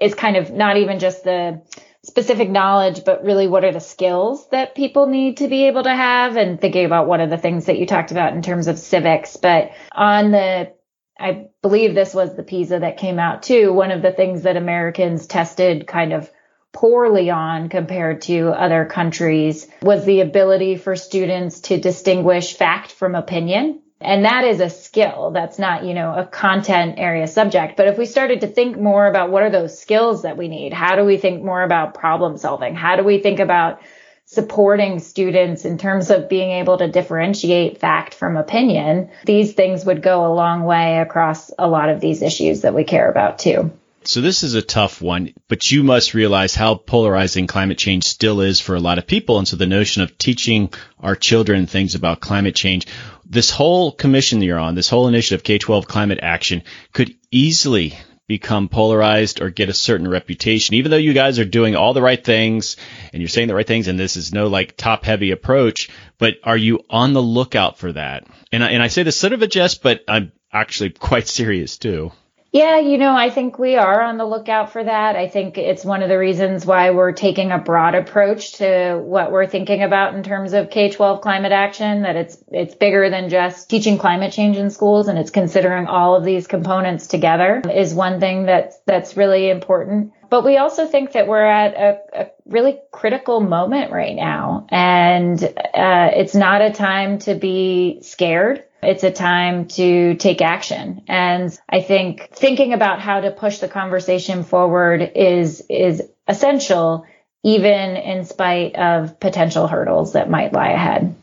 is 0.01 0.15
kind 0.15 0.37
of 0.37 0.51
not 0.51 0.77
even 0.77 0.99
just 0.99 1.23
the 1.23 1.61
specific 2.03 2.49
knowledge, 2.49 3.03
but 3.03 3.23
really 3.23 3.47
what 3.47 3.65
are 3.65 3.73
the 3.73 3.79
skills 3.79 4.47
that 4.49 4.75
people 4.75 5.07
need 5.07 5.37
to 5.37 5.47
be 5.47 5.65
able 5.65 5.83
to 5.83 5.93
have 5.93 6.37
and 6.37 6.59
thinking 6.59 6.85
about 6.85 7.07
one 7.07 7.21
of 7.21 7.29
the 7.29 7.37
things 7.37 7.65
that 7.65 7.77
you 7.77 7.85
talked 7.85 8.11
about 8.11 8.33
in 8.33 8.41
terms 8.41 8.67
of 8.67 8.79
civics. 8.79 9.37
But 9.37 9.71
on 9.91 10.31
the 10.31 10.73
I 11.19 11.47
believe 11.61 11.95
this 11.95 12.13
was 12.13 12.35
the 12.35 12.43
PISA 12.43 12.79
that 12.79 12.97
came 12.97 13.19
out 13.19 13.43
too. 13.43 13.73
One 13.73 13.91
of 13.91 14.01
the 14.01 14.11
things 14.11 14.43
that 14.43 14.55
Americans 14.55 15.25
tested 15.25 15.87
kind 15.87 16.13
of 16.13 16.29
poorly 16.73 17.31
on 17.31 17.69
compared 17.69 18.21
to 18.21 18.49
other 18.49 18.85
countries 18.85 19.67
was 19.81 20.05
the 20.05 20.21
ability 20.21 20.77
for 20.77 20.95
students 20.95 21.61
to 21.61 21.79
distinguish 21.79 22.55
fact 22.55 22.91
from 22.91 23.15
opinion. 23.15 23.81
And 23.99 24.25
that 24.25 24.43
is 24.43 24.59
a 24.59 24.69
skill. 24.69 25.31
That's 25.31 25.57
not, 25.57 25.83
you 25.83 25.93
know, 25.93 26.13
a 26.13 26.25
content 26.25 26.95
area 26.97 27.27
subject. 27.27 27.77
But 27.77 27.87
if 27.87 27.97
we 27.97 28.05
started 28.05 28.41
to 28.41 28.47
think 28.47 28.77
more 28.77 29.07
about 29.07 29.31
what 29.31 29.43
are 29.43 29.49
those 29.49 29.79
skills 29.79 30.21
that 30.21 30.37
we 30.37 30.47
need? 30.47 30.71
How 30.71 30.95
do 30.95 31.03
we 31.03 31.17
think 31.17 31.43
more 31.43 31.63
about 31.63 31.95
problem 31.95 32.37
solving? 32.37 32.75
How 32.75 32.95
do 32.95 33.03
we 33.03 33.19
think 33.19 33.39
about 33.39 33.81
supporting 34.25 34.99
students 34.99 35.65
in 35.65 35.77
terms 35.77 36.11
of 36.11 36.29
being 36.29 36.51
able 36.51 36.77
to 36.77 36.87
differentiate 36.91 37.79
fact 37.79 38.13
from 38.13 38.37
opinion? 38.37 39.09
These 39.25 39.53
things 39.53 39.83
would 39.85 40.03
go 40.03 40.25
a 40.25 40.33
long 40.33 40.63
way 40.63 40.99
across 40.99 41.51
a 41.57 41.67
lot 41.67 41.89
of 41.89 41.99
these 41.99 42.21
issues 42.21 42.61
that 42.61 42.75
we 42.75 42.83
care 42.83 43.09
about 43.09 43.39
too. 43.39 43.71
So 44.03 44.21
this 44.21 44.41
is 44.41 44.53
a 44.53 44.61
tough 44.61 45.01
one, 45.01 45.33
but 45.49 45.69
you 45.69 45.83
must 45.83 46.13
realize 46.13 46.55
how 46.55 46.75
polarizing 46.75 47.45
climate 47.45 47.77
change 47.77 48.05
still 48.05 48.39
is 48.39 48.61
for 48.61 48.73
a 48.73 48.79
lot 48.79 48.99
of 48.99 49.05
people. 49.05 49.37
And 49.37 49.45
so 49.45 49.57
the 49.57 49.65
notion 49.65 50.01
of 50.01 50.17
teaching 50.17 50.71
our 50.97 51.13
children 51.13 51.67
things 51.67 51.93
about 51.93 52.21
climate 52.21 52.55
change, 52.55 52.87
this 53.29 53.49
whole 53.49 53.91
commission 53.91 54.41
you're 54.41 54.59
on, 54.59 54.75
this 54.75 54.89
whole 54.89 55.07
initiative, 55.07 55.43
K-12 55.43 55.85
climate 55.85 56.19
action 56.21 56.63
could 56.93 57.15
easily 57.31 57.97
become 58.27 58.67
polarized 58.67 59.41
or 59.41 59.49
get 59.49 59.69
a 59.69 59.73
certain 59.73 60.07
reputation, 60.07 60.75
even 60.75 60.91
though 60.91 60.97
you 60.97 61.13
guys 61.13 61.39
are 61.39 61.45
doing 61.45 61.75
all 61.75 61.93
the 61.93 62.01
right 62.01 62.23
things 62.23 62.75
and 63.13 63.21
you're 63.21 63.29
saying 63.29 63.47
the 63.47 63.55
right 63.55 63.67
things 63.67 63.87
and 63.87 63.97
this 63.97 64.17
is 64.17 64.33
no 64.33 64.47
like 64.47 64.75
top 64.75 65.05
heavy 65.05 65.31
approach, 65.31 65.89
but 66.17 66.35
are 66.43 66.57
you 66.57 66.81
on 66.89 67.13
the 67.13 67.21
lookout 67.21 67.77
for 67.77 67.93
that? 67.93 68.27
And 68.51 68.63
I, 68.63 68.71
and 68.71 68.83
I 68.83 68.87
say 68.87 69.03
this 69.03 69.19
sort 69.19 69.33
of 69.33 69.41
a 69.41 69.47
jest, 69.47 69.81
but 69.81 70.03
I'm 70.07 70.33
actually 70.51 70.89
quite 70.89 71.27
serious 71.39 71.77
too. 71.77 72.11
Yeah, 72.57 72.79
you 72.79 72.97
know, 72.97 73.15
I 73.15 73.29
think 73.29 73.59
we 73.59 73.75
are 73.75 74.01
on 74.01 74.17
the 74.17 74.25
lookout 74.25 74.71
for 74.71 74.83
that. 74.83 75.15
I 75.15 75.27
think 75.27 75.59
it's 75.59 75.85
one 75.85 76.01
of 76.01 76.09
the 76.09 76.17
reasons 76.17 76.65
why 76.65 76.89
we're 76.89 77.11
taking 77.11 77.51
a 77.51 77.59
broad 77.59 77.93
approach 77.93 78.53
to 78.53 78.99
what 78.99 79.31
we're 79.31 79.45
thinking 79.45 79.83
about 79.83 80.15
in 80.15 80.23
terms 80.23 80.53
of 80.53 80.71
K-12 80.71 81.21
climate 81.21 81.51
action, 81.51 82.01
that 82.01 82.15
it's, 82.15 82.43
it's 82.51 82.73
bigger 82.73 83.11
than 83.11 83.29
just 83.29 83.69
teaching 83.69 83.99
climate 83.99 84.33
change 84.33 84.57
in 84.57 84.71
schools 84.71 85.07
and 85.07 85.19
it's 85.19 85.29
considering 85.29 85.85
all 85.85 86.15
of 86.15 86.25
these 86.25 86.47
components 86.47 87.05
together 87.05 87.61
is 87.71 87.93
one 87.93 88.19
thing 88.19 88.47
that's, 88.47 88.75
that's 88.87 89.15
really 89.15 89.51
important. 89.51 90.13
But 90.27 90.43
we 90.43 90.57
also 90.57 90.87
think 90.87 91.11
that 91.11 91.27
we're 91.27 91.45
at 91.45 91.75
a, 91.75 92.21
a 92.21 92.31
really 92.47 92.79
critical 92.91 93.39
moment 93.39 93.91
right 93.91 94.15
now 94.15 94.65
and, 94.69 95.43
uh, 95.43 96.09
it's 96.15 96.33
not 96.33 96.63
a 96.63 96.73
time 96.73 97.19
to 97.19 97.35
be 97.35 97.99
scared 98.01 98.63
It's 98.81 99.03
a 99.03 99.11
time 99.11 99.67
to 99.69 100.15
take 100.15 100.41
action. 100.41 101.03
And 101.07 101.57
I 101.67 101.81
think 101.81 102.29
thinking 102.33 102.73
about 102.73 103.01
how 103.01 103.21
to 103.21 103.31
push 103.31 103.59
the 103.59 103.67
conversation 103.67 104.43
forward 104.43 105.11
is, 105.15 105.63
is 105.69 106.03
essential, 106.27 107.05
even 107.43 107.95
in 107.95 108.25
spite 108.25 108.75
of 108.75 109.19
potential 109.19 109.67
hurdles 109.67 110.13
that 110.13 110.29
might 110.29 110.53
lie 110.53 110.71
ahead. 110.71 111.15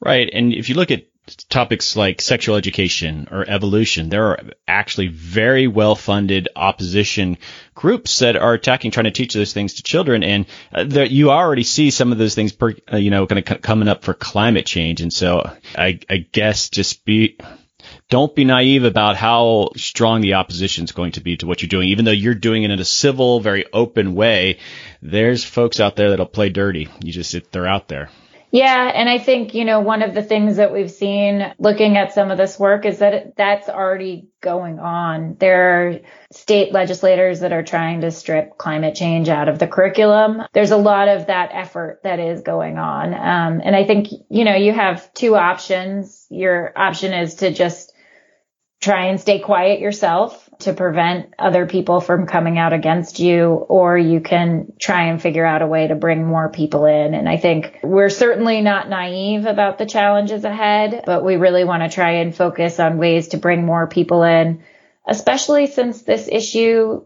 Right. 0.00 0.30
And 0.32 0.52
if 0.52 0.68
you 0.68 0.74
look 0.74 0.90
at 0.90 1.04
topics 1.48 1.96
like 1.96 2.20
sexual 2.20 2.56
education 2.56 3.28
or 3.30 3.48
evolution, 3.48 4.08
there 4.08 4.26
are 4.26 4.40
actually 4.66 5.06
very 5.08 5.66
well 5.68 5.94
funded 5.94 6.48
opposition 6.56 7.38
groups 7.74 8.18
that 8.18 8.36
are 8.36 8.54
attacking, 8.54 8.90
trying 8.90 9.04
to 9.04 9.12
teach 9.12 9.34
those 9.34 9.52
things 9.52 9.74
to 9.74 9.82
children. 9.82 10.24
And 10.24 10.46
uh, 10.72 10.84
that 10.84 11.10
you 11.10 11.30
already 11.30 11.62
see 11.62 11.90
some 11.90 12.12
of 12.12 12.18
those 12.18 12.34
things, 12.34 12.52
per, 12.52 12.74
uh, 12.92 12.96
you 12.96 13.10
know, 13.10 13.26
kind 13.26 13.38
of 13.38 13.48
c- 13.48 13.60
coming 13.60 13.88
up 13.88 14.02
for 14.02 14.14
climate 14.14 14.66
change. 14.66 15.00
And 15.00 15.12
so 15.12 15.48
I, 15.76 16.00
I 16.10 16.18
guess 16.18 16.68
just 16.68 17.04
be, 17.04 17.38
don't 18.10 18.34
be 18.34 18.44
naive 18.44 18.84
about 18.84 19.16
how 19.16 19.70
strong 19.76 20.22
the 20.22 20.34
opposition 20.34 20.84
is 20.84 20.92
going 20.92 21.12
to 21.12 21.20
be 21.20 21.36
to 21.36 21.46
what 21.46 21.62
you're 21.62 21.68
doing. 21.68 21.88
Even 21.88 22.04
though 22.04 22.10
you're 22.10 22.34
doing 22.34 22.64
it 22.64 22.70
in 22.70 22.80
a 22.80 22.84
civil, 22.84 23.40
very 23.40 23.64
open 23.72 24.14
way, 24.14 24.58
there's 25.00 25.44
folks 25.44 25.78
out 25.78 25.94
there 25.96 26.10
that'll 26.10 26.26
play 26.26 26.48
dirty. 26.48 26.88
You 27.02 27.12
just, 27.12 27.34
they're 27.52 27.66
out 27.66 27.88
there. 27.88 28.10
Yeah, 28.52 28.92
and 28.94 29.08
I 29.08 29.16
think, 29.18 29.54
you 29.54 29.64
know, 29.64 29.80
one 29.80 30.02
of 30.02 30.12
the 30.12 30.22
things 30.22 30.56
that 30.56 30.74
we've 30.74 30.90
seen 30.90 31.54
looking 31.58 31.96
at 31.96 32.12
some 32.12 32.30
of 32.30 32.36
this 32.36 32.58
work 32.58 32.84
is 32.84 32.98
that 32.98 33.14
it, 33.14 33.34
that's 33.34 33.70
already 33.70 34.28
going 34.42 34.78
on. 34.78 35.36
There 35.40 35.88
are 35.88 36.00
state 36.32 36.70
legislators 36.70 37.40
that 37.40 37.54
are 37.54 37.62
trying 37.62 38.02
to 38.02 38.10
strip 38.10 38.58
climate 38.58 38.94
change 38.94 39.30
out 39.30 39.48
of 39.48 39.58
the 39.58 39.66
curriculum. 39.66 40.42
There's 40.52 40.70
a 40.70 40.76
lot 40.76 41.08
of 41.08 41.28
that 41.28 41.48
effort 41.54 42.00
that 42.04 42.20
is 42.20 42.42
going 42.42 42.76
on. 42.76 43.14
Um, 43.14 43.62
and 43.64 43.74
I 43.74 43.86
think, 43.86 44.08
you 44.28 44.44
know, 44.44 44.54
you 44.54 44.74
have 44.74 45.14
two 45.14 45.34
options. 45.34 46.26
Your 46.28 46.78
option 46.78 47.14
is 47.14 47.36
to 47.36 47.54
just 47.54 47.94
try 48.82 49.06
and 49.06 49.18
stay 49.18 49.38
quiet 49.38 49.80
yourself 49.80 50.41
to 50.60 50.72
prevent 50.72 51.34
other 51.38 51.66
people 51.66 52.00
from 52.00 52.26
coming 52.26 52.58
out 52.58 52.72
against 52.72 53.18
you, 53.18 53.48
or 53.48 53.98
you 53.98 54.20
can 54.20 54.72
try 54.78 55.04
and 55.04 55.20
figure 55.20 55.44
out 55.44 55.62
a 55.62 55.66
way 55.66 55.88
to 55.88 55.94
bring 55.94 56.26
more 56.26 56.50
people 56.50 56.84
in. 56.84 57.14
And 57.14 57.28
I 57.28 57.36
think 57.36 57.80
we're 57.82 58.08
certainly 58.08 58.60
not 58.60 58.88
naive 58.88 59.46
about 59.46 59.78
the 59.78 59.86
challenges 59.86 60.44
ahead, 60.44 61.02
but 61.06 61.24
we 61.24 61.36
really 61.36 61.64
want 61.64 61.82
to 61.82 61.88
try 61.88 62.12
and 62.12 62.34
focus 62.34 62.78
on 62.78 62.98
ways 62.98 63.28
to 63.28 63.38
bring 63.38 63.66
more 63.66 63.86
people 63.86 64.22
in, 64.22 64.62
especially 65.06 65.66
since 65.66 66.02
this 66.02 66.28
issue 66.30 67.04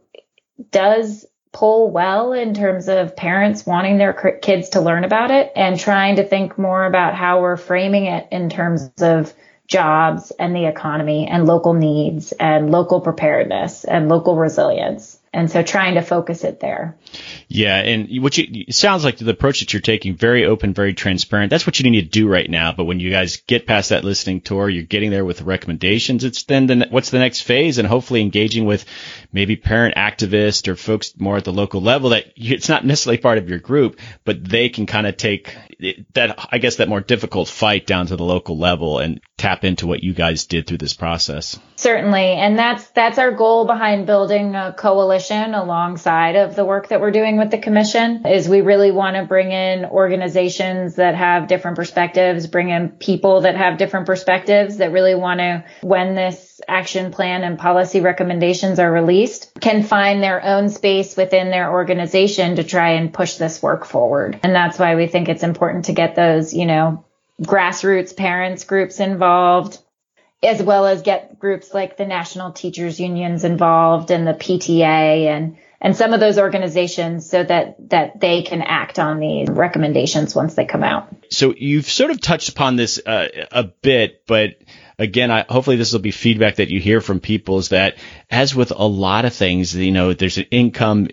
does 0.70 1.26
pull 1.52 1.90
well 1.90 2.34
in 2.34 2.52
terms 2.52 2.88
of 2.88 3.16
parents 3.16 3.64
wanting 3.64 3.96
their 3.96 4.12
kids 4.42 4.70
to 4.70 4.80
learn 4.82 5.04
about 5.04 5.30
it 5.30 5.50
and 5.56 5.80
trying 5.80 6.16
to 6.16 6.24
think 6.24 6.58
more 6.58 6.84
about 6.84 7.14
how 7.14 7.40
we're 7.40 7.56
framing 7.56 8.04
it 8.04 8.28
in 8.30 8.50
terms 8.50 8.90
of 8.98 9.32
jobs 9.66 10.32
and 10.38 10.54
the 10.54 10.66
economy 10.66 11.26
and 11.26 11.46
local 11.46 11.74
needs 11.74 12.32
and 12.32 12.70
local 12.70 13.00
preparedness 13.00 13.84
and 13.84 14.08
local 14.08 14.36
resilience. 14.36 15.15
And 15.36 15.50
so 15.50 15.62
trying 15.62 15.96
to 15.96 16.00
focus 16.00 16.44
it 16.44 16.60
there. 16.60 16.96
Yeah, 17.46 17.76
and 17.76 18.22
what 18.22 18.38
you 18.38 18.64
it 18.66 18.74
sounds 18.74 19.04
like 19.04 19.18
the 19.18 19.30
approach 19.30 19.60
that 19.60 19.70
you're 19.74 19.82
taking 19.82 20.16
very 20.16 20.46
open, 20.46 20.72
very 20.72 20.94
transparent. 20.94 21.50
That's 21.50 21.66
what 21.66 21.78
you 21.78 21.90
need 21.90 22.00
to 22.00 22.08
do 22.08 22.26
right 22.26 22.48
now. 22.48 22.72
But 22.72 22.84
when 22.84 23.00
you 23.00 23.10
guys 23.10 23.36
get 23.46 23.66
past 23.66 23.90
that 23.90 24.02
listening 24.02 24.40
tour, 24.40 24.70
you're 24.70 24.84
getting 24.84 25.10
there 25.10 25.26
with 25.26 25.42
recommendations. 25.42 26.24
It's 26.24 26.44
then 26.44 26.66
the, 26.68 26.86
what's 26.88 27.10
the 27.10 27.18
next 27.18 27.42
phase, 27.42 27.76
and 27.76 27.86
hopefully 27.86 28.22
engaging 28.22 28.64
with 28.64 28.86
maybe 29.30 29.56
parent 29.56 29.94
activists 29.96 30.68
or 30.68 30.74
folks 30.74 31.12
more 31.18 31.36
at 31.36 31.44
the 31.44 31.52
local 31.52 31.82
level 31.82 32.10
that 32.10 32.32
it's 32.36 32.70
not 32.70 32.86
necessarily 32.86 33.18
part 33.18 33.36
of 33.36 33.50
your 33.50 33.58
group, 33.58 34.00
but 34.24 34.42
they 34.42 34.70
can 34.70 34.86
kind 34.86 35.06
of 35.06 35.18
take 35.18 35.54
that 36.14 36.48
I 36.50 36.56
guess 36.56 36.76
that 36.76 36.88
more 36.88 37.02
difficult 37.02 37.50
fight 37.50 37.86
down 37.86 38.06
to 38.06 38.16
the 38.16 38.24
local 38.24 38.56
level 38.56 39.00
and 39.00 39.20
tap 39.36 39.64
into 39.64 39.86
what 39.86 40.02
you 40.02 40.14
guys 40.14 40.46
did 40.46 40.66
through 40.66 40.78
this 40.78 40.94
process. 40.94 41.60
Certainly, 41.76 42.32
and 42.32 42.58
that's 42.58 42.88
that's 42.88 43.18
our 43.18 43.32
goal 43.32 43.66
behind 43.66 44.06
building 44.06 44.54
a 44.54 44.72
coalition 44.72 45.25
alongside 45.30 46.36
of 46.36 46.54
the 46.54 46.64
work 46.64 46.88
that 46.88 47.00
we're 47.00 47.10
doing 47.10 47.38
with 47.38 47.50
the 47.50 47.58
commission 47.58 48.26
is 48.26 48.48
we 48.48 48.60
really 48.60 48.90
want 48.90 49.16
to 49.16 49.24
bring 49.24 49.52
in 49.52 49.84
organizations 49.86 50.96
that 50.96 51.14
have 51.14 51.48
different 51.48 51.76
perspectives, 51.76 52.46
bring 52.46 52.70
in 52.70 52.90
people 52.90 53.42
that 53.42 53.56
have 53.56 53.78
different 53.78 54.06
perspectives 54.06 54.78
that 54.78 54.92
really 54.92 55.14
want 55.14 55.40
to 55.40 55.64
when 55.82 56.14
this 56.14 56.60
action 56.68 57.10
plan 57.10 57.42
and 57.42 57.58
policy 57.58 58.00
recommendations 58.00 58.78
are 58.78 58.90
released 58.90 59.52
can 59.60 59.82
find 59.82 60.22
their 60.22 60.42
own 60.42 60.68
space 60.68 61.16
within 61.16 61.50
their 61.50 61.72
organization 61.72 62.56
to 62.56 62.64
try 62.64 62.90
and 62.92 63.12
push 63.12 63.34
this 63.34 63.62
work 63.62 63.84
forward. 63.84 64.38
And 64.42 64.54
that's 64.54 64.78
why 64.78 64.96
we 64.96 65.06
think 65.06 65.28
it's 65.28 65.42
important 65.42 65.86
to 65.86 65.92
get 65.92 66.14
those, 66.14 66.54
you 66.54 66.66
know, 66.66 67.04
grassroots 67.42 68.16
parents 68.16 68.64
groups 68.64 69.00
involved, 69.00 69.78
as 70.42 70.62
well 70.62 70.86
as 70.86 71.02
get 71.02 71.38
groups 71.38 71.72
like 71.72 71.96
the 71.96 72.06
National 72.06 72.52
Teachers 72.52 73.00
Unions 73.00 73.44
involved 73.44 74.10
and 74.10 74.26
the 74.26 74.34
PTA 74.34 75.26
and 75.26 75.56
and 75.80 75.94
some 75.94 76.14
of 76.14 76.20
those 76.20 76.38
organizations 76.38 77.28
so 77.28 77.42
that 77.44 77.90
that 77.90 78.20
they 78.20 78.42
can 78.42 78.62
act 78.62 78.98
on 78.98 79.18
these 79.20 79.48
recommendations 79.48 80.34
once 80.34 80.54
they 80.54 80.64
come 80.64 80.82
out. 80.82 81.08
So 81.30 81.54
you've 81.56 81.88
sort 81.88 82.10
of 82.10 82.20
touched 82.20 82.48
upon 82.48 82.76
this 82.76 82.98
uh, 83.04 83.28
a 83.52 83.64
bit, 83.64 84.24
but 84.26 84.56
again, 84.98 85.30
I, 85.30 85.44
hopefully 85.48 85.76
this 85.76 85.92
will 85.92 86.00
be 86.00 86.10
feedback 86.10 86.56
that 86.56 86.70
you 86.70 86.80
hear 86.80 87.00
from 87.00 87.20
people 87.20 87.58
is 87.58 87.70
that 87.70 87.96
as 88.30 88.54
with 88.54 88.70
a 88.70 88.86
lot 88.86 89.24
of 89.24 89.34
things, 89.34 89.74
you 89.74 89.92
know, 89.92 90.12
there's 90.12 90.38
an 90.38 90.46
income 90.50 91.08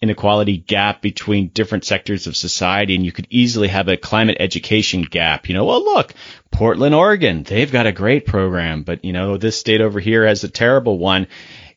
inequality 0.00 0.58
gap 0.58 1.02
between 1.02 1.48
different 1.48 1.84
sectors 1.84 2.26
of 2.26 2.36
society 2.36 2.94
and 2.94 3.04
you 3.04 3.12
could 3.12 3.26
easily 3.30 3.68
have 3.68 3.88
a 3.88 3.96
climate 3.96 4.36
education 4.40 5.02
gap. 5.02 5.48
You 5.48 5.54
know, 5.54 5.64
well, 5.64 5.84
look, 5.84 6.14
Portland, 6.50 6.94
Oregon, 6.94 7.42
they've 7.42 7.70
got 7.70 7.86
a 7.86 7.92
great 7.92 8.26
program, 8.26 8.82
but 8.82 9.04
you 9.04 9.12
know, 9.12 9.36
this 9.36 9.58
state 9.58 9.80
over 9.80 10.00
here 10.00 10.26
has 10.26 10.44
a 10.44 10.48
terrible 10.48 10.98
one 10.98 11.26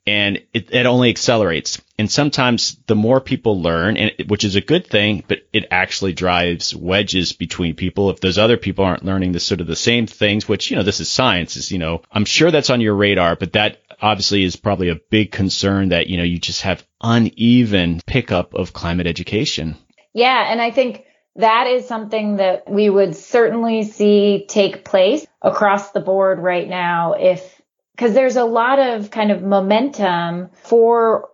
and 0.08 0.38
it, 0.54 0.72
it 0.72 0.86
only 0.86 1.10
accelerates. 1.10 1.82
And 1.98 2.12
sometimes 2.12 2.78
the 2.86 2.96
more 2.96 3.20
people 3.20 3.62
learn, 3.62 3.98
and 3.98 4.30
which 4.30 4.44
is 4.44 4.56
a 4.56 4.62
good 4.62 4.86
thing, 4.86 5.24
but 5.28 5.40
it 5.52 5.66
actually 5.72 6.14
drives 6.14 6.76
wedges 6.76 7.34
between 7.34 7.76
people. 7.76 8.10
If 8.12 8.20
those 8.20 8.38
other 8.38 8.58
people 8.58 8.86
aren't 8.86 9.06
learning 9.06 9.32
the 9.32 9.40
sort 9.40 9.62
of 9.62 9.68
the 9.68 9.76
same 9.76 10.06
things, 10.06 10.48
which, 10.48 10.70
you 10.70 10.78
know, 10.78 10.84
this 10.84 11.00
is 11.00 11.10
science 11.10 11.56
is, 11.56 11.72
you 11.72 11.80
know, 11.80 12.04
I'm 12.12 12.26
sure 12.26 12.52
that's 12.52 12.70
on 12.70 12.82
your 12.82 12.94
radar, 12.94 13.36
but 13.36 13.54
that 13.54 13.82
obviously 14.02 14.44
is 14.44 14.56
probably 14.56 14.90
a 14.90 15.00
big 15.10 15.32
concern 15.32 15.90
that, 15.90 16.08
you 16.08 16.18
know, 16.18 16.24
you 16.24 16.40
just 16.40 16.62
have 16.62 16.86
uneven 17.02 18.02
pickup 18.06 18.54
of 18.54 18.74
climate 18.74 19.08
education. 19.08 19.76
Yeah. 20.14 20.52
And 20.52 20.62
I 20.62 20.72
think 20.72 21.06
that 21.36 21.68
is 21.68 21.88
something 21.88 22.38
that 22.38 22.70
we 22.70 22.90
would 22.90 23.16
certainly 23.16 23.84
see 23.84 24.46
take 24.48 24.86
place 24.86 25.26
across 25.42 25.92
the 25.92 26.00
board 26.00 26.40
right 26.40 26.68
now 26.68 27.14
if 27.14 27.62
because 27.96 28.14
there's 28.14 28.36
a 28.36 28.44
lot 28.44 28.80
of 28.80 29.10
kind 29.10 29.32
of 29.32 29.42
momentum 29.42 30.50
for 30.64 31.30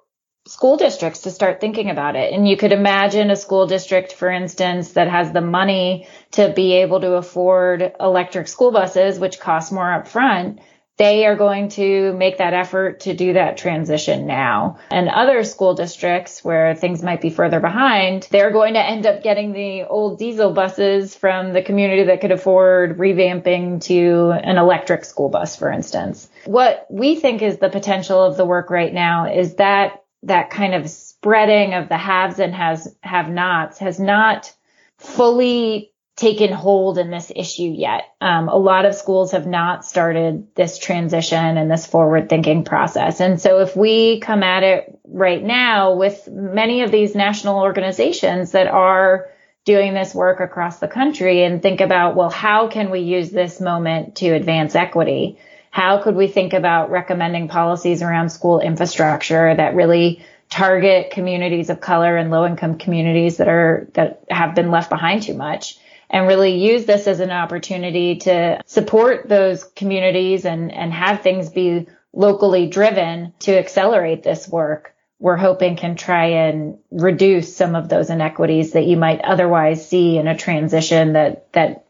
school 0.48 0.78
districts 0.78 1.22
to 1.22 1.32
start 1.32 1.62
thinking 1.62 1.90
about 1.90 2.16
it. 2.16 2.34
And 2.34 2.48
you 2.48 2.58
could 2.58 2.72
imagine 2.72 3.32
a 3.32 3.36
school 3.36 3.68
district, 3.68 4.14
for 4.14 4.30
instance, 4.30 4.94
that 4.94 5.08
has 5.08 5.32
the 5.32 5.42
money 5.42 6.08
to 6.32 6.52
be 6.54 6.74
able 6.74 7.02
to 7.02 7.14
afford 7.14 7.94
electric 8.00 8.48
school 8.48 8.72
buses, 8.72 9.20
which 9.20 9.40
cost 9.40 9.72
more 9.72 9.86
upfront 9.86 10.60
they 11.02 11.26
are 11.26 11.36
going 11.36 11.68
to 11.68 12.14
make 12.14 12.38
that 12.38 12.54
effort 12.54 13.00
to 13.00 13.16
do 13.16 13.34
that 13.34 13.58
transition 13.58 14.28
now. 14.28 14.78
And 14.92 15.10
other 15.10 15.44
school 15.44 15.74
districts 15.74 16.44
where 16.44 16.76
things 16.76 17.02
might 17.02 17.22
be 17.22 17.32
further 17.32 17.60
behind, 17.60 18.28
they're 18.30 18.52
going 18.52 18.76
to 18.76 18.80
end 18.80 19.08
up 19.08 19.24
getting 19.24 19.52
the 19.52 19.86
old 19.86 20.20
diesel 20.20 20.54
buses 20.54 21.16
from 21.16 21.54
the 21.54 21.64
community 21.64 22.04
that 22.04 22.22
could 22.22 22.32
afford 22.32 23.00
revamping 23.00 23.84
to 23.86 24.32
an 24.44 24.60
electric 24.60 25.04
school 25.04 25.30
bus, 25.30 25.56
for 25.56 25.72
instance. 25.72 26.30
What 26.46 26.86
we 26.88 27.16
think 27.16 27.42
is 27.42 27.58
the 27.58 27.70
potential 27.70 28.24
of 28.24 28.38
the 28.38 28.46
work 28.46 28.70
right 28.70 28.94
now 28.94 29.26
is 29.26 29.56
that 29.56 30.04
that 30.22 30.52
kind 30.52 30.76
of 30.76 30.88
spreading 30.88 31.74
of 31.74 31.90
the 31.90 31.98
haves 31.98 32.38
and 32.38 32.54
has 32.54 32.96
have 33.02 33.28
nots 33.28 33.80
has 33.80 34.00
not 34.00 34.54
fully 35.00 35.91
taken 36.16 36.52
hold 36.52 36.98
in 36.98 37.10
this 37.10 37.32
issue 37.36 37.74
yet. 37.76 38.04
Um, 38.20 38.50
a 38.50 38.56
lot 38.56 38.86
of 38.86 38.96
schools 38.96 39.32
have 39.32 39.48
not 39.48 39.86
started 39.86 40.54
this 40.56 40.78
transition 40.78 41.58
and 41.58 41.72
this 41.72 41.88
forward 41.88 42.30
thinking 42.30 42.64
process. 42.64 43.22
And 43.22 43.42
so 43.42 43.60
if 43.60 43.76
we 43.76 44.20
come 44.20 44.44
at 44.44 44.64
it 44.64 45.00
right 45.06 45.42
now 45.42 45.96
with 45.96 46.28
many 46.28 46.82
of 46.84 46.92
these 46.92 47.16
national 47.16 47.60
organizations 47.60 48.52
that 48.52 48.68
are 48.68 49.30
doing 49.64 49.94
this 49.94 50.14
work 50.14 50.40
across 50.40 50.80
the 50.80 50.88
country 50.88 51.44
and 51.44 51.62
think 51.62 51.82
about, 51.82 52.16
well, 52.16 52.30
how 52.30 52.68
can 52.68 52.90
we 52.90 53.00
use 53.00 53.30
this 53.30 53.62
moment 53.62 54.16
to 54.16 54.30
advance 54.30 54.76
equity? 54.76 55.38
How 55.70 56.02
could 56.02 56.16
we 56.16 56.28
think 56.28 56.54
about 56.54 56.92
recommending 56.92 57.48
policies 57.48 58.02
around 58.02 58.30
school 58.30 58.60
infrastructure 58.60 59.56
that 59.56 59.76
really 59.76 60.26
target 60.50 61.12
communities 61.12 61.70
of 61.70 61.80
color 61.80 62.18
and 62.18 62.30
low 62.30 62.46
income 62.46 62.78
communities 62.78 63.38
that 63.38 63.48
are, 63.48 63.88
that 63.94 64.24
have 64.30 64.54
been 64.56 64.72
left 64.72 64.90
behind 64.90 65.24
too 65.24 65.36
much? 65.36 65.78
And 66.12 66.28
really 66.28 66.64
use 66.64 66.86
this 66.86 67.08
as 67.08 67.20
an 67.20 67.32
opportunity 67.32 68.18
to 68.18 68.62
support 68.68 69.28
those 69.28 69.64
communities 69.64 70.46
and, 70.46 70.72
and 70.72 70.94
have 70.94 71.22
things 71.22 71.50
be 71.50 71.88
locally 72.14 72.68
driven 72.68 73.34
to 73.40 73.58
accelerate 73.58 74.22
this 74.22 74.48
work 74.48 74.94
we're 75.22 75.38
hoping 75.38 75.76
can 75.76 75.96
try 75.96 76.26
and 76.26 76.80
reduce 76.90 77.56
some 77.56 77.76
of 77.76 77.88
those 77.88 78.10
inequities 78.10 78.72
that 78.72 78.88
you 78.88 78.98
might 78.98 79.22
otherwise 79.22 79.88
see 79.88 80.18
in 80.18 80.28
a 80.28 80.36
transition 80.36 81.14
that 81.14 81.54
that 81.54 81.86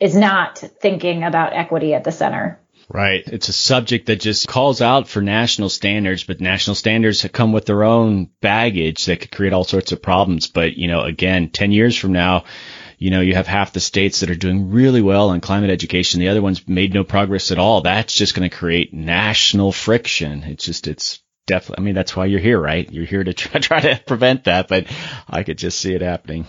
is 0.00 0.16
not 0.16 0.58
thinking 0.58 1.24
about 1.24 1.52
equity 1.52 1.92
at 1.92 2.04
the 2.04 2.10
center. 2.10 2.58
Right. 2.88 3.22
It's 3.26 3.48
a 3.48 3.52
subject 3.52 4.06
that 4.06 4.20
just 4.20 4.48
calls 4.48 4.80
out 4.80 5.08
for 5.08 5.20
national 5.20 5.68
standards, 5.68 6.24
but 6.24 6.40
national 6.40 6.74
standards 6.74 7.26
come 7.32 7.52
with 7.52 7.66
their 7.66 7.84
own 7.84 8.30
baggage 8.40 9.04
that 9.06 9.20
could 9.20 9.30
create 9.30 9.52
all 9.52 9.64
sorts 9.64 9.92
of 9.92 10.02
problems. 10.02 10.48
But, 10.48 10.76
you 10.76 10.88
know, 10.88 11.02
again, 11.02 11.50
10 11.50 11.72
years 11.72 11.96
from 11.96 12.12
now, 12.12 12.44
you 12.98 13.10
know, 13.10 13.20
you 13.20 13.34
have 13.34 13.46
half 13.46 13.72
the 13.72 13.80
states 13.80 14.20
that 14.20 14.30
are 14.30 14.34
doing 14.34 14.70
really 14.70 15.02
well 15.02 15.30
on 15.30 15.40
climate 15.40 15.70
education. 15.70 16.20
The 16.20 16.28
other 16.28 16.42
ones 16.42 16.66
made 16.68 16.94
no 16.94 17.04
progress 17.04 17.50
at 17.50 17.58
all. 17.58 17.80
That's 17.80 18.14
just 18.14 18.34
going 18.34 18.48
to 18.48 18.56
create 18.56 18.94
national 18.94 19.72
friction. 19.72 20.42
It's 20.44 20.64
just, 20.64 20.86
it's 20.86 21.20
definitely, 21.46 21.82
I 21.82 21.84
mean, 21.84 21.94
that's 21.94 22.16
why 22.16 22.26
you're 22.26 22.40
here, 22.40 22.60
right? 22.60 22.90
You're 22.90 23.04
here 23.04 23.24
to 23.24 23.32
try, 23.34 23.60
try 23.60 23.80
to 23.80 24.00
prevent 24.06 24.44
that, 24.44 24.68
but 24.68 24.86
I 25.28 25.42
could 25.42 25.58
just 25.58 25.80
see 25.80 25.94
it 25.94 26.02
happening. 26.02 26.46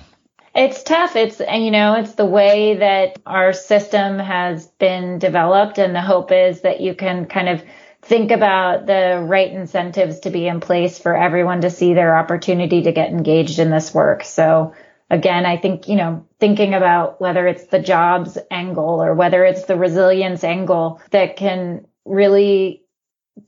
It's 0.53 0.83
tough. 0.83 1.17
It's, 1.17 1.41
you 1.41 1.71
know, 1.71 1.95
it's 1.95 2.13
the 2.13 2.25
way 2.25 2.77
that 2.77 3.19
our 3.25 3.51
system 3.51 4.19
has 4.19 4.67
been 4.67 5.19
developed. 5.19 5.79
And 5.79 5.93
the 5.93 6.01
hope 6.01 6.31
is 6.31 6.61
that 6.61 6.79
you 6.79 6.95
can 6.95 7.25
kind 7.25 7.49
of 7.49 7.61
think 8.01 8.31
about 8.31 8.85
the 8.85 9.21
right 9.27 9.51
incentives 9.51 10.21
to 10.21 10.29
be 10.29 10.47
in 10.47 10.61
place 10.61 10.97
for 10.97 11.15
everyone 11.15 11.61
to 11.61 11.69
see 11.69 11.93
their 11.93 12.15
opportunity 12.15 12.83
to 12.83 12.93
get 12.93 13.09
engaged 13.09 13.59
in 13.59 13.69
this 13.69 13.93
work. 13.93 14.23
So 14.23 14.73
again, 15.10 15.45
I 15.45 15.58
think, 15.58 15.88
you 15.88 15.95
know, 15.95 16.26
thinking 16.39 16.74
about 16.74 17.22
whether 17.22 17.47
it's 17.47 17.68
the 17.68 17.80
jobs 17.80 18.38
angle 18.49 19.01
or 19.03 19.14
whether 19.14 19.43
it's 19.45 19.66
the 19.66 19.76
resilience 19.76 20.43
angle 20.43 21.01
that 21.12 21.36
can 21.36 21.86
really 22.06 22.84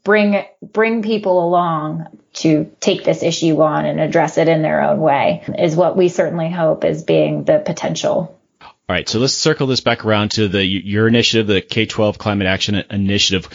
bring 0.03 0.43
bring 0.61 1.01
people 1.01 1.47
along 1.47 2.07
to 2.33 2.69
take 2.79 3.03
this 3.03 3.23
issue 3.23 3.61
on 3.61 3.85
and 3.85 3.99
address 3.99 4.37
it 4.37 4.47
in 4.47 4.61
their 4.61 4.81
own 4.81 4.99
way 4.99 5.43
is 5.57 5.75
what 5.75 5.97
we 5.97 6.09
certainly 6.09 6.51
hope 6.51 6.83
is 6.83 7.03
being 7.03 7.43
the 7.45 7.59
potential. 7.65 8.37
All 8.61 8.93
right, 8.93 9.07
so 9.07 9.19
let's 9.19 9.33
circle 9.33 9.67
this 9.67 9.81
back 9.81 10.05
around 10.05 10.31
to 10.31 10.47
the 10.47 10.63
your 10.63 11.07
initiative, 11.07 11.47
the 11.47 11.61
K-12 11.61 12.17
Climate 12.17 12.47
Action 12.47 12.75
Initiative. 12.89 13.49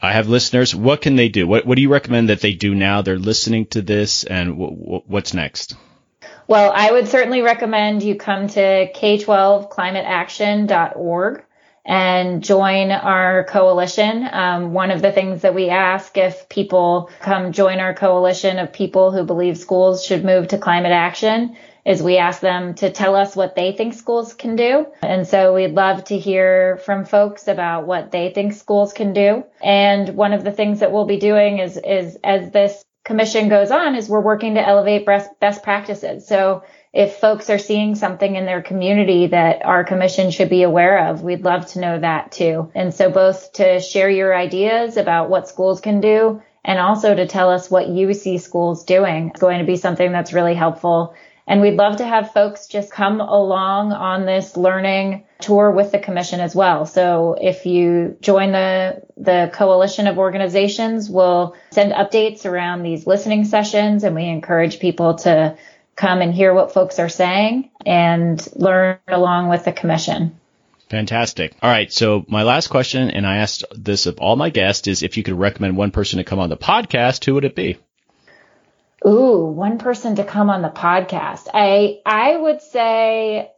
I 0.00 0.12
have 0.12 0.28
listeners. 0.28 0.74
What 0.74 1.02
can 1.02 1.16
they 1.16 1.28
do? 1.28 1.46
What 1.46 1.66
What 1.66 1.76
do 1.76 1.82
you 1.82 1.92
recommend 1.92 2.30
that 2.30 2.40
they 2.40 2.54
do 2.54 2.74
now? 2.74 3.02
They're 3.02 3.18
listening 3.18 3.66
to 3.66 3.82
this, 3.82 4.24
and 4.24 4.52
w- 4.52 4.76
w- 4.76 5.02
what's 5.06 5.34
next? 5.34 5.76
Well, 6.50 6.72
I 6.74 6.90
would 6.90 7.06
certainly 7.06 7.42
recommend 7.42 8.02
you 8.02 8.16
come 8.16 8.48
to 8.48 8.90
k12climateaction.org 8.92 11.44
and 11.86 12.42
join 12.42 12.90
our 12.90 13.44
coalition. 13.44 14.28
Um, 14.32 14.72
one 14.72 14.90
of 14.90 15.00
the 15.00 15.12
things 15.12 15.42
that 15.42 15.54
we 15.54 15.68
ask 15.68 16.18
if 16.18 16.48
people 16.48 17.08
come 17.20 17.52
join 17.52 17.78
our 17.78 17.94
coalition 17.94 18.58
of 18.58 18.72
people 18.72 19.12
who 19.12 19.22
believe 19.22 19.58
schools 19.58 20.04
should 20.04 20.24
move 20.24 20.48
to 20.48 20.58
climate 20.58 20.90
action 20.90 21.56
is 21.86 22.02
we 22.02 22.16
ask 22.16 22.40
them 22.40 22.74
to 22.74 22.90
tell 22.90 23.14
us 23.14 23.36
what 23.36 23.54
they 23.54 23.70
think 23.70 23.94
schools 23.94 24.34
can 24.34 24.56
do. 24.56 24.86
And 25.02 25.28
so 25.28 25.54
we'd 25.54 25.74
love 25.74 26.02
to 26.06 26.18
hear 26.18 26.78
from 26.78 27.04
folks 27.04 27.46
about 27.46 27.86
what 27.86 28.10
they 28.10 28.30
think 28.30 28.54
schools 28.54 28.92
can 28.92 29.12
do. 29.12 29.44
And 29.62 30.16
one 30.16 30.32
of 30.32 30.42
the 30.42 30.50
things 30.50 30.80
that 30.80 30.90
we'll 30.90 31.06
be 31.06 31.20
doing 31.20 31.60
is, 31.60 31.76
is 31.76 32.18
as 32.24 32.50
this 32.50 32.84
commission 33.04 33.48
goes 33.48 33.70
on 33.70 33.94
is 33.94 34.08
we're 34.08 34.20
working 34.20 34.54
to 34.54 34.66
elevate 34.66 35.06
best, 35.06 35.62
practices. 35.62 36.26
So 36.26 36.64
if 36.92 37.16
folks 37.16 37.48
are 37.50 37.58
seeing 37.58 37.94
something 37.94 38.34
in 38.34 38.46
their 38.46 38.62
community 38.62 39.28
that 39.28 39.64
our 39.64 39.84
commission 39.84 40.30
should 40.30 40.50
be 40.50 40.62
aware 40.62 41.08
of, 41.08 41.22
we'd 41.22 41.44
love 41.44 41.66
to 41.68 41.80
know 41.80 41.98
that 41.98 42.32
too. 42.32 42.70
And 42.74 42.92
so 42.92 43.10
both 43.10 43.52
to 43.54 43.80
share 43.80 44.10
your 44.10 44.36
ideas 44.36 44.96
about 44.96 45.30
what 45.30 45.48
schools 45.48 45.80
can 45.80 46.00
do 46.00 46.42
and 46.64 46.78
also 46.78 47.14
to 47.14 47.26
tell 47.26 47.50
us 47.50 47.70
what 47.70 47.88
you 47.88 48.12
see 48.12 48.38
schools 48.38 48.84
doing 48.84 49.30
is 49.34 49.40
going 49.40 49.60
to 49.60 49.64
be 49.64 49.76
something 49.76 50.12
that's 50.12 50.32
really 50.32 50.54
helpful. 50.54 51.14
And 51.46 51.60
we'd 51.60 51.76
love 51.76 51.96
to 51.96 52.06
have 52.06 52.32
folks 52.32 52.66
just 52.66 52.92
come 52.92 53.20
along 53.20 53.92
on 53.92 54.26
this 54.26 54.56
learning 54.56 55.24
tour 55.42 55.70
with 55.70 55.92
the 55.92 55.98
commission 55.98 56.40
as 56.40 56.54
well. 56.54 56.86
So 56.86 57.36
if 57.40 57.66
you 57.66 58.16
join 58.20 58.52
the, 58.52 59.02
the 59.16 59.50
coalition 59.52 60.06
of 60.06 60.18
organizations, 60.18 61.08
we'll 61.08 61.56
send 61.70 61.92
updates 61.92 62.44
around 62.44 62.82
these 62.82 63.06
listening 63.06 63.44
sessions 63.44 64.04
and 64.04 64.14
we 64.14 64.24
encourage 64.24 64.80
people 64.80 65.14
to 65.16 65.56
come 65.96 66.22
and 66.22 66.32
hear 66.32 66.54
what 66.54 66.72
folks 66.72 66.98
are 66.98 67.08
saying 67.08 67.70
and 67.84 68.46
learn 68.56 68.98
along 69.08 69.48
with 69.48 69.64
the 69.64 69.72
commission. 69.72 70.38
Fantastic. 70.88 71.54
All 71.62 71.70
right. 71.70 71.92
So 71.92 72.24
my 72.26 72.42
last 72.42 72.66
question, 72.66 73.10
and 73.10 73.26
I 73.26 73.36
asked 73.38 73.64
this 73.72 74.06
of 74.06 74.18
all 74.18 74.34
my 74.34 74.50
guests, 74.50 74.88
is 74.88 75.02
if 75.02 75.16
you 75.16 75.22
could 75.22 75.38
recommend 75.38 75.76
one 75.76 75.92
person 75.92 76.18
to 76.18 76.24
come 76.24 76.40
on 76.40 76.50
the 76.50 76.56
podcast, 76.56 77.24
who 77.24 77.34
would 77.34 77.44
it 77.44 77.54
be? 77.54 77.78
Ooh, 79.06 79.46
one 79.46 79.78
person 79.78 80.16
to 80.16 80.24
come 80.24 80.50
on 80.50 80.62
the 80.62 80.68
podcast. 80.68 81.48
I 81.54 82.00
I 82.04 82.36
would 82.36 82.60
say 82.60 83.50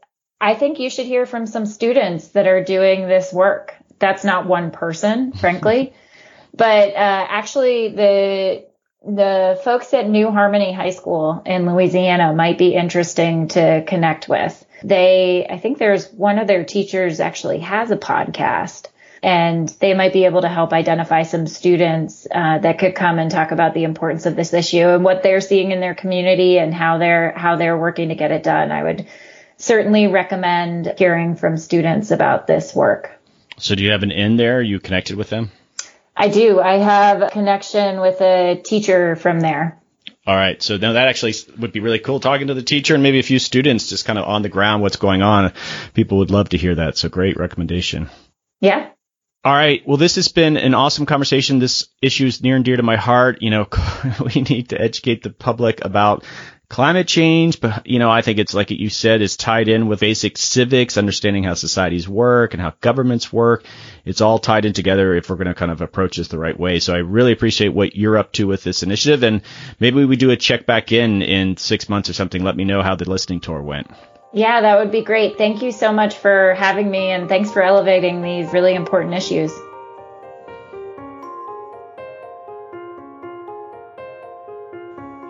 I 0.43 0.57
think 0.57 0.81
you 0.81 0.91
should 0.91 1.07
hear 1.07 1.25
from 1.25 1.47
some 1.47 1.67
students 1.67 2.29
that 2.29 2.49
are 2.49 2.65
doing 2.65 3.07
this 3.07 3.33
work. 3.33 3.77
That's 4.01 4.25
not 4.25 4.45
one 4.45 4.73
person, 4.73 5.33
frankly, 5.33 5.95
but 6.55 6.89
uh, 6.89 7.27
actually 7.29 7.89
the 7.95 8.67
the 9.05 9.61
folks 9.65 9.95
at 9.95 10.09
New 10.09 10.31
Harmony 10.31 10.73
High 10.73 10.91
School 10.91 11.43
in 11.47 11.67
Louisiana 11.67 12.33
might 12.35 12.59
be 12.59 12.75
interesting 12.75 13.49
to 13.49 13.85
connect 13.87 14.29
with. 14.29 14.65
They, 14.85 15.47
I 15.49 15.59
think 15.59 15.79
there's 15.79 16.09
one 16.13 16.39
of 16.39 16.47
their 16.47 16.65
teachers 16.65 17.19
actually 17.19 17.61
has 17.61 17.91
a 17.91 17.97
podcast 17.97 18.89
and 19.23 19.69
they 19.81 19.95
might 19.95 20.13
be 20.13 20.25
able 20.25 20.43
to 20.43 20.49
help 20.49 20.73
identify 20.73 21.23
some 21.23 21.47
students 21.47 22.27
uh, 22.33 22.59
that 22.59 22.79
could 22.79 22.95
come 22.95 23.19
and 23.19 23.31
talk 23.31 23.51
about 23.51 23.75
the 23.75 23.85
importance 23.85 24.27
of 24.27 24.37
this 24.37 24.53
issue 24.53 24.89
and 24.89 25.05
what 25.05 25.23
they're 25.23 25.41
seeing 25.41 25.71
in 25.73 25.81
their 25.81 25.95
community 25.95 26.59
and 26.59 26.75
how 26.75 26.99
they're 26.99 27.33
how 27.33 27.57
they're 27.57 27.79
working 27.79 28.09
to 28.09 28.17
get 28.17 28.33
it 28.33 28.43
done. 28.43 28.73
I 28.73 28.83
would 28.83 29.07
certainly 29.63 30.09
recommend 30.09 30.95
hearing 30.99 31.37
from 31.37 31.57
students 31.57 32.11
about 32.11 32.47
this 32.47 32.75
work. 32.75 33.11
So, 33.59 33.75
do 33.75 33.85
you 33.85 33.93
have 33.93 34.03
an 34.03 34.11
in 34.11 34.37
there? 34.37 34.59
Are 34.59 34.63
you 34.63 34.81
connected 34.81 35.17
with 35.17 35.31
them? 35.31 35.51
I 36.17 36.29
do. 36.29 36.61
I 36.61 36.79
have 36.79 37.23
a 37.23 37.31
connection 37.31 38.01
with 38.01 38.21
a 38.21 38.61
teacher 38.63 39.17
from 39.17 39.41
there. 39.41 39.81
All 40.27 40.37
right. 40.37 40.63
So 40.63 40.77
now 40.77 40.93
that 40.93 41.09
actually 41.09 41.35
would 41.59 41.73
be 41.73 41.81
really 41.81 41.99
cool 41.99 42.21
talking 42.21 42.47
to 42.47 42.55
the 42.55 42.63
teacher 42.63 42.95
and 42.95 43.03
maybe 43.03 43.19
a 43.19 43.25
few 43.25 43.41
students 43.41 43.89
just 43.89 44.05
kind 44.05 44.19
of 44.19 44.25
on 44.25 44.43
the 44.43 44.49
ground 44.49 44.83
what's 44.83 44.97
going 44.97 45.23
on. 45.23 45.53
People 45.95 46.19
would 46.19 46.31
love 46.31 46.51
to 46.51 46.59
hear 46.59 46.77
that. 46.77 46.97
So 46.97 47.09
great 47.09 47.37
recommendation. 47.37 48.09
Yeah. 48.61 48.91
All 49.45 49.53
right. 49.53 49.83
Well, 49.85 49.97
this 49.97 50.15
has 50.15 50.29
been 50.29 50.57
an 50.57 50.75
awesome 50.75 51.07
conversation. 51.07 51.59
This 51.59 51.89
issue 52.01 52.27
is 52.27 52.41
near 52.41 52.55
and 52.55 52.65
dear 52.65 52.77
to 52.77 52.85
my 52.85 52.97
heart. 52.97 53.43
You 53.43 53.51
know, 53.51 53.69
we 54.35 54.43
need 54.43 54.69
to 54.69 54.81
educate 54.81 55.25
the 55.25 55.31
public 55.31 55.85
about 55.85 56.25
climate 56.73 57.07
change, 57.07 57.61
but 57.61 57.87
you 57.87 57.99
know, 57.99 58.11
I 58.11 58.23
think 58.23 58.39
it's 58.39 58.55
like 58.55 58.71
you 58.71 58.89
said, 58.89 59.21
is 59.21 59.37
tied 59.37 59.69
in 59.69 59.89
with 59.89 60.01
basic 60.01 60.39
civics, 60.39 60.97
understanding 60.97 61.45
how 61.45 61.53
societies 61.53 62.09
work 62.09 62.55
and 62.55 62.63
how 62.63 62.73
governments 62.81 63.31
work. 63.31 63.67
It's 64.07 64.23
all 64.23 64.39
tied 64.39 64.65
in 64.65 64.73
together 64.73 65.15
if 65.15 65.29
we're 65.29 65.37
going 65.37 65.49
to 65.49 65.55
kind 65.55 65.71
of 65.71 65.83
approach 65.83 66.17
this 66.17 66.29
the 66.29 66.39
right 66.39 66.59
way. 66.59 66.81
So 66.81 66.95
I 66.95 66.99
really 66.99 67.33
appreciate 67.33 67.69
what 67.69 67.95
you're 67.95 68.17
up 68.17 68.33
to 68.33 68.47
with 68.47 68.65
this 68.65 68.83
initiative, 68.83 69.23
and 69.23 69.43
maybe 69.81 70.03
we 70.07 70.17
do 70.17 70.31
a 70.31 70.37
check 70.37 70.65
back 70.65 70.93
in 70.93 71.21
in 71.21 71.59
six 71.59 71.91
months 71.91 72.09
or 72.09 72.15
something. 72.15 72.43
Let 72.43 72.57
me 72.57 72.65
know 72.65 72.83
how 72.83 72.97
the 72.97 73.09
listening 73.09 73.41
tour 73.41 73.63
went. 73.63 73.91
Yeah, 74.33 74.63
that 74.63 74.79
would 74.79 74.91
be 74.91 75.03
great. 75.03 75.37
Thank 75.37 75.61
you 75.61 75.73
so 75.73 75.93
much 75.93 76.15
for 76.15 76.55
having 76.55 76.91
me, 76.91 77.11
and 77.11 77.29
thanks 77.29 77.53
for 77.53 77.61
elevating 77.61 78.23
these 78.23 78.51
really 78.55 78.75
important 78.75 79.13
issues. 79.13 79.53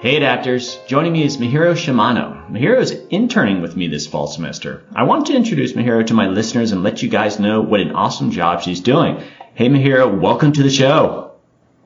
Hey 0.03 0.19
adapters, 0.19 0.85
joining 0.89 1.13
me 1.13 1.23
is 1.23 1.37
Mihiro 1.37 1.77
Shimano. 1.77 2.51
Mihiro 2.51 2.81
is 2.81 2.91
interning 3.11 3.63
with 3.63 3.77
me 3.77 3.87
this 3.87 4.05
fall 4.05 4.27
semester. 4.27 4.83
I 4.97 5.05
want 5.05 5.27
to 5.27 5.37
introduce 5.37 5.75
Mihiro 5.75 6.05
to 6.09 6.13
my 6.13 6.27
listeners 6.27 6.73
and 6.73 6.83
let 6.83 7.05
you 7.05 7.09
guys 7.09 7.39
know 7.39 7.61
what 7.61 7.79
an 7.79 7.93
awesome 7.93 8.33
job 8.33 8.63
she's 8.63 8.81
doing. 8.81 9.23
Hey 9.55 9.69
Mihiro, 9.69 10.21
welcome 10.21 10.51
to 10.55 10.65
the 10.65 10.71
show. 10.71 11.37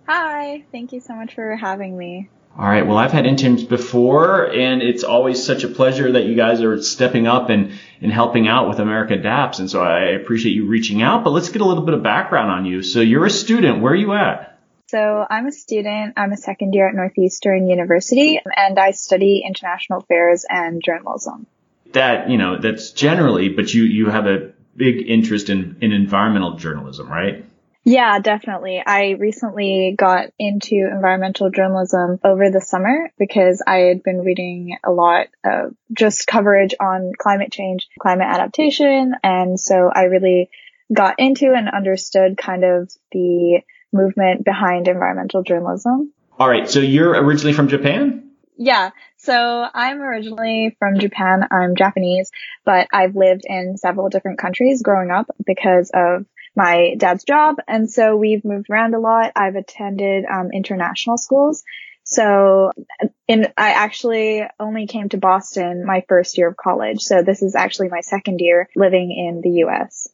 Hi, 0.08 0.64
thank 0.72 0.94
you 0.94 1.00
so 1.00 1.14
much 1.14 1.34
for 1.34 1.56
having 1.56 1.98
me. 1.98 2.30
All 2.58 2.66
right, 2.66 2.86
well 2.86 2.96
I've 2.96 3.12
had 3.12 3.26
interns 3.26 3.64
before 3.64 4.50
and 4.50 4.80
it's 4.80 5.04
always 5.04 5.44
such 5.44 5.62
a 5.62 5.68
pleasure 5.68 6.12
that 6.12 6.24
you 6.24 6.36
guys 6.36 6.62
are 6.62 6.80
stepping 6.82 7.26
up 7.26 7.50
and, 7.50 7.78
and 8.00 8.10
helping 8.10 8.48
out 8.48 8.66
with 8.66 8.78
America 8.78 9.12
Adapts 9.12 9.58
and 9.58 9.70
so 9.70 9.82
I 9.82 10.12
appreciate 10.12 10.54
you 10.54 10.66
reaching 10.66 11.02
out, 11.02 11.22
but 11.22 11.34
let's 11.34 11.50
get 11.50 11.60
a 11.60 11.66
little 11.66 11.84
bit 11.84 11.92
of 11.92 12.02
background 12.02 12.50
on 12.50 12.64
you. 12.64 12.82
So 12.82 13.00
you're 13.00 13.26
a 13.26 13.30
student, 13.30 13.82
where 13.82 13.92
are 13.92 13.94
you 13.94 14.14
at? 14.14 14.55
So 14.88 15.26
I'm 15.28 15.46
a 15.46 15.52
student. 15.52 16.14
I'm 16.16 16.32
a 16.32 16.36
second 16.36 16.74
year 16.74 16.88
at 16.88 16.94
Northeastern 16.94 17.68
University 17.68 18.40
and 18.44 18.78
I 18.78 18.92
study 18.92 19.42
international 19.44 20.00
affairs 20.00 20.44
and 20.48 20.82
journalism. 20.84 21.46
That, 21.92 22.30
you 22.30 22.38
know, 22.38 22.58
that's 22.58 22.90
generally, 22.90 23.48
but 23.48 23.72
you, 23.72 23.84
you 23.84 24.10
have 24.10 24.26
a 24.26 24.52
big 24.76 25.08
interest 25.08 25.48
in, 25.48 25.76
in 25.80 25.92
environmental 25.92 26.56
journalism, 26.56 27.08
right? 27.08 27.44
Yeah, 27.84 28.18
definitely. 28.18 28.82
I 28.84 29.10
recently 29.10 29.94
got 29.96 30.30
into 30.40 30.74
environmental 30.74 31.50
journalism 31.50 32.18
over 32.24 32.50
the 32.50 32.60
summer 32.60 33.12
because 33.16 33.62
I 33.64 33.76
had 33.76 34.02
been 34.02 34.22
reading 34.22 34.76
a 34.84 34.90
lot 34.90 35.28
of 35.44 35.74
just 35.96 36.26
coverage 36.26 36.74
on 36.80 37.12
climate 37.16 37.52
change, 37.52 37.86
climate 38.00 38.26
adaptation. 38.28 39.14
And 39.22 39.58
so 39.58 39.88
I 39.94 40.04
really 40.04 40.50
got 40.92 41.18
into 41.18 41.52
and 41.54 41.68
understood 41.68 42.36
kind 42.36 42.64
of 42.64 42.90
the 43.12 43.60
movement 43.92 44.44
behind 44.44 44.88
environmental 44.88 45.42
journalism. 45.42 46.12
All 46.38 46.48
right. 46.48 46.68
So 46.68 46.80
you're 46.80 47.12
originally 47.12 47.52
from 47.52 47.68
Japan? 47.68 48.30
Yeah. 48.58 48.90
So 49.16 49.66
I'm 49.72 50.00
originally 50.00 50.76
from 50.78 50.98
Japan. 50.98 51.46
I'm 51.50 51.76
Japanese, 51.76 52.30
but 52.64 52.88
I've 52.92 53.14
lived 53.14 53.42
in 53.44 53.76
several 53.76 54.08
different 54.08 54.38
countries 54.38 54.82
growing 54.82 55.10
up 55.10 55.26
because 55.44 55.90
of 55.92 56.26
my 56.54 56.94
dad's 56.96 57.24
job. 57.24 57.56
And 57.68 57.90
so 57.90 58.16
we've 58.16 58.44
moved 58.44 58.68
around 58.70 58.94
a 58.94 58.98
lot. 58.98 59.32
I've 59.36 59.56
attended 59.56 60.24
um, 60.24 60.50
international 60.52 61.18
schools. 61.18 61.64
So 62.04 62.70
in, 63.26 63.48
I 63.58 63.70
actually 63.70 64.42
only 64.60 64.86
came 64.86 65.08
to 65.10 65.18
Boston 65.18 65.84
my 65.84 66.04
first 66.08 66.38
year 66.38 66.48
of 66.48 66.56
college. 66.56 67.00
So 67.00 67.22
this 67.22 67.42
is 67.42 67.54
actually 67.54 67.88
my 67.88 68.00
second 68.00 68.40
year 68.40 68.68
living 68.76 69.10
in 69.10 69.40
the 69.42 69.64
US. 69.64 70.05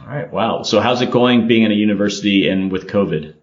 All 0.00 0.06
right. 0.06 0.32
Wow. 0.32 0.62
So 0.62 0.80
how's 0.80 1.02
it 1.02 1.10
going 1.10 1.48
being 1.48 1.62
in 1.62 1.70
a 1.70 1.74
university 1.74 2.48
and 2.48 2.70
with 2.70 2.86
COVID? 2.86 3.34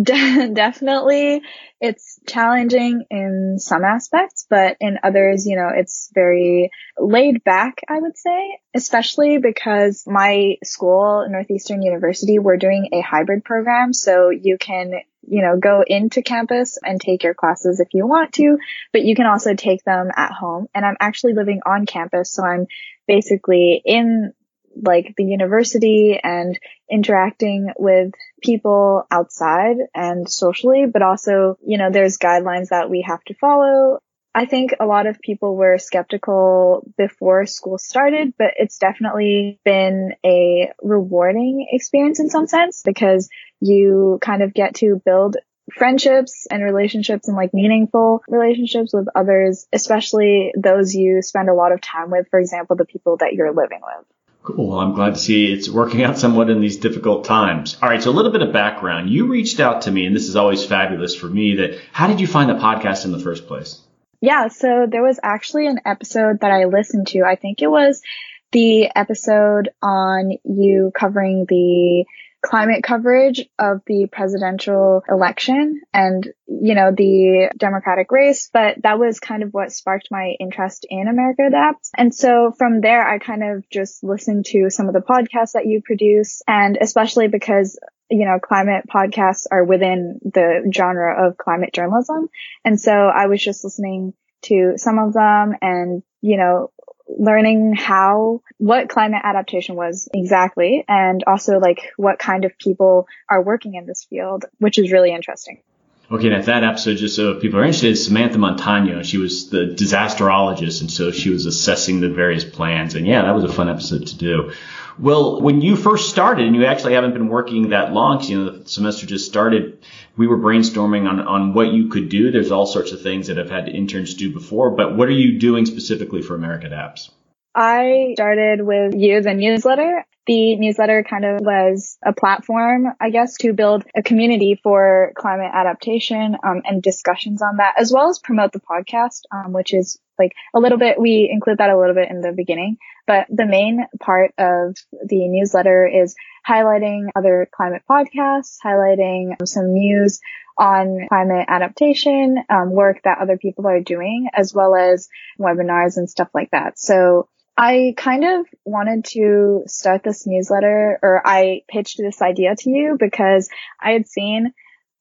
De- 0.00 0.48
definitely 0.54 1.42
it's 1.82 2.20
challenging 2.28 3.06
in 3.10 3.56
some 3.58 3.84
aspects, 3.84 4.46
but 4.48 4.76
in 4.78 5.00
others, 5.02 5.44
you 5.46 5.56
know, 5.56 5.68
it's 5.74 6.10
very 6.14 6.70
laid 6.96 7.42
back, 7.42 7.80
I 7.88 7.98
would 7.98 8.16
say, 8.16 8.56
especially 8.72 9.38
because 9.38 10.04
my 10.06 10.58
school, 10.62 11.26
Northeastern 11.28 11.82
University, 11.82 12.38
we're 12.38 12.56
doing 12.56 12.90
a 12.92 13.00
hybrid 13.00 13.44
program. 13.44 13.92
So 13.92 14.30
you 14.30 14.58
can, 14.58 14.92
you 15.26 15.42
know, 15.42 15.58
go 15.58 15.82
into 15.84 16.22
campus 16.22 16.78
and 16.80 17.00
take 17.00 17.24
your 17.24 17.34
classes 17.34 17.80
if 17.80 17.88
you 17.92 18.06
want 18.06 18.34
to, 18.34 18.58
but 18.92 19.02
you 19.02 19.16
can 19.16 19.26
also 19.26 19.54
take 19.54 19.82
them 19.82 20.08
at 20.14 20.30
home. 20.30 20.68
And 20.72 20.86
I'm 20.86 20.96
actually 21.00 21.34
living 21.34 21.62
on 21.66 21.84
campus. 21.84 22.30
So 22.30 22.44
I'm 22.44 22.68
basically 23.08 23.82
in 23.84 24.34
like 24.80 25.14
the 25.16 25.24
university 25.24 26.18
and 26.22 26.58
interacting 26.90 27.72
with 27.78 28.12
people 28.42 29.06
outside 29.10 29.76
and 29.94 30.30
socially, 30.30 30.86
but 30.92 31.02
also, 31.02 31.56
you 31.64 31.78
know, 31.78 31.90
there's 31.90 32.18
guidelines 32.18 32.68
that 32.68 32.90
we 32.90 33.02
have 33.06 33.22
to 33.24 33.34
follow. 33.34 33.98
I 34.34 34.46
think 34.46 34.74
a 34.80 34.86
lot 34.86 35.06
of 35.06 35.20
people 35.20 35.56
were 35.56 35.76
skeptical 35.78 36.86
before 36.96 37.44
school 37.44 37.76
started, 37.76 38.32
but 38.38 38.54
it's 38.56 38.78
definitely 38.78 39.60
been 39.64 40.14
a 40.24 40.72
rewarding 40.82 41.66
experience 41.70 42.18
in 42.18 42.30
some 42.30 42.46
sense 42.46 42.82
because 42.82 43.28
you 43.60 44.18
kind 44.22 44.42
of 44.42 44.54
get 44.54 44.76
to 44.76 45.00
build 45.04 45.36
friendships 45.70 46.46
and 46.50 46.62
relationships 46.62 47.28
and 47.28 47.36
like 47.36 47.54
meaningful 47.54 48.22
relationships 48.26 48.92
with 48.92 49.06
others, 49.14 49.66
especially 49.72 50.52
those 50.56 50.94
you 50.94 51.22
spend 51.22 51.48
a 51.48 51.54
lot 51.54 51.72
of 51.72 51.80
time 51.80 52.10
with, 52.10 52.26
for 52.30 52.40
example, 52.40 52.76
the 52.76 52.84
people 52.84 53.18
that 53.18 53.34
you're 53.34 53.52
living 53.52 53.80
with. 53.82 54.06
Cool. 54.42 54.68
Well, 54.68 54.80
I'm 54.80 54.94
glad 54.94 55.14
to 55.14 55.20
see 55.20 55.52
it's 55.52 55.68
working 55.68 56.02
out 56.02 56.18
somewhat 56.18 56.50
in 56.50 56.60
these 56.60 56.78
difficult 56.78 57.24
times. 57.24 57.76
All 57.80 57.88
right. 57.88 58.02
So 58.02 58.10
a 58.10 58.12
little 58.12 58.32
bit 58.32 58.42
of 58.42 58.52
background. 58.52 59.08
You 59.08 59.28
reached 59.28 59.60
out 59.60 59.82
to 59.82 59.90
me 59.90 60.04
and 60.04 60.16
this 60.16 60.28
is 60.28 60.34
always 60.34 60.64
fabulous 60.64 61.14
for 61.14 61.26
me 61.26 61.56
that 61.56 61.78
how 61.92 62.08
did 62.08 62.20
you 62.20 62.26
find 62.26 62.50
the 62.50 62.54
podcast 62.54 63.04
in 63.04 63.12
the 63.12 63.20
first 63.20 63.46
place? 63.46 63.80
Yeah. 64.20 64.48
So 64.48 64.86
there 64.88 65.02
was 65.02 65.20
actually 65.22 65.68
an 65.68 65.80
episode 65.84 66.40
that 66.40 66.50
I 66.50 66.64
listened 66.64 67.08
to. 67.08 67.22
I 67.22 67.36
think 67.36 67.62
it 67.62 67.70
was 67.70 68.02
the 68.50 68.90
episode 68.94 69.70
on 69.80 70.32
you 70.44 70.92
covering 70.94 71.46
the 71.48 72.04
climate 72.42 72.82
coverage 72.82 73.48
of 73.58 73.80
the 73.86 74.08
presidential 74.10 75.02
election 75.08 75.80
and, 75.94 76.28
you 76.46 76.74
know, 76.74 76.90
the 76.90 77.50
Democratic 77.56 78.10
race, 78.10 78.50
but 78.52 78.82
that 78.82 78.98
was 78.98 79.20
kind 79.20 79.42
of 79.42 79.50
what 79.52 79.72
sparked 79.72 80.08
my 80.10 80.34
interest 80.40 80.86
in 80.90 81.08
America 81.08 81.42
Adapts. 81.46 81.90
And 81.96 82.14
so 82.14 82.52
from 82.56 82.80
there, 82.80 83.06
I 83.06 83.18
kind 83.18 83.42
of 83.44 83.68
just 83.70 84.02
listened 84.02 84.46
to 84.46 84.70
some 84.70 84.88
of 84.88 84.94
the 84.94 85.00
podcasts 85.00 85.52
that 85.52 85.66
you 85.66 85.82
produce 85.84 86.42
and 86.46 86.76
especially 86.80 87.28
because 87.28 87.78
you 88.10 88.26
know, 88.26 88.38
climate 88.38 88.84
podcasts 88.92 89.46
are 89.50 89.64
within 89.64 90.20
the 90.22 90.70
genre 90.74 91.26
of 91.26 91.38
climate 91.38 91.72
journalism. 91.72 92.28
And 92.62 92.78
so 92.78 92.92
I 92.92 93.26
was 93.26 93.42
just 93.42 93.64
listening 93.64 94.12
to 94.42 94.74
some 94.76 94.98
of 94.98 95.14
them 95.14 95.54
and, 95.62 96.02
you 96.20 96.36
know, 96.36 96.70
learning 97.18 97.74
how, 97.74 98.42
what 98.58 98.88
climate 98.88 99.22
adaptation 99.24 99.76
was 99.76 100.08
exactly, 100.12 100.84
and 100.88 101.22
also 101.26 101.58
like 101.58 101.92
what 101.96 102.18
kind 102.18 102.44
of 102.44 102.56
people 102.58 103.06
are 103.28 103.42
working 103.42 103.74
in 103.74 103.86
this 103.86 104.04
field, 104.04 104.44
which 104.58 104.78
is 104.78 104.92
really 104.92 105.12
interesting. 105.12 105.62
Okay, 106.10 106.26
and 106.26 106.36
at 106.36 106.44
that 106.46 106.62
episode, 106.62 106.96
just 106.96 107.16
so 107.16 107.40
people 107.40 107.58
are 107.58 107.64
interested, 107.64 107.96
Samantha 107.96 108.36
Montano, 108.36 109.02
she 109.02 109.16
was 109.16 109.48
the 109.48 109.74
disasterologist, 109.74 110.82
and 110.82 110.90
so 110.90 111.10
she 111.10 111.30
was 111.30 111.46
assessing 111.46 112.00
the 112.00 112.10
various 112.10 112.44
plans. 112.44 112.94
And 112.94 113.06
yeah, 113.06 113.22
that 113.22 113.34
was 113.34 113.44
a 113.44 113.52
fun 113.52 113.70
episode 113.70 114.06
to 114.08 114.16
do. 114.18 114.52
Well, 114.98 115.40
when 115.40 115.60
you 115.60 115.76
first 115.76 116.10
started, 116.10 116.46
and 116.46 116.54
you 116.54 116.66
actually 116.66 116.94
haven't 116.94 117.12
been 117.12 117.28
working 117.28 117.70
that 117.70 117.92
long, 117.92 118.18
because 118.18 118.30
you 118.30 118.44
know 118.44 118.50
the 118.50 118.68
semester 118.68 119.06
just 119.06 119.26
started, 119.26 119.84
we 120.16 120.26
were 120.26 120.38
brainstorming 120.38 121.08
on 121.08 121.20
on 121.20 121.54
what 121.54 121.72
you 121.72 121.88
could 121.88 122.08
do. 122.08 122.30
There's 122.30 122.50
all 122.50 122.66
sorts 122.66 122.92
of 122.92 123.02
things 123.02 123.28
that 123.28 123.38
I've 123.38 123.50
had 123.50 123.68
interns 123.68 124.14
do 124.14 124.32
before, 124.32 124.70
but 124.70 124.96
what 124.96 125.08
are 125.08 125.12
you 125.12 125.38
doing 125.38 125.66
specifically 125.66 126.22
for 126.22 126.34
America 126.34 126.66
Adapts? 126.66 127.10
I 127.54 128.12
started 128.14 128.62
with 128.62 128.94
you, 128.94 129.20
the 129.20 129.34
newsletter. 129.34 130.06
The 130.26 130.56
newsletter 130.56 131.04
kind 131.08 131.24
of 131.24 131.40
was 131.40 131.98
a 132.04 132.12
platform, 132.12 132.86
I 133.00 133.10
guess, 133.10 133.36
to 133.38 133.52
build 133.52 133.84
a 133.96 134.02
community 134.02 134.60
for 134.62 135.12
climate 135.16 135.50
adaptation 135.52 136.36
um, 136.44 136.62
and 136.64 136.80
discussions 136.80 137.42
on 137.42 137.56
that, 137.56 137.74
as 137.76 137.92
well 137.92 138.08
as 138.08 138.20
promote 138.20 138.52
the 138.52 138.60
podcast, 138.60 139.22
um, 139.32 139.52
which 139.52 139.74
is 139.74 139.98
like 140.18 140.32
a 140.54 140.60
little 140.60 140.78
bit, 140.78 141.00
we 141.00 141.28
include 141.32 141.58
that 141.58 141.70
a 141.70 141.78
little 141.78 141.94
bit 141.94 142.08
in 142.08 142.20
the 142.20 142.32
beginning. 142.32 142.76
But 143.06 143.26
the 143.30 143.46
main 143.46 143.86
part 144.00 144.32
of 144.38 144.76
the 145.04 145.26
newsletter 145.28 145.88
is 145.88 146.14
highlighting 146.48 147.08
other 147.16 147.48
climate 147.52 147.82
podcasts, 147.90 148.58
highlighting 148.64 149.36
some 149.44 149.72
news 149.72 150.20
on 150.56 151.06
climate 151.08 151.46
adaptation, 151.48 152.44
um, 152.48 152.70
work 152.70 153.00
that 153.04 153.18
other 153.18 153.38
people 153.38 153.66
are 153.66 153.80
doing, 153.80 154.28
as 154.32 154.54
well 154.54 154.76
as 154.76 155.08
webinars 155.40 155.96
and 155.96 156.08
stuff 156.08 156.28
like 156.32 156.50
that. 156.52 156.78
So 156.78 157.28
I 157.56 157.94
kind 157.96 158.24
of 158.24 158.46
wanted 158.64 159.04
to 159.12 159.64
start 159.66 160.02
this 160.02 160.26
newsletter 160.26 160.98
or 161.02 161.26
I 161.26 161.62
pitched 161.68 161.98
this 161.98 162.22
idea 162.22 162.56
to 162.56 162.70
you 162.70 162.96
because 162.98 163.50
I 163.80 163.92
had 163.92 164.08
seen 164.08 164.52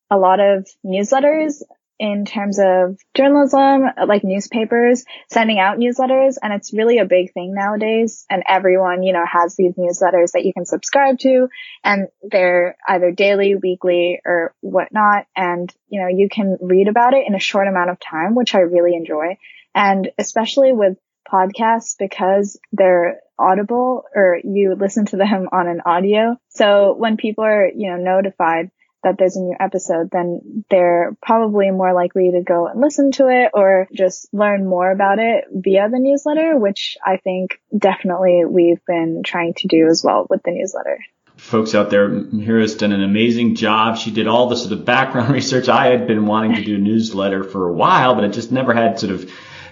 a 0.10 0.18
lot 0.18 0.40
of 0.40 0.68
newsletters 0.86 1.62
in 1.98 2.26
terms 2.26 2.60
of 2.60 2.98
journalism, 3.14 3.84
like 4.08 4.24
newspapers 4.24 5.06
sending 5.30 5.60
out 5.60 5.78
newsletters. 5.78 6.36
And 6.42 6.52
it's 6.52 6.74
really 6.74 6.98
a 6.98 7.06
big 7.06 7.32
thing 7.32 7.54
nowadays. 7.54 8.26
And 8.28 8.42
everyone, 8.48 9.04
you 9.04 9.14
know, 9.14 9.24
has 9.24 9.56
these 9.56 9.76
newsletters 9.76 10.32
that 10.32 10.44
you 10.44 10.52
can 10.52 10.66
subscribe 10.66 11.20
to 11.20 11.48
and 11.84 12.08
they're 12.24 12.76
either 12.88 13.12
daily, 13.12 13.56
weekly 13.56 14.20
or 14.26 14.54
whatnot. 14.62 15.28
And, 15.38 15.74
you 15.90 16.02
know, 16.02 16.08
you 16.08 16.28
can 16.28 16.58
read 16.60 16.88
about 16.88 17.14
it 17.14 17.28
in 17.28 17.36
a 17.36 17.40
short 17.40 17.68
amount 17.68 17.92
of 17.92 18.00
time, 18.00 18.34
which 18.34 18.56
I 18.56 18.60
really 18.60 18.96
enjoy. 18.96 19.38
And 19.76 20.10
especially 20.18 20.74
with 20.74 20.98
podcasts 21.30 21.96
because 21.98 22.60
they're 22.72 23.22
audible 23.38 24.06
or 24.16 24.40
you 24.44 24.76
listen 24.76 25.06
to 25.08 25.18
them 25.18 25.50
on 25.52 25.68
an 25.68 25.82
audio. 25.86 26.38
So 26.50 26.94
when 26.94 27.18
people 27.18 27.44
are, 27.44 27.68
you 27.68 27.90
know, 27.90 27.98
notified 27.98 28.72
that 29.04 29.16
there's 29.18 29.36
a 29.36 29.42
new 29.42 29.56
episode, 29.60 30.10
then 30.12 30.64
they're 30.70 31.18
probably 31.24 31.72
more 31.72 31.94
likely 31.94 32.32
to 32.32 32.44
go 32.44 32.68
and 32.68 32.80
listen 32.80 33.12
to 33.14 33.30
it 33.30 33.50
or 33.54 33.88
just 33.92 34.32
learn 34.32 34.68
more 34.68 34.92
about 34.92 35.18
it 35.18 35.46
via 35.52 35.90
the 35.90 35.98
newsletter, 35.98 36.58
which 36.58 36.98
I 37.04 37.18
think 37.18 37.60
definitely 37.76 38.44
we've 38.46 38.84
been 38.86 39.24
trying 39.26 39.56
to 39.56 39.68
do 39.68 39.88
as 39.88 40.04
well 40.04 40.28
with 40.30 40.44
the 40.44 40.52
newsletter 40.52 41.00
folks 41.38 41.74
out 41.74 41.90
there, 41.90 42.08
Mihiro's 42.08 42.76
done 42.76 42.92
an 42.92 43.04
amazing 43.04 43.56
job. 43.56 43.98
She 43.98 44.12
did 44.12 44.28
all 44.28 44.48
the 44.48 44.56
sort 44.56 44.74
of 44.74 44.86
background 44.86 45.30
research. 45.34 45.70
I 45.70 45.88
had 45.88 46.06
been 46.06 46.28
wanting 46.28 46.56
to 46.56 46.64
do 46.64 46.76
a 46.76 46.80
newsletter 46.80 47.44
for 47.44 47.68
a 47.68 47.74
while, 47.74 48.14
but 48.14 48.24
I 48.24 48.28
just 48.28 48.52
never 48.52 48.74
had 48.74 49.00
sort 49.00 49.12
of 49.12 49.30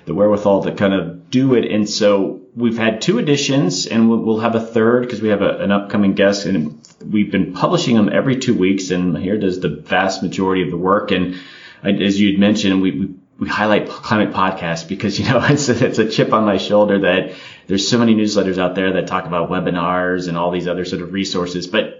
the 0.09 0.15
wherewithal 0.15 0.63
to 0.63 0.71
kind 0.71 0.93
of 0.93 1.29
do 1.29 1.53
it. 1.53 1.71
And 1.71 1.87
so 1.87 2.41
we've 2.55 2.79
had 2.79 2.99
two 2.99 3.19
editions 3.19 3.85
and 3.85 4.09
we'll, 4.09 4.39
have 4.39 4.55
a 4.55 4.59
third 4.59 5.03
because 5.03 5.21
we 5.21 5.29
have 5.29 5.43
a, 5.43 5.59
an 5.59 5.71
upcoming 5.71 6.15
guest 6.15 6.47
and 6.47 6.81
we've 7.05 7.31
been 7.31 7.53
publishing 7.53 7.95
them 7.95 8.09
every 8.11 8.37
two 8.37 8.57
weeks. 8.57 8.89
And 8.89 9.15
here 9.15 9.37
does 9.37 9.59
the 9.59 9.69
vast 9.69 10.23
majority 10.23 10.63
of 10.63 10.71
the 10.71 10.77
work. 10.77 11.11
And 11.11 11.35
as 11.83 12.19
you'd 12.19 12.39
mentioned, 12.39 12.81
we, 12.81 12.91
we, 12.91 13.15
we 13.37 13.47
highlight 13.47 13.87
climate 13.87 14.33
podcasts 14.33 14.87
because, 14.87 15.19
you 15.19 15.25
know, 15.25 15.45
it's 15.47 15.69
a, 15.69 15.85
it's 15.85 15.99
a 15.99 16.09
chip 16.09 16.33
on 16.33 16.43
my 16.43 16.57
shoulder 16.57 17.01
that 17.01 17.35
there's 17.67 17.87
so 17.87 17.99
many 17.99 18.15
newsletters 18.15 18.57
out 18.57 18.73
there 18.73 18.93
that 18.93 19.05
talk 19.05 19.25
about 19.25 19.51
webinars 19.51 20.27
and 20.27 20.35
all 20.35 20.49
these 20.49 20.67
other 20.67 20.85
sort 20.85 21.03
of 21.03 21.13
resources, 21.13 21.67
but 21.67 21.98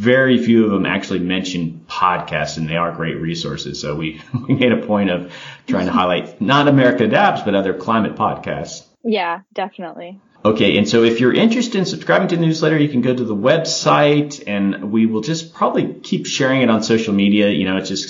very 0.00 0.42
few 0.42 0.64
of 0.64 0.70
them 0.70 0.86
actually 0.86 1.18
mention 1.18 1.84
podcasts 1.86 2.56
and 2.56 2.66
they 2.66 2.76
are 2.76 2.90
great 2.90 3.20
resources. 3.20 3.78
So 3.78 3.94
we, 3.94 4.18
we 4.48 4.54
made 4.54 4.72
a 4.72 4.86
point 4.86 5.10
of 5.10 5.30
trying 5.66 5.86
to 5.86 5.92
highlight 5.92 6.40
not 6.40 6.68
America 6.68 7.04
Adapts, 7.04 7.42
but 7.42 7.54
other 7.54 7.74
climate 7.74 8.16
podcasts. 8.16 8.86
Yeah, 9.04 9.40
definitely. 9.52 10.18
Okay, 10.42 10.78
and 10.78 10.88
so 10.88 11.02
if 11.02 11.20
you're 11.20 11.34
interested 11.34 11.76
in 11.76 11.84
subscribing 11.84 12.28
to 12.28 12.36
the 12.36 12.40
newsletter, 12.40 12.78
you 12.78 12.88
can 12.88 13.02
go 13.02 13.14
to 13.14 13.24
the 13.24 13.36
website 13.36 14.42
and 14.46 14.90
we 14.90 15.04
will 15.04 15.20
just 15.20 15.52
probably 15.52 15.92
keep 15.92 16.24
sharing 16.24 16.62
it 16.62 16.70
on 16.70 16.82
social 16.82 17.12
media. 17.12 17.50
You 17.50 17.66
know, 17.66 17.76
it's 17.76 17.90
just 17.90 18.08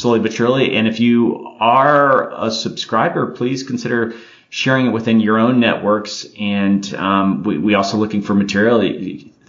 slowly 0.00 0.20
but 0.20 0.32
surely. 0.32 0.76
And 0.76 0.86
if 0.86 1.00
you 1.00 1.56
are 1.58 2.32
a 2.40 2.52
subscriber, 2.52 3.32
please 3.32 3.64
consider 3.64 4.14
sharing 4.48 4.86
it 4.86 4.90
within 4.90 5.18
your 5.18 5.38
own 5.38 5.58
networks. 5.58 6.24
And 6.38 6.94
um, 6.94 7.42
we, 7.42 7.58
we 7.58 7.74
also 7.74 7.96
looking 7.96 8.22
for 8.22 8.34
material 8.34 8.80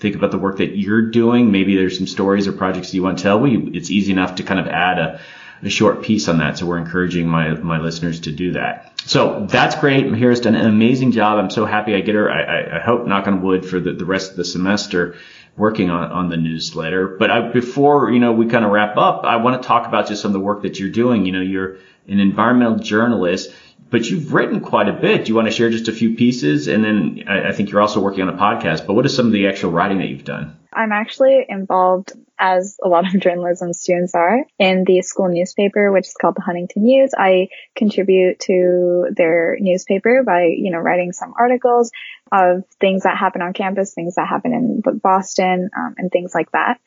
think 0.04 0.16
about 0.16 0.30
the 0.30 0.38
work 0.38 0.58
that 0.58 0.78
you're 0.78 1.10
doing. 1.10 1.51
Maybe 1.51 1.76
there's 1.76 1.97
some 1.97 2.06
stories 2.08 2.47
or 2.47 2.51
projects 2.51 2.93
you 2.93 3.01
want 3.01 3.18
to 3.18 3.24
tell. 3.24 3.39
We, 3.39 3.58
it's 3.74 3.89
easy 3.89 4.12
enough 4.12 4.36
to 4.36 4.43
kind 4.43 4.60
of 4.60 4.68
add 4.68 4.99
a, 4.99 5.20
a 5.64 5.70
short 5.70 6.04
piece 6.04 6.28
on 6.28 6.38
that. 6.38 6.58
So 6.58 6.68
we're 6.68 6.78
encouraging 6.78 7.28
my, 7.28 7.56
my 7.56 7.80
listeners 7.80 8.20
to 8.22 8.32
do 8.32 8.51
that. 8.51 9.01
So 9.06 9.47
that's 9.49 9.76
great. 9.76 10.06
Mihiro's 10.06 10.41
done 10.41 10.56
an 10.56 10.68
amazing 10.68 11.12
job. 11.12 11.39
I'm 11.39 11.49
so 11.49 11.66
happy 11.66 11.95
I 11.95 12.01
get 12.01 12.16
her. 12.16 12.30
I, 12.30 12.41
I, 12.43 12.78
I 12.78 12.80
hope, 12.80 13.08
knock 13.08 13.28
on 13.28 13.41
wood, 13.41 13.66
for 13.66 13.80
the, 13.80 13.93
the 13.93 14.06
rest 14.06 14.32
of 14.32 14.38
the 14.38 14.45
semester. 14.45 15.16
working 15.56 15.89
on, 15.89 16.12
on 16.12 16.30
the 16.30 16.38
newsletter. 16.38 17.08
But 17.08 17.30
I, 17.32 17.51
before, 17.51 18.12
you 18.12 18.20
know, 18.20 18.32
we 18.32 18.47
kind 18.47 18.66
of 18.66 18.72
wrap 18.72 18.97
up, 18.97 19.24
I 19.24 19.38
want 19.38 19.62
to 19.62 19.68
talk 19.68 19.88
about 19.88 20.08
just 20.08 20.22
some 20.22 20.30
of 20.30 20.34
the 20.34 20.39
work 20.39 20.64
that 20.64 20.80
you're 20.80 20.89
doing. 20.89 21.26
You 21.26 21.32
know, 21.32 21.41
you're 21.41 21.78
an 22.08 22.20
environmental 22.20 22.80
journalist, 22.80 23.54
but 23.93 24.09
you've 24.09 24.33
written 24.33 24.59
quite 24.59 24.89
a 24.89 24.91
bit. 24.91 25.23
Do 25.23 25.29
you 25.29 25.35
want 25.35 25.47
to 25.47 25.51
share 25.51 25.69
just 25.69 25.87
a 25.87 25.91
few 25.91 26.15
pieces? 26.15 26.67
And 26.67 26.83
then 26.83 27.25
I, 27.27 27.49
I 27.49 27.51
think 27.51 27.69
you're 27.69 27.79
also 27.79 27.99
working 27.99 28.23
on 28.23 28.29
a 28.29 28.35
podcast, 28.35 28.87
but 28.87 28.95
what 28.95 29.05
is 29.05 29.15
some 29.15 29.27
of 29.27 29.31
the 29.31 29.47
actual 29.47 29.69
writing 29.69 29.99
that 29.99 30.07
you've 30.07 30.23
done? 30.23 30.57
I'm 30.73 30.91
actually 30.91 31.45
involved, 31.47 32.13
as 32.39 32.79
a 32.83 32.87
lot 32.87 33.05
of 33.05 33.21
journalism 33.21 33.71
students 33.71 34.15
are, 34.15 34.45
in 34.57 34.83
the 34.83 35.03
school 35.03 35.29
newspaper, 35.29 35.91
which 35.91 36.07
is 36.07 36.15
called 36.19 36.35
the 36.35 36.41
Huntington 36.41 36.81
News. 36.81 37.11
I 37.15 37.49
contribute 37.75 38.39
to 38.47 39.09
their 39.15 39.57
newspaper 39.59 40.23
by, 40.25 40.45
you 40.45 40.71
know, 40.71 40.79
writing 40.79 41.11
some 41.11 41.35
articles 41.37 41.91
of 42.31 42.63
things 42.79 43.03
that 43.03 43.15
happen 43.15 43.43
on 43.43 43.53
campus, 43.53 43.93
things 43.93 44.15
that 44.15 44.27
happen 44.27 44.53
in 44.53 44.81
Boston, 45.03 45.69
um, 45.77 45.93
and 45.99 46.11
things 46.11 46.33
like 46.33 46.51
that. 46.53 46.79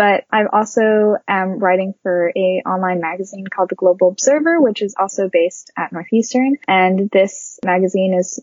But 0.00 0.24
I 0.32 0.46
also 0.50 1.16
am 1.28 1.58
writing 1.58 1.92
for 2.02 2.32
a 2.34 2.62
online 2.64 3.02
magazine 3.02 3.44
called 3.46 3.68
the 3.68 3.74
Global 3.74 4.08
Observer, 4.08 4.58
which 4.58 4.80
is 4.80 4.94
also 4.98 5.28
based 5.30 5.70
at 5.76 5.92
Northeastern. 5.92 6.56
And 6.66 7.10
this 7.10 7.58
magazine 7.62 8.14
is 8.14 8.42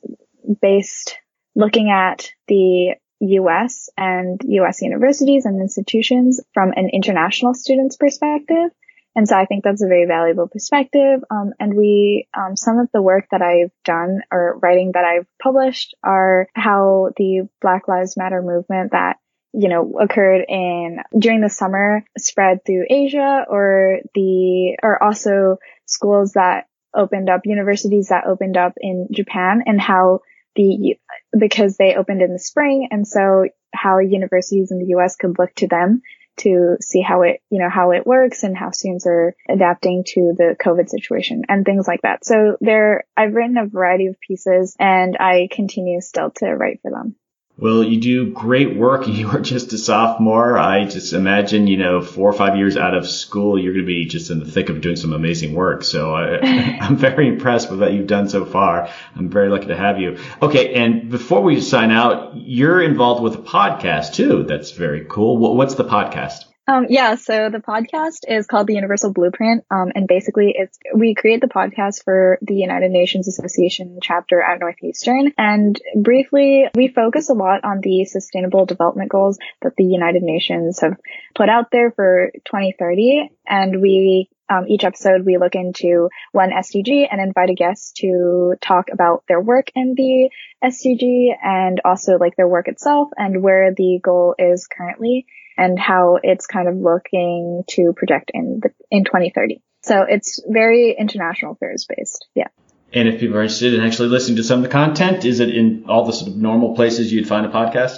based 0.62 1.18
looking 1.56 1.90
at 1.90 2.32
the 2.48 2.94
US 3.22 3.90
and 3.98 4.40
US 4.44 4.84
universities 4.84 5.48
and 5.48 5.60
institutions 5.60 6.40
from 6.54 6.74
an 6.76 6.92
international 6.94 7.56
student's 7.56 7.98
perspective. 7.98 8.70
And 9.16 9.28
so 9.28 9.36
I 9.36 9.46
think 9.46 9.64
that's 9.64 9.82
a 9.82 9.88
very 9.88 10.06
valuable 10.06 10.48
perspective. 10.48 11.24
Um, 11.32 11.54
and 11.60 11.74
we, 11.74 12.28
um, 12.38 12.56
some 12.56 12.78
of 12.78 12.90
the 12.94 13.02
work 13.02 13.30
that 13.32 13.42
I've 13.42 13.72
done 13.84 14.22
or 14.32 14.60
writing 14.62 14.92
that 14.94 15.06
I've 15.06 15.26
published 15.42 15.96
are 16.04 16.48
how 16.54 17.14
the 17.18 17.50
Black 17.62 17.88
Lives 17.88 18.16
Matter 18.16 18.44
movement 18.44 18.92
that 18.92 19.18
you 19.60 19.70
know, 19.70 19.98
occurred 20.00 20.46
in 20.48 21.00
during 21.18 21.42
the 21.42 21.50
summer 21.50 22.06
spread 22.16 22.64
through 22.64 22.86
Asia 22.88 23.44
or 23.50 24.00
the, 24.14 24.78
or 24.84 25.02
also 25.02 25.58
schools 25.88 26.34
that 26.34 26.68
opened 26.96 27.28
up, 27.28 27.42
universities 27.46 28.10
that 28.10 28.28
opened 28.28 28.56
up 28.56 28.74
in 28.78 29.08
Japan 29.12 29.64
and 29.66 29.82
how 29.82 30.20
the, 30.56 30.98
because 31.38 31.76
they 31.76 31.96
opened 31.96 32.22
in 32.22 32.34
the 32.34 32.40
spring. 32.40 32.90
And 32.92 33.08
so 33.08 33.48
how 33.74 33.98
universities 33.98 34.72
in 34.72 34.78
the 34.78 34.96
US 34.98 35.16
could 35.16 35.40
look 35.40 35.54
to 35.56 35.68
them 35.68 36.04
to 36.38 36.78
see 36.80 37.02
how 37.02 37.24
it, 37.24 37.42
you 37.50 37.60
know, 37.60 37.70
how 37.70 37.94
it 37.94 38.06
works 38.06 38.44
and 38.44 38.56
how 38.56 38.70
students 38.70 39.08
are 39.08 39.36
adapting 39.50 40.04
to 40.06 40.36
the 40.38 40.56
COVID 40.64 40.88
situation 40.88 41.46
and 41.50 41.66
things 41.66 41.88
like 41.88 42.04
that. 42.04 42.24
So 42.24 42.58
there, 42.62 43.06
I've 43.18 43.34
written 43.34 43.58
a 43.58 43.66
variety 43.66 44.06
of 44.06 44.20
pieces 44.20 44.76
and 44.80 45.18
I 45.20 45.48
continue 45.52 46.00
still 46.00 46.30
to 46.38 46.46
write 46.46 46.80
for 46.84 46.92
them. 46.92 47.16
Well, 47.60 47.84
you 47.84 48.00
do 48.00 48.32
great 48.32 48.76
work. 48.76 49.08
And 49.08 49.16
you 49.18 49.30
are 49.30 49.40
just 49.40 49.74
a 49.74 49.78
sophomore. 49.78 50.58
I 50.58 50.86
just 50.86 51.14
imagine, 51.14 51.68
you 51.68 51.78
know, 51.78 52.02
four 52.02 52.30
or 52.30 52.34
five 52.34 52.56
years 52.56 52.78
out 52.78 52.94
of 52.94 53.08
school, 53.08 53.58
you're 53.58 53.74
going 53.74 53.86
to 53.86 53.88
be 53.88 54.06
just 54.06 54.30
in 54.30 54.40
the 54.40 54.46
thick 54.46 54.70
of 54.70 54.82
doing 54.82 54.96
some 54.96 55.14
amazing 55.14 55.54
work. 55.54 55.84
So 55.84 56.14
I, 56.14 56.38
am 56.46 56.98
very 56.98 57.28
impressed 57.28 57.72
with 57.72 57.80
what 57.80 57.94
you've 57.94 58.08
done 58.08 58.30
so 58.30 58.46
far. 58.46 58.90
I'm 59.16 59.30
very 59.30 59.50
lucky 59.50 59.68
to 59.68 59.76
have 59.76 60.00
you. 60.00 60.18
Okay. 60.42 60.76
And 60.76 61.10
before 61.10 61.42
we 61.42 61.60
sign 61.62 61.92
out, 61.92 62.36
you're 62.36 62.82
involved 62.82 63.24
with 63.24 63.36
a 63.36 63.42
podcast 63.42 64.14
too. 64.14 64.44
That's 64.44 64.72
very 64.72 65.06
cool. 65.06 65.38
What's 65.56 65.76
the 65.76 65.86
podcast? 65.86 66.46
Um, 66.70 66.88
yeah, 66.90 67.16
so 67.16 67.50
the 67.50 67.60
podcast 67.60 68.26
is 68.28 68.46
called 68.46 68.68
the 68.68 68.74
Universal 68.74 69.14
Blueprint. 69.14 69.64
Um, 69.72 69.94
and 69.96 70.06
basically 70.06 70.54
it's, 70.54 70.78
we 70.94 71.16
create 71.16 71.40
the 71.40 71.48
podcast 71.48 72.04
for 72.04 72.38
the 72.42 72.56
United 72.56 72.92
Nations 72.92 73.30
Association 73.30 74.00
chapter 74.02 74.42
at 74.42 74.60
Northeastern. 74.60 75.32
And 75.38 75.80
briefly, 75.96 76.66
we 76.76 76.90
focus 76.90 77.30
a 77.30 77.34
lot 77.34 77.64
on 77.64 77.80
the 77.82 78.04
sustainable 78.04 78.66
development 78.66 79.10
goals 79.10 79.40
that 79.62 79.78
the 79.78 79.86
United 79.86 80.24
Nations 80.24 80.82
have 80.82 80.98
put 81.36 81.48
out 81.48 81.72
there 81.72 81.92
for 81.92 82.32
2030. 82.46 83.30
And 83.48 83.82
we 83.82 84.30
um, 84.50 84.66
each 84.68 84.84
episode 84.84 85.26
we 85.26 85.38
look 85.38 85.56
into 85.56 86.10
one 86.32 86.52
SDG 86.52 87.08
and 87.10 87.22
invite 87.22 87.50
a 87.50 87.54
guest 87.54 87.98
to 87.98 88.56
talk 88.62 88.88
about 88.92 89.24
their 89.28 89.42
work 89.42 89.70
in 89.76 89.94
the 89.96 90.30
SDG 90.64 91.36
and 91.42 91.82
also 91.84 92.18
like 92.18 92.36
their 92.38 92.48
work 92.48 92.68
itself 92.68 93.10
and 93.18 93.42
where 93.42 93.74
the 93.74 94.00
goal 94.02 94.36
is 94.40 94.68
currently 94.68 95.26
and 95.58 95.80
how 95.80 96.20
it's 96.22 96.46
kind 96.46 96.68
of 96.68 96.76
looking 96.76 97.64
to 97.70 97.94
project 97.96 98.32
in 98.34 98.60
the, 98.62 98.70
in 98.92 99.04
2030. 99.04 99.62
So 99.84 100.04
it's 100.04 100.42
very 100.48 100.96
international 100.98 101.54
affairs 101.54 101.88
based. 101.88 102.28
Yeah. 102.36 102.48
And 102.94 103.08
if 103.08 103.20
people 103.20 103.38
are 103.38 103.42
interested 103.42 103.74
in 103.74 103.82
actually 103.82 104.10
listening 104.10 104.38
to 104.38 104.44
some 104.44 104.60
of 104.60 104.64
the 104.64 104.70
content, 104.70 105.26
is 105.26 105.40
it 105.40 105.50
in 105.50 105.86
all 105.88 106.06
the 106.06 106.14
sort 106.14 106.32
of 106.32 106.38
normal 106.38 106.76
places 106.76 107.12
you'd 107.12 107.28
find 107.28 107.46
a 107.46 107.50
podcast? 107.50 107.98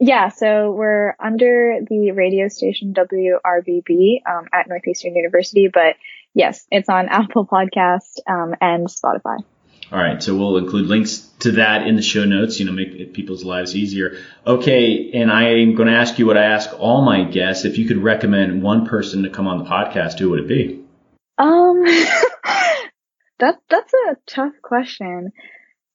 Yeah, 0.00 0.28
so 0.28 0.70
we're 0.70 1.14
under 1.18 1.80
the 1.88 2.12
radio 2.12 2.48
station 2.48 2.94
WRBB 2.94 4.20
um, 4.26 4.46
at 4.52 4.68
Northeastern 4.68 5.16
University, 5.16 5.68
but 5.72 5.96
yes, 6.34 6.66
it's 6.70 6.88
on 6.88 7.08
Apple 7.10 7.46
Podcast 7.46 8.20
um, 8.28 8.54
and 8.60 8.86
Spotify. 8.86 9.38
All 9.90 9.98
right, 9.98 10.22
so 10.22 10.36
we'll 10.36 10.58
include 10.58 10.86
links 10.86 11.18
to 11.40 11.52
that 11.52 11.86
in 11.86 11.96
the 11.96 12.02
show 12.02 12.24
notes, 12.24 12.60
you 12.60 12.66
know, 12.66 12.72
make 12.72 13.14
people's 13.14 13.42
lives 13.42 13.74
easier. 13.74 14.18
Okay, 14.46 15.12
and 15.14 15.32
I'm 15.32 15.76
going 15.76 15.88
to 15.88 15.94
ask 15.94 16.18
you 16.18 16.26
what 16.26 16.36
I 16.36 16.44
ask 16.44 16.70
all 16.78 17.02
my 17.02 17.24
guests. 17.24 17.64
If 17.64 17.78
you 17.78 17.88
could 17.88 17.96
recommend 17.96 18.62
one 18.62 18.86
person 18.86 19.22
to 19.22 19.30
come 19.30 19.46
on 19.46 19.58
the 19.58 19.64
podcast, 19.64 20.18
who 20.18 20.30
would 20.30 20.40
it 20.40 20.48
be? 20.48 20.84
Um, 21.38 21.84
that 23.38 23.60
that's 23.70 23.94
a 23.94 24.16
tough 24.26 24.52
question. 24.60 25.32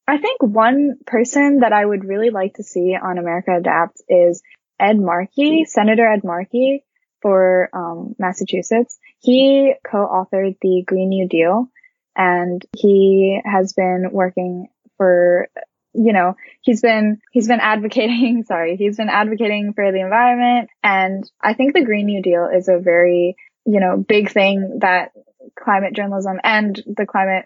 I 0.08 0.18
think 0.18 0.42
one 0.42 0.98
person 1.06 1.60
that 1.60 1.72
I 1.72 1.86
would 1.86 2.04
really 2.04 2.32
like 2.32 2.56
to 2.56 2.64
see 2.64 2.96
on 2.96 3.20
America 3.20 3.56
Adapt 3.56 4.02
is 4.10 4.42
Ed 4.80 5.00
Markey, 5.00 5.66
Senator 5.66 6.12
Ed 6.12 6.24
Markey 6.24 6.84
for 7.22 7.70
um, 7.74 8.16
Massachusetts. 8.18 8.98
He 9.20 9.74
co-authored 9.90 10.58
the 10.62 10.84
Green 10.86 11.10
New 11.10 11.28
Deal 11.28 11.70
and 12.16 12.64
he 12.78 13.40
has 13.46 13.74
been 13.74 14.10
working 14.12 14.68
for 14.98 15.48
you 15.94 16.12
know, 16.12 16.36
he's 16.62 16.82
been, 16.82 17.22
he's 17.32 17.48
been 17.48 17.60
advocating, 17.60 18.44
sorry, 18.48 18.76
he's 18.76 18.98
been 18.98 19.10
advocating 19.10 19.74
for 19.74 19.92
the 19.92 20.02
environment. 20.02 20.70
And 20.84 21.30
I 21.42 21.54
think 21.54 21.74
the 21.74 21.86
Green 21.86 22.08
New 22.08 22.22
Deal 22.22 22.50
is 22.54 22.68
a 22.68 22.80
very, 22.80 23.36
you 23.66 23.80
know, 23.80 23.98
big 23.98 24.32
thing 24.32 24.80
that 24.82 25.12
climate 25.56 25.94
journalism 25.94 26.40
and 26.44 26.82
the 26.86 27.06
climate 27.06 27.46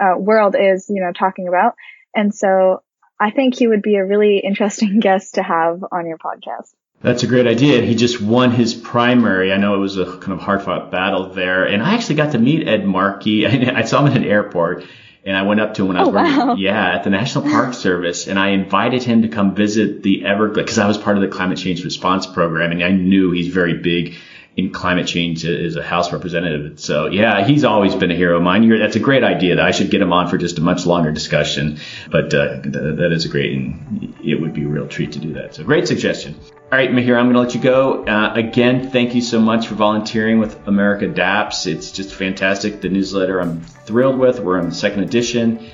uh, 0.00 0.16
world 0.18 0.56
is, 0.58 0.86
you 0.88 1.00
know, 1.00 1.12
talking 1.12 1.48
about. 1.48 1.74
And 2.14 2.34
so 2.34 2.82
I 3.18 3.30
think 3.30 3.56
he 3.56 3.66
would 3.66 3.82
be 3.82 3.96
a 3.96 4.04
really 4.04 4.38
interesting 4.38 5.00
guest 5.00 5.34
to 5.34 5.42
have 5.42 5.84
on 5.90 6.06
your 6.06 6.18
podcast. 6.18 6.72
That's 7.04 7.22
a 7.22 7.26
great 7.26 7.46
idea. 7.46 7.82
He 7.82 7.94
just 7.96 8.18
won 8.18 8.50
his 8.50 8.72
primary. 8.72 9.52
I 9.52 9.58
know 9.58 9.74
it 9.74 9.78
was 9.78 9.98
a 9.98 10.06
kind 10.06 10.32
of 10.32 10.40
hard 10.40 10.62
fought 10.62 10.90
battle 10.90 11.28
there. 11.28 11.66
And 11.66 11.82
I 11.82 11.92
actually 11.92 12.14
got 12.14 12.32
to 12.32 12.38
meet 12.38 12.66
Ed 12.66 12.86
Markey. 12.86 13.46
I, 13.46 13.84
saw 13.84 14.00
him 14.00 14.10
at 14.10 14.16
an 14.16 14.24
airport 14.24 14.86
and 15.22 15.36
I 15.36 15.42
went 15.42 15.60
up 15.60 15.74
to 15.74 15.82
him 15.82 15.88
when 15.88 15.96
I 15.98 16.00
was 16.00 16.08
oh, 16.08 16.12
working, 16.12 16.36
wow. 16.36 16.54
yeah, 16.54 16.94
at 16.94 17.04
the 17.04 17.10
National 17.10 17.44
Park 17.44 17.74
Service, 17.86 18.26
and 18.26 18.38
I 18.38 18.48
invited 18.48 19.02
him 19.02 19.22
to 19.22 19.28
come 19.28 19.54
visit 19.54 20.02
the 20.02 20.24
Everglades 20.24 20.64
because 20.64 20.78
I 20.78 20.86
was 20.86 20.98
part 20.98 21.16
of 21.16 21.22
the 21.22 21.28
climate 21.28 21.58
change 21.58 21.84
response 21.84 22.26
program, 22.26 22.72
and 22.72 22.82
I 22.82 22.90
knew 22.90 23.30
he's 23.32 23.48
very 23.48 23.74
big 23.74 24.16
in 24.56 24.72
climate 24.72 25.06
change 25.06 25.44
as 25.44 25.76
a 25.76 25.82
House 25.82 26.12
representative. 26.12 26.78
So 26.78 27.06
yeah, 27.06 27.44
he's 27.44 27.64
always 27.64 27.94
been 27.94 28.10
a 28.10 28.14
hero 28.14 28.36
of 28.36 28.42
mine. 28.42 28.62
You're, 28.62 28.78
that's 28.78 28.96
a 28.96 29.00
great 29.00 29.24
idea. 29.24 29.60
I 29.60 29.72
should 29.72 29.90
get 29.90 30.00
him 30.00 30.12
on 30.12 30.28
for 30.28 30.38
just 30.38 30.58
a 30.58 30.60
much 30.60 30.86
longer 30.86 31.10
discussion, 31.10 31.80
but 32.10 32.32
uh, 32.32 32.62
th- 32.62 32.72
that 32.72 33.10
is 33.12 33.24
a 33.24 33.28
great, 33.28 33.56
and 33.56 34.14
it 34.22 34.40
would 34.40 34.54
be 34.54 34.62
a 34.62 34.68
real 34.68 34.86
treat 34.86 35.12
to 35.12 35.18
do 35.18 35.34
that. 35.34 35.54
So 35.54 35.64
great 35.64 35.88
suggestion. 35.88 36.36
All 36.70 36.78
right, 36.78 36.90
Mihiro, 36.90 37.18
I'm 37.18 37.32
going 37.32 37.34
to 37.34 37.40
let 37.40 37.54
you 37.54 37.60
go. 37.60 38.04
Uh, 38.04 38.32
again, 38.34 38.90
thank 38.90 39.14
you 39.14 39.22
so 39.22 39.40
much 39.40 39.68
for 39.68 39.74
volunteering 39.74 40.38
with 40.38 40.66
America 40.66 41.06
Adapts. 41.06 41.66
It's 41.66 41.92
just 41.92 42.14
fantastic. 42.14 42.80
The 42.80 42.88
newsletter 42.88 43.40
I'm 43.40 43.60
thrilled 43.60 44.18
with. 44.18 44.40
We're 44.40 44.58
on 44.58 44.68
the 44.68 44.74
second 44.74 45.04
edition. 45.04 45.68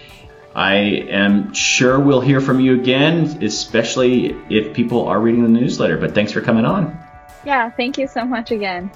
I 0.54 0.74
am 0.74 1.54
sure 1.54 1.98
we'll 2.00 2.20
hear 2.20 2.40
from 2.40 2.60
you 2.60 2.80
again, 2.80 3.42
especially 3.42 4.36
if 4.50 4.74
people 4.74 5.06
are 5.06 5.18
reading 5.20 5.42
the 5.42 5.60
newsletter. 5.60 5.96
But 5.96 6.14
thanks 6.14 6.32
for 6.32 6.40
coming 6.40 6.64
on. 6.64 6.99
Yeah, 7.44 7.70
thank 7.70 7.98
you 7.98 8.06
so 8.06 8.24
much 8.24 8.50
again. 8.50 8.90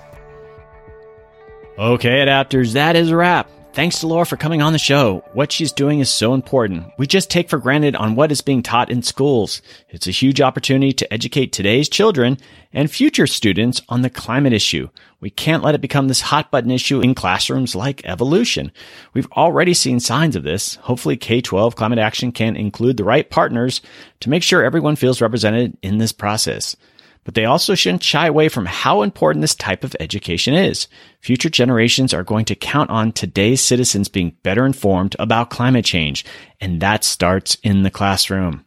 Okay, 1.79 2.25
adapters, 2.25 2.75
that 2.75 2.95
is 2.95 3.11
a 3.11 3.17
wrap. 3.17 3.51
Thanks 3.75 3.99
to 3.99 4.07
Laura 4.07 4.25
for 4.25 4.37
coming 4.37 4.63
on 4.63 4.73
the 4.73 4.79
show. 4.79 5.25
What 5.33 5.51
she's 5.51 5.73
doing 5.73 5.99
is 5.99 6.09
so 6.09 6.33
important. 6.33 6.93
We 6.97 7.09
just 7.09 7.29
take 7.29 7.51
for 7.51 7.59
granted 7.59 7.97
on 7.97 8.15
what 8.15 8.31
is 8.31 8.41
being 8.41 8.63
taught 8.63 8.89
in 8.89 9.03
schools. 9.03 9.61
It's 9.89 10.07
a 10.07 10.13
huge 10.13 10.41
opportunity 10.41 10.93
to 10.93 11.13
educate 11.13 11.51
today's 11.51 11.89
children 11.89 12.39
and 12.73 12.89
future 12.89 13.27
students 13.27 13.83
on 13.89 14.03
the 14.03 14.11
climate 14.11 14.53
issue. 14.53 14.91
We 15.19 15.31
can't 15.31 15.65
let 15.65 15.75
it 15.75 15.81
become 15.81 16.07
this 16.07 16.21
hot 16.21 16.53
button 16.53 16.71
issue 16.71 17.01
in 17.01 17.17
classrooms 17.17 17.75
like 17.75 18.05
evolution. 18.05 18.71
We've 19.13 19.31
already 19.33 19.75
seen 19.75 19.99
signs 19.99 20.37
of 20.37 20.45
this. 20.45 20.77
Hopefully 20.77 21.17
K-12 21.17 21.75
climate 21.75 21.99
action 21.99 22.31
can 22.31 22.55
include 22.55 22.97
the 22.97 23.03
right 23.03 23.29
partners 23.29 23.81
to 24.21 24.31
make 24.31 24.45
sure 24.45 24.63
everyone 24.63 24.95
feels 24.95 25.21
represented 25.21 25.77
in 25.83 25.99
this 25.99 26.13
process 26.13 26.77
but 27.25 27.35
they 27.35 27.45
also 27.45 27.75
shouldn't 27.75 28.03
shy 28.03 28.27
away 28.27 28.49
from 28.49 28.67
how 28.67 29.03
important 29.03 29.41
this 29.41 29.55
type 29.55 29.83
of 29.83 29.97
education 29.99 30.55
is. 30.55 30.87
Future 31.21 31.51
generations 31.51 32.15
are 32.15 32.23
going 32.23 32.45
to 32.45 32.55
count 32.55 32.91
on 32.91 33.13
today's 33.13 33.61
citizens 33.61 34.09
being 34.09 34.37
better 34.43 34.65
informed 34.67 35.17
about 35.19 35.51
climate 35.51 35.85
change, 35.85 36.25
and 36.61 36.81
that 36.81 37.03
starts 37.03 37.57
in 37.63 37.83
the 37.83 37.91
classroom. 37.91 38.64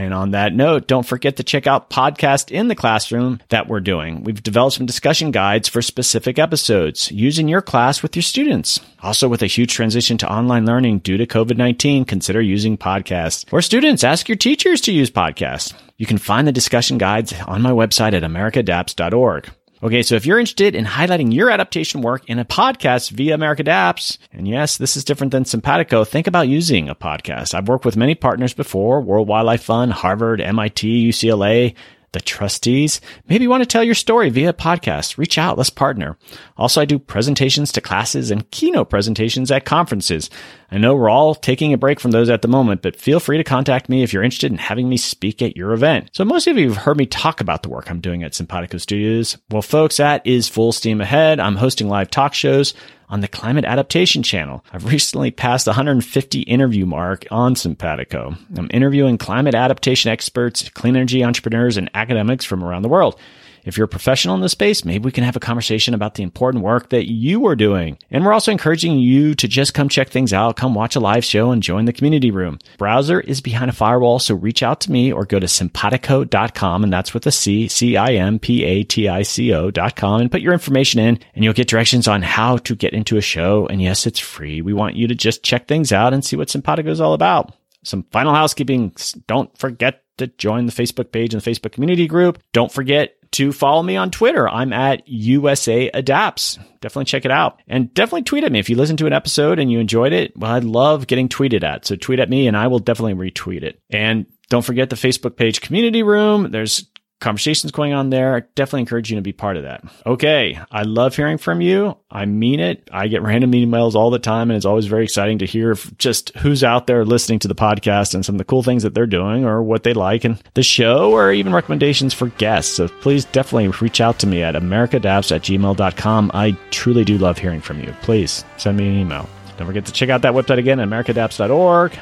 And 0.00 0.14
on 0.14 0.30
that 0.30 0.54
note, 0.54 0.86
don't 0.86 1.04
forget 1.04 1.36
to 1.36 1.44
check 1.44 1.66
out 1.66 1.90
Podcast 1.90 2.50
in 2.50 2.68
the 2.68 2.74
Classroom 2.74 3.38
that 3.50 3.68
we're 3.68 3.80
doing. 3.80 4.24
We've 4.24 4.42
developed 4.42 4.76
some 4.76 4.86
discussion 4.86 5.30
guides 5.30 5.68
for 5.68 5.82
specific 5.82 6.38
episodes 6.38 7.12
using 7.12 7.48
your 7.48 7.60
class 7.60 8.02
with 8.02 8.16
your 8.16 8.22
students. 8.22 8.80
Also, 9.02 9.28
with 9.28 9.42
a 9.42 9.46
huge 9.46 9.74
transition 9.74 10.16
to 10.16 10.32
online 10.32 10.64
learning 10.64 11.00
due 11.00 11.18
to 11.18 11.26
COVID 11.26 11.58
19, 11.58 12.06
consider 12.06 12.40
using 12.40 12.78
podcasts. 12.78 13.44
Or 13.52 13.60
students, 13.60 14.02
ask 14.02 14.26
your 14.26 14.36
teachers 14.36 14.80
to 14.82 14.92
use 14.92 15.10
podcasts. 15.10 15.74
You 15.98 16.06
can 16.06 16.16
find 16.16 16.48
the 16.48 16.52
discussion 16.52 16.96
guides 16.96 17.34
on 17.46 17.60
my 17.60 17.72
website 17.72 18.14
at 18.14 18.22
americaadapts.org. 18.22 19.50
Okay, 19.82 20.02
so 20.02 20.14
if 20.14 20.26
you're 20.26 20.38
interested 20.38 20.74
in 20.74 20.84
highlighting 20.84 21.32
your 21.32 21.48
adaptation 21.48 22.02
work 22.02 22.28
in 22.28 22.38
a 22.38 22.44
podcast 22.44 23.12
via 23.12 23.34
America 23.34 23.62
Adapts, 23.62 24.18
and 24.30 24.46
yes, 24.46 24.76
this 24.76 24.94
is 24.94 25.04
different 25.04 25.30
than 25.30 25.44
Cimpatico, 25.44 26.06
think 26.06 26.26
about 26.26 26.48
using 26.48 26.90
a 26.90 26.94
podcast. 26.94 27.54
I've 27.54 27.66
worked 27.66 27.86
with 27.86 27.96
many 27.96 28.14
partners 28.14 28.52
before, 28.52 29.00
World 29.00 29.26
Wildlife 29.26 29.62
Fund, 29.62 29.94
Harvard, 29.94 30.42
MIT, 30.42 31.08
UCLA, 31.08 31.74
the 32.12 32.20
trustees. 32.20 33.00
Maybe 33.28 33.44
you 33.44 33.50
want 33.50 33.62
to 33.62 33.66
tell 33.66 33.84
your 33.84 33.94
story 33.94 34.30
via 34.30 34.52
podcast. 34.52 35.18
Reach 35.18 35.38
out. 35.38 35.56
Let's 35.56 35.70
partner. 35.70 36.16
Also, 36.56 36.80
I 36.80 36.84
do 36.84 36.98
presentations 36.98 37.72
to 37.72 37.80
classes 37.80 38.30
and 38.30 38.50
keynote 38.50 38.90
presentations 38.90 39.50
at 39.50 39.64
conferences. 39.64 40.30
I 40.70 40.78
know 40.78 40.94
we're 40.94 41.10
all 41.10 41.34
taking 41.34 41.72
a 41.72 41.78
break 41.78 42.00
from 42.00 42.10
those 42.10 42.30
at 42.30 42.42
the 42.42 42.48
moment, 42.48 42.82
but 42.82 42.96
feel 42.96 43.20
free 43.20 43.38
to 43.38 43.44
contact 43.44 43.88
me 43.88 44.02
if 44.02 44.12
you're 44.12 44.22
interested 44.22 44.52
in 44.52 44.58
having 44.58 44.88
me 44.88 44.96
speak 44.96 45.42
at 45.42 45.56
your 45.56 45.72
event. 45.72 46.10
So 46.12 46.24
most 46.24 46.46
of 46.46 46.58
you 46.58 46.68
have 46.68 46.78
heard 46.78 46.96
me 46.96 47.06
talk 47.06 47.40
about 47.40 47.62
the 47.62 47.68
work 47.70 47.90
I'm 47.90 48.00
doing 48.00 48.22
at 48.22 48.32
Cimpatico 48.32 48.80
Studios. 48.80 49.38
Well, 49.50 49.62
folks, 49.62 49.96
that 49.98 50.26
is 50.26 50.48
full 50.48 50.72
steam 50.72 51.00
ahead. 51.00 51.40
I'm 51.40 51.56
hosting 51.56 51.88
live 51.88 52.10
talk 52.10 52.34
shows 52.34 52.74
on 53.10 53.20
the 53.20 53.28
Climate 53.28 53.64
Adaptation 53.64 54.22
channel. 54.22 54.64
I've 54.72 54.86
recently 54.86 55.30
passed 55.30 55.66
the 55.66 55.72
150 55.72 56.40
interview 56.42 56.86
mark 56.86 57.26
on 57.30 57.54
Cimpatico. 57.54 58.38
I'm 58.56 58.70
interviewing 58.72 59.18
climate 59.18 59.54
adaptation 59.54 60.10
experts, 60.10 60.68
clean 60.70 60.96
energy 60.96 61.22
entrepreneurs, 61.22 61.76
and 61.76 61.90
academics 61.92 62.44
from 62.44 62.64
around 62.64 62.82
the 62.82 62.88
world. 62.88 63.18
If 63.64 63.76
you're 63.76 63.84
a 63.84 63.88
professional 63.88 64.34
in 64.34 64.40
the 64.40 64.48
space, 64.48 64.84
maybe 64.84 65.04
we 65.04 65.12
can 65.12 65.24
have 65.24 65.36
a 65.36 65.40
conversation 65.40 65.94
about 65.94 66.14
the 66.14 66.22
important 66.22 66.64
work 66.64 66.90
that 66.90 67.10
you 67.10 67.46
are 67.46 67.56
doing. 67.56 67.98
And 68.10 68.24
we're 68.24 68.32
also 68.32 68.52
encouraging 68.52 68.98
you 68.98 69.34
to 69.34 69.48
just 69.48 69.74
come 69.74 69.88
check 69.88 70.08
things 70.08 70.32
out, 70.32 70.56
come 70.56 70.74
watch 70.74 70.96
a 70.96 71.00
live 71.00 71.24
show 71.24 71.50
and 71.50 71.62
join 71.62 71.84
the 71.84 71.92
community 71.92 72.30
room. 72.30 72.58
Browser 72.78 73.20
is 73.20 73.40
behind 73.40 73.70
a 73.70 73.74
firewall, 73.74 74.18
so 74.18 74.34
reach 74.34 74.62
out 74.62 74.80
to 74.82 74.92
me 74.92 75.12
or 75.12 75.24
go 75.24 75.38
to 75.38 75.46
cimpatico.com 75.46 76.84
and 76.84 76.92
that's 76.92 77.14
with 77.14 77.26
a 77.26 77.32
C, 77.32 77.68
C-I-M-P-A-T-I-C-O 77.68 79.70
dot 79.70 79.96
com 79.96 80.20
and 80.20 80.32
put 80.32 80.40
your 80.40 80.52
information 80.52 81.00
in 81.00 81.18
and 81.34 81.44
you'll 81.44 81.52
get 81.52 81.68
directions 81.68 82.08
on 82.08 82.22
how 82.22 82.56
to 82.58 82.74
get 82.74 82.92
into 82.92 83.16
a 83.16 83.22
show. 83.22 83.66
And 83.66 83.82
yes, 83.82 84.06
it's 84.06 84.18
free. 84.18 84.62
We 84.62 84.72
want 84.72 84.96
you 84.96 85.06
to 85.08 85.14
just 85.14 85.42
check 85.42 85.68
things 85.68 85.92
out 85.92 86.12
and 86.12 86.24
see 86.24 86.36
what 86.36 86.48
Cimpatico 86.48 86.88
is 86.88 87.00
all 87.00 87.14
about. 87.14 87.54
Some 87.82 88.04
final 88.10 88.34
housekeeping. 88.34 88.94
Don't 89.26 89.56
forget 89.56 90.02
to 90.20 90.28
join 90.28 90.66
the 90.66 90.72
Facebook 90.72 91.12
page 91.12 91.34
and 91.34 91.42
the 91.42 91.50
Facebook 91.50 91.72
community 91.72 92.06
group. 92.06 92.38
Don't 92.52 92.72
forget 92.72 93.16
to 93.32 93.52
follow 93.52 93.82
me 93.82 93.96
on 93.96 94.10
Twitter. 94.10 94.48
I'm 94.48 94.72
at 94.72 95.06
USA 95.08 95.88
Adapts. 95.92 96.58
Definitely 96.80 97.04
check 97.04 97.24
it 97.24 97.30
out. 97.30 97.60
And 97.68 97.92
definitely 97.94 98.22
tweet 98.22 98.44
at 98.44 98.52
me. 98.52 98.58
If 98.58 98.68
you 98.68 98.76
listen 98.76 98.96
to 98.98 99.06
an 99.06 99.12
episode 99.12 99.58
and 99.58 99.70
you 99.70 99.78
enjoyed 99.78 100.12
it, 100.12 100.36
well, 100.36 100.50
I 100.50 100.58
love 100.58 101.06
getting 101.06 101.28
tweeted 101.28 101.62
at. 101.62 101.86
So 101.86 101.96
tweet 101.96 102.18
at 102.18 102.30
me 102.30 102.48
and 102.48 102.56
I 102.56 102.66
will 102.66 102.80
definitely 102.80 103.30
retweet 103.30 103.62
it. 103.62 103.80
And 103.90 104.26
don't 104.48 104.64
forget 104.64 104.90
the 104.90 104.96
Facebook 104.96 105.36
page 105.36 105.60
community 105.60 106.02
room. 106.02 106.50
There's 106.50 106.86
conversations 107.20 107.70
going 107.70 107.92
on 107.92 108.10
there. 108.10 108.34
I 108.34 108.40
definitely 108.54 108.80
encourage 108.80 109.10
you 109.10 109.16
to 109.16 109.22
be 109.22 109.32
part 109.32 109.56
of 109.56 109.62
that. 109.64 109.84
Okay. 110.06 110.58
I 110.70 110.82
love 110.82 111.14
hearing 111.14 111.38
from 111.38 111.60
you. 111.60 111.96
I 112.10 112.24
mean 112.24 112.60
it. 112.60 112.88
I 112.92 113.08
get 113.08 113.22
random 113.22 113.52
emails 113.52 113.94
all 113.94 114.10
the 114.10 114.18
time 114.18 114.50
and 114.50 114.56
it's 114.56 114.66
always 114.66 114.86
very 114.86 115.04
exciting 115.04 115.38
to 115.38 115.46
hear 115.46 115.74
just 115.98 116.30
who's 116.38 116.64
out 116.64 116.86
there 116.86 117.04
listening 117.04 117.38
to 117.40 117.48
the 117.48 117.54
podcast 117.54 118.14
and 118.14 118.24
some 118.24 118.34
of 118.34 118.38
the 118.38 118.44
cool 118.44 118.62
things 118.62 118.82
that 118.82 118.94
they're 118.94 119.06
doing 119.06 119.44
or 119.44 119.62
what 119.62 119.82
they 119.82 119.92
like 119.92 120.24
and 120.24 120.42
the 120.54 120.62
show 120.62 121.12
or 121.12 121.30
even 121.30 121.52
recommendations 121.52 122.14
for 122.14 122.28
guests. 122.28 122.74
So 122.74 122.88
please 122.88 123.26
definitely 123.26 123.68
reach 123.80 124.00
out 124.00 124.18
to 124.20 124.26
me 124.26 124.42
at 124.42 124.54
americaadapts 124.54 125.34
at 125.34 125.42
gmail.com. 125.42 126.30
I 126.34 126.56
truly 126.70 127.04
do 127.04 127.18
love 127.18 127.38
hearing 127.38 127.60
from 127.60 127.80
you. 127.80 127.94
Please 128.02 128.44
send 128.56 128.78
me 128.78 128.88
an 128.88 128.98
email. 128.98 129.28
Don't 129.58 129.66
forget 129.66 129.84
to 129.86 129.92
check 129.92 130.08
out 130.08 130.22
that 130.22 130.32
website 130.32 130.58
again 130.58 130.80
at 130.80 130.88
americaadapts.org. 130.88 131.98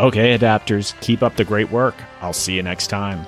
Okay, 0.00 0.36
adapters, 0.36 0.98
keep 1.00 1.22
up 1.22 1.36
the 1.36 1.44
great 1.44 1.70
work. 1.70 1.94
I'll 2.20 2.32
see 2.32 2.54
you 2.54 2.62
next 2.62 2.88
time. 2.88 3.24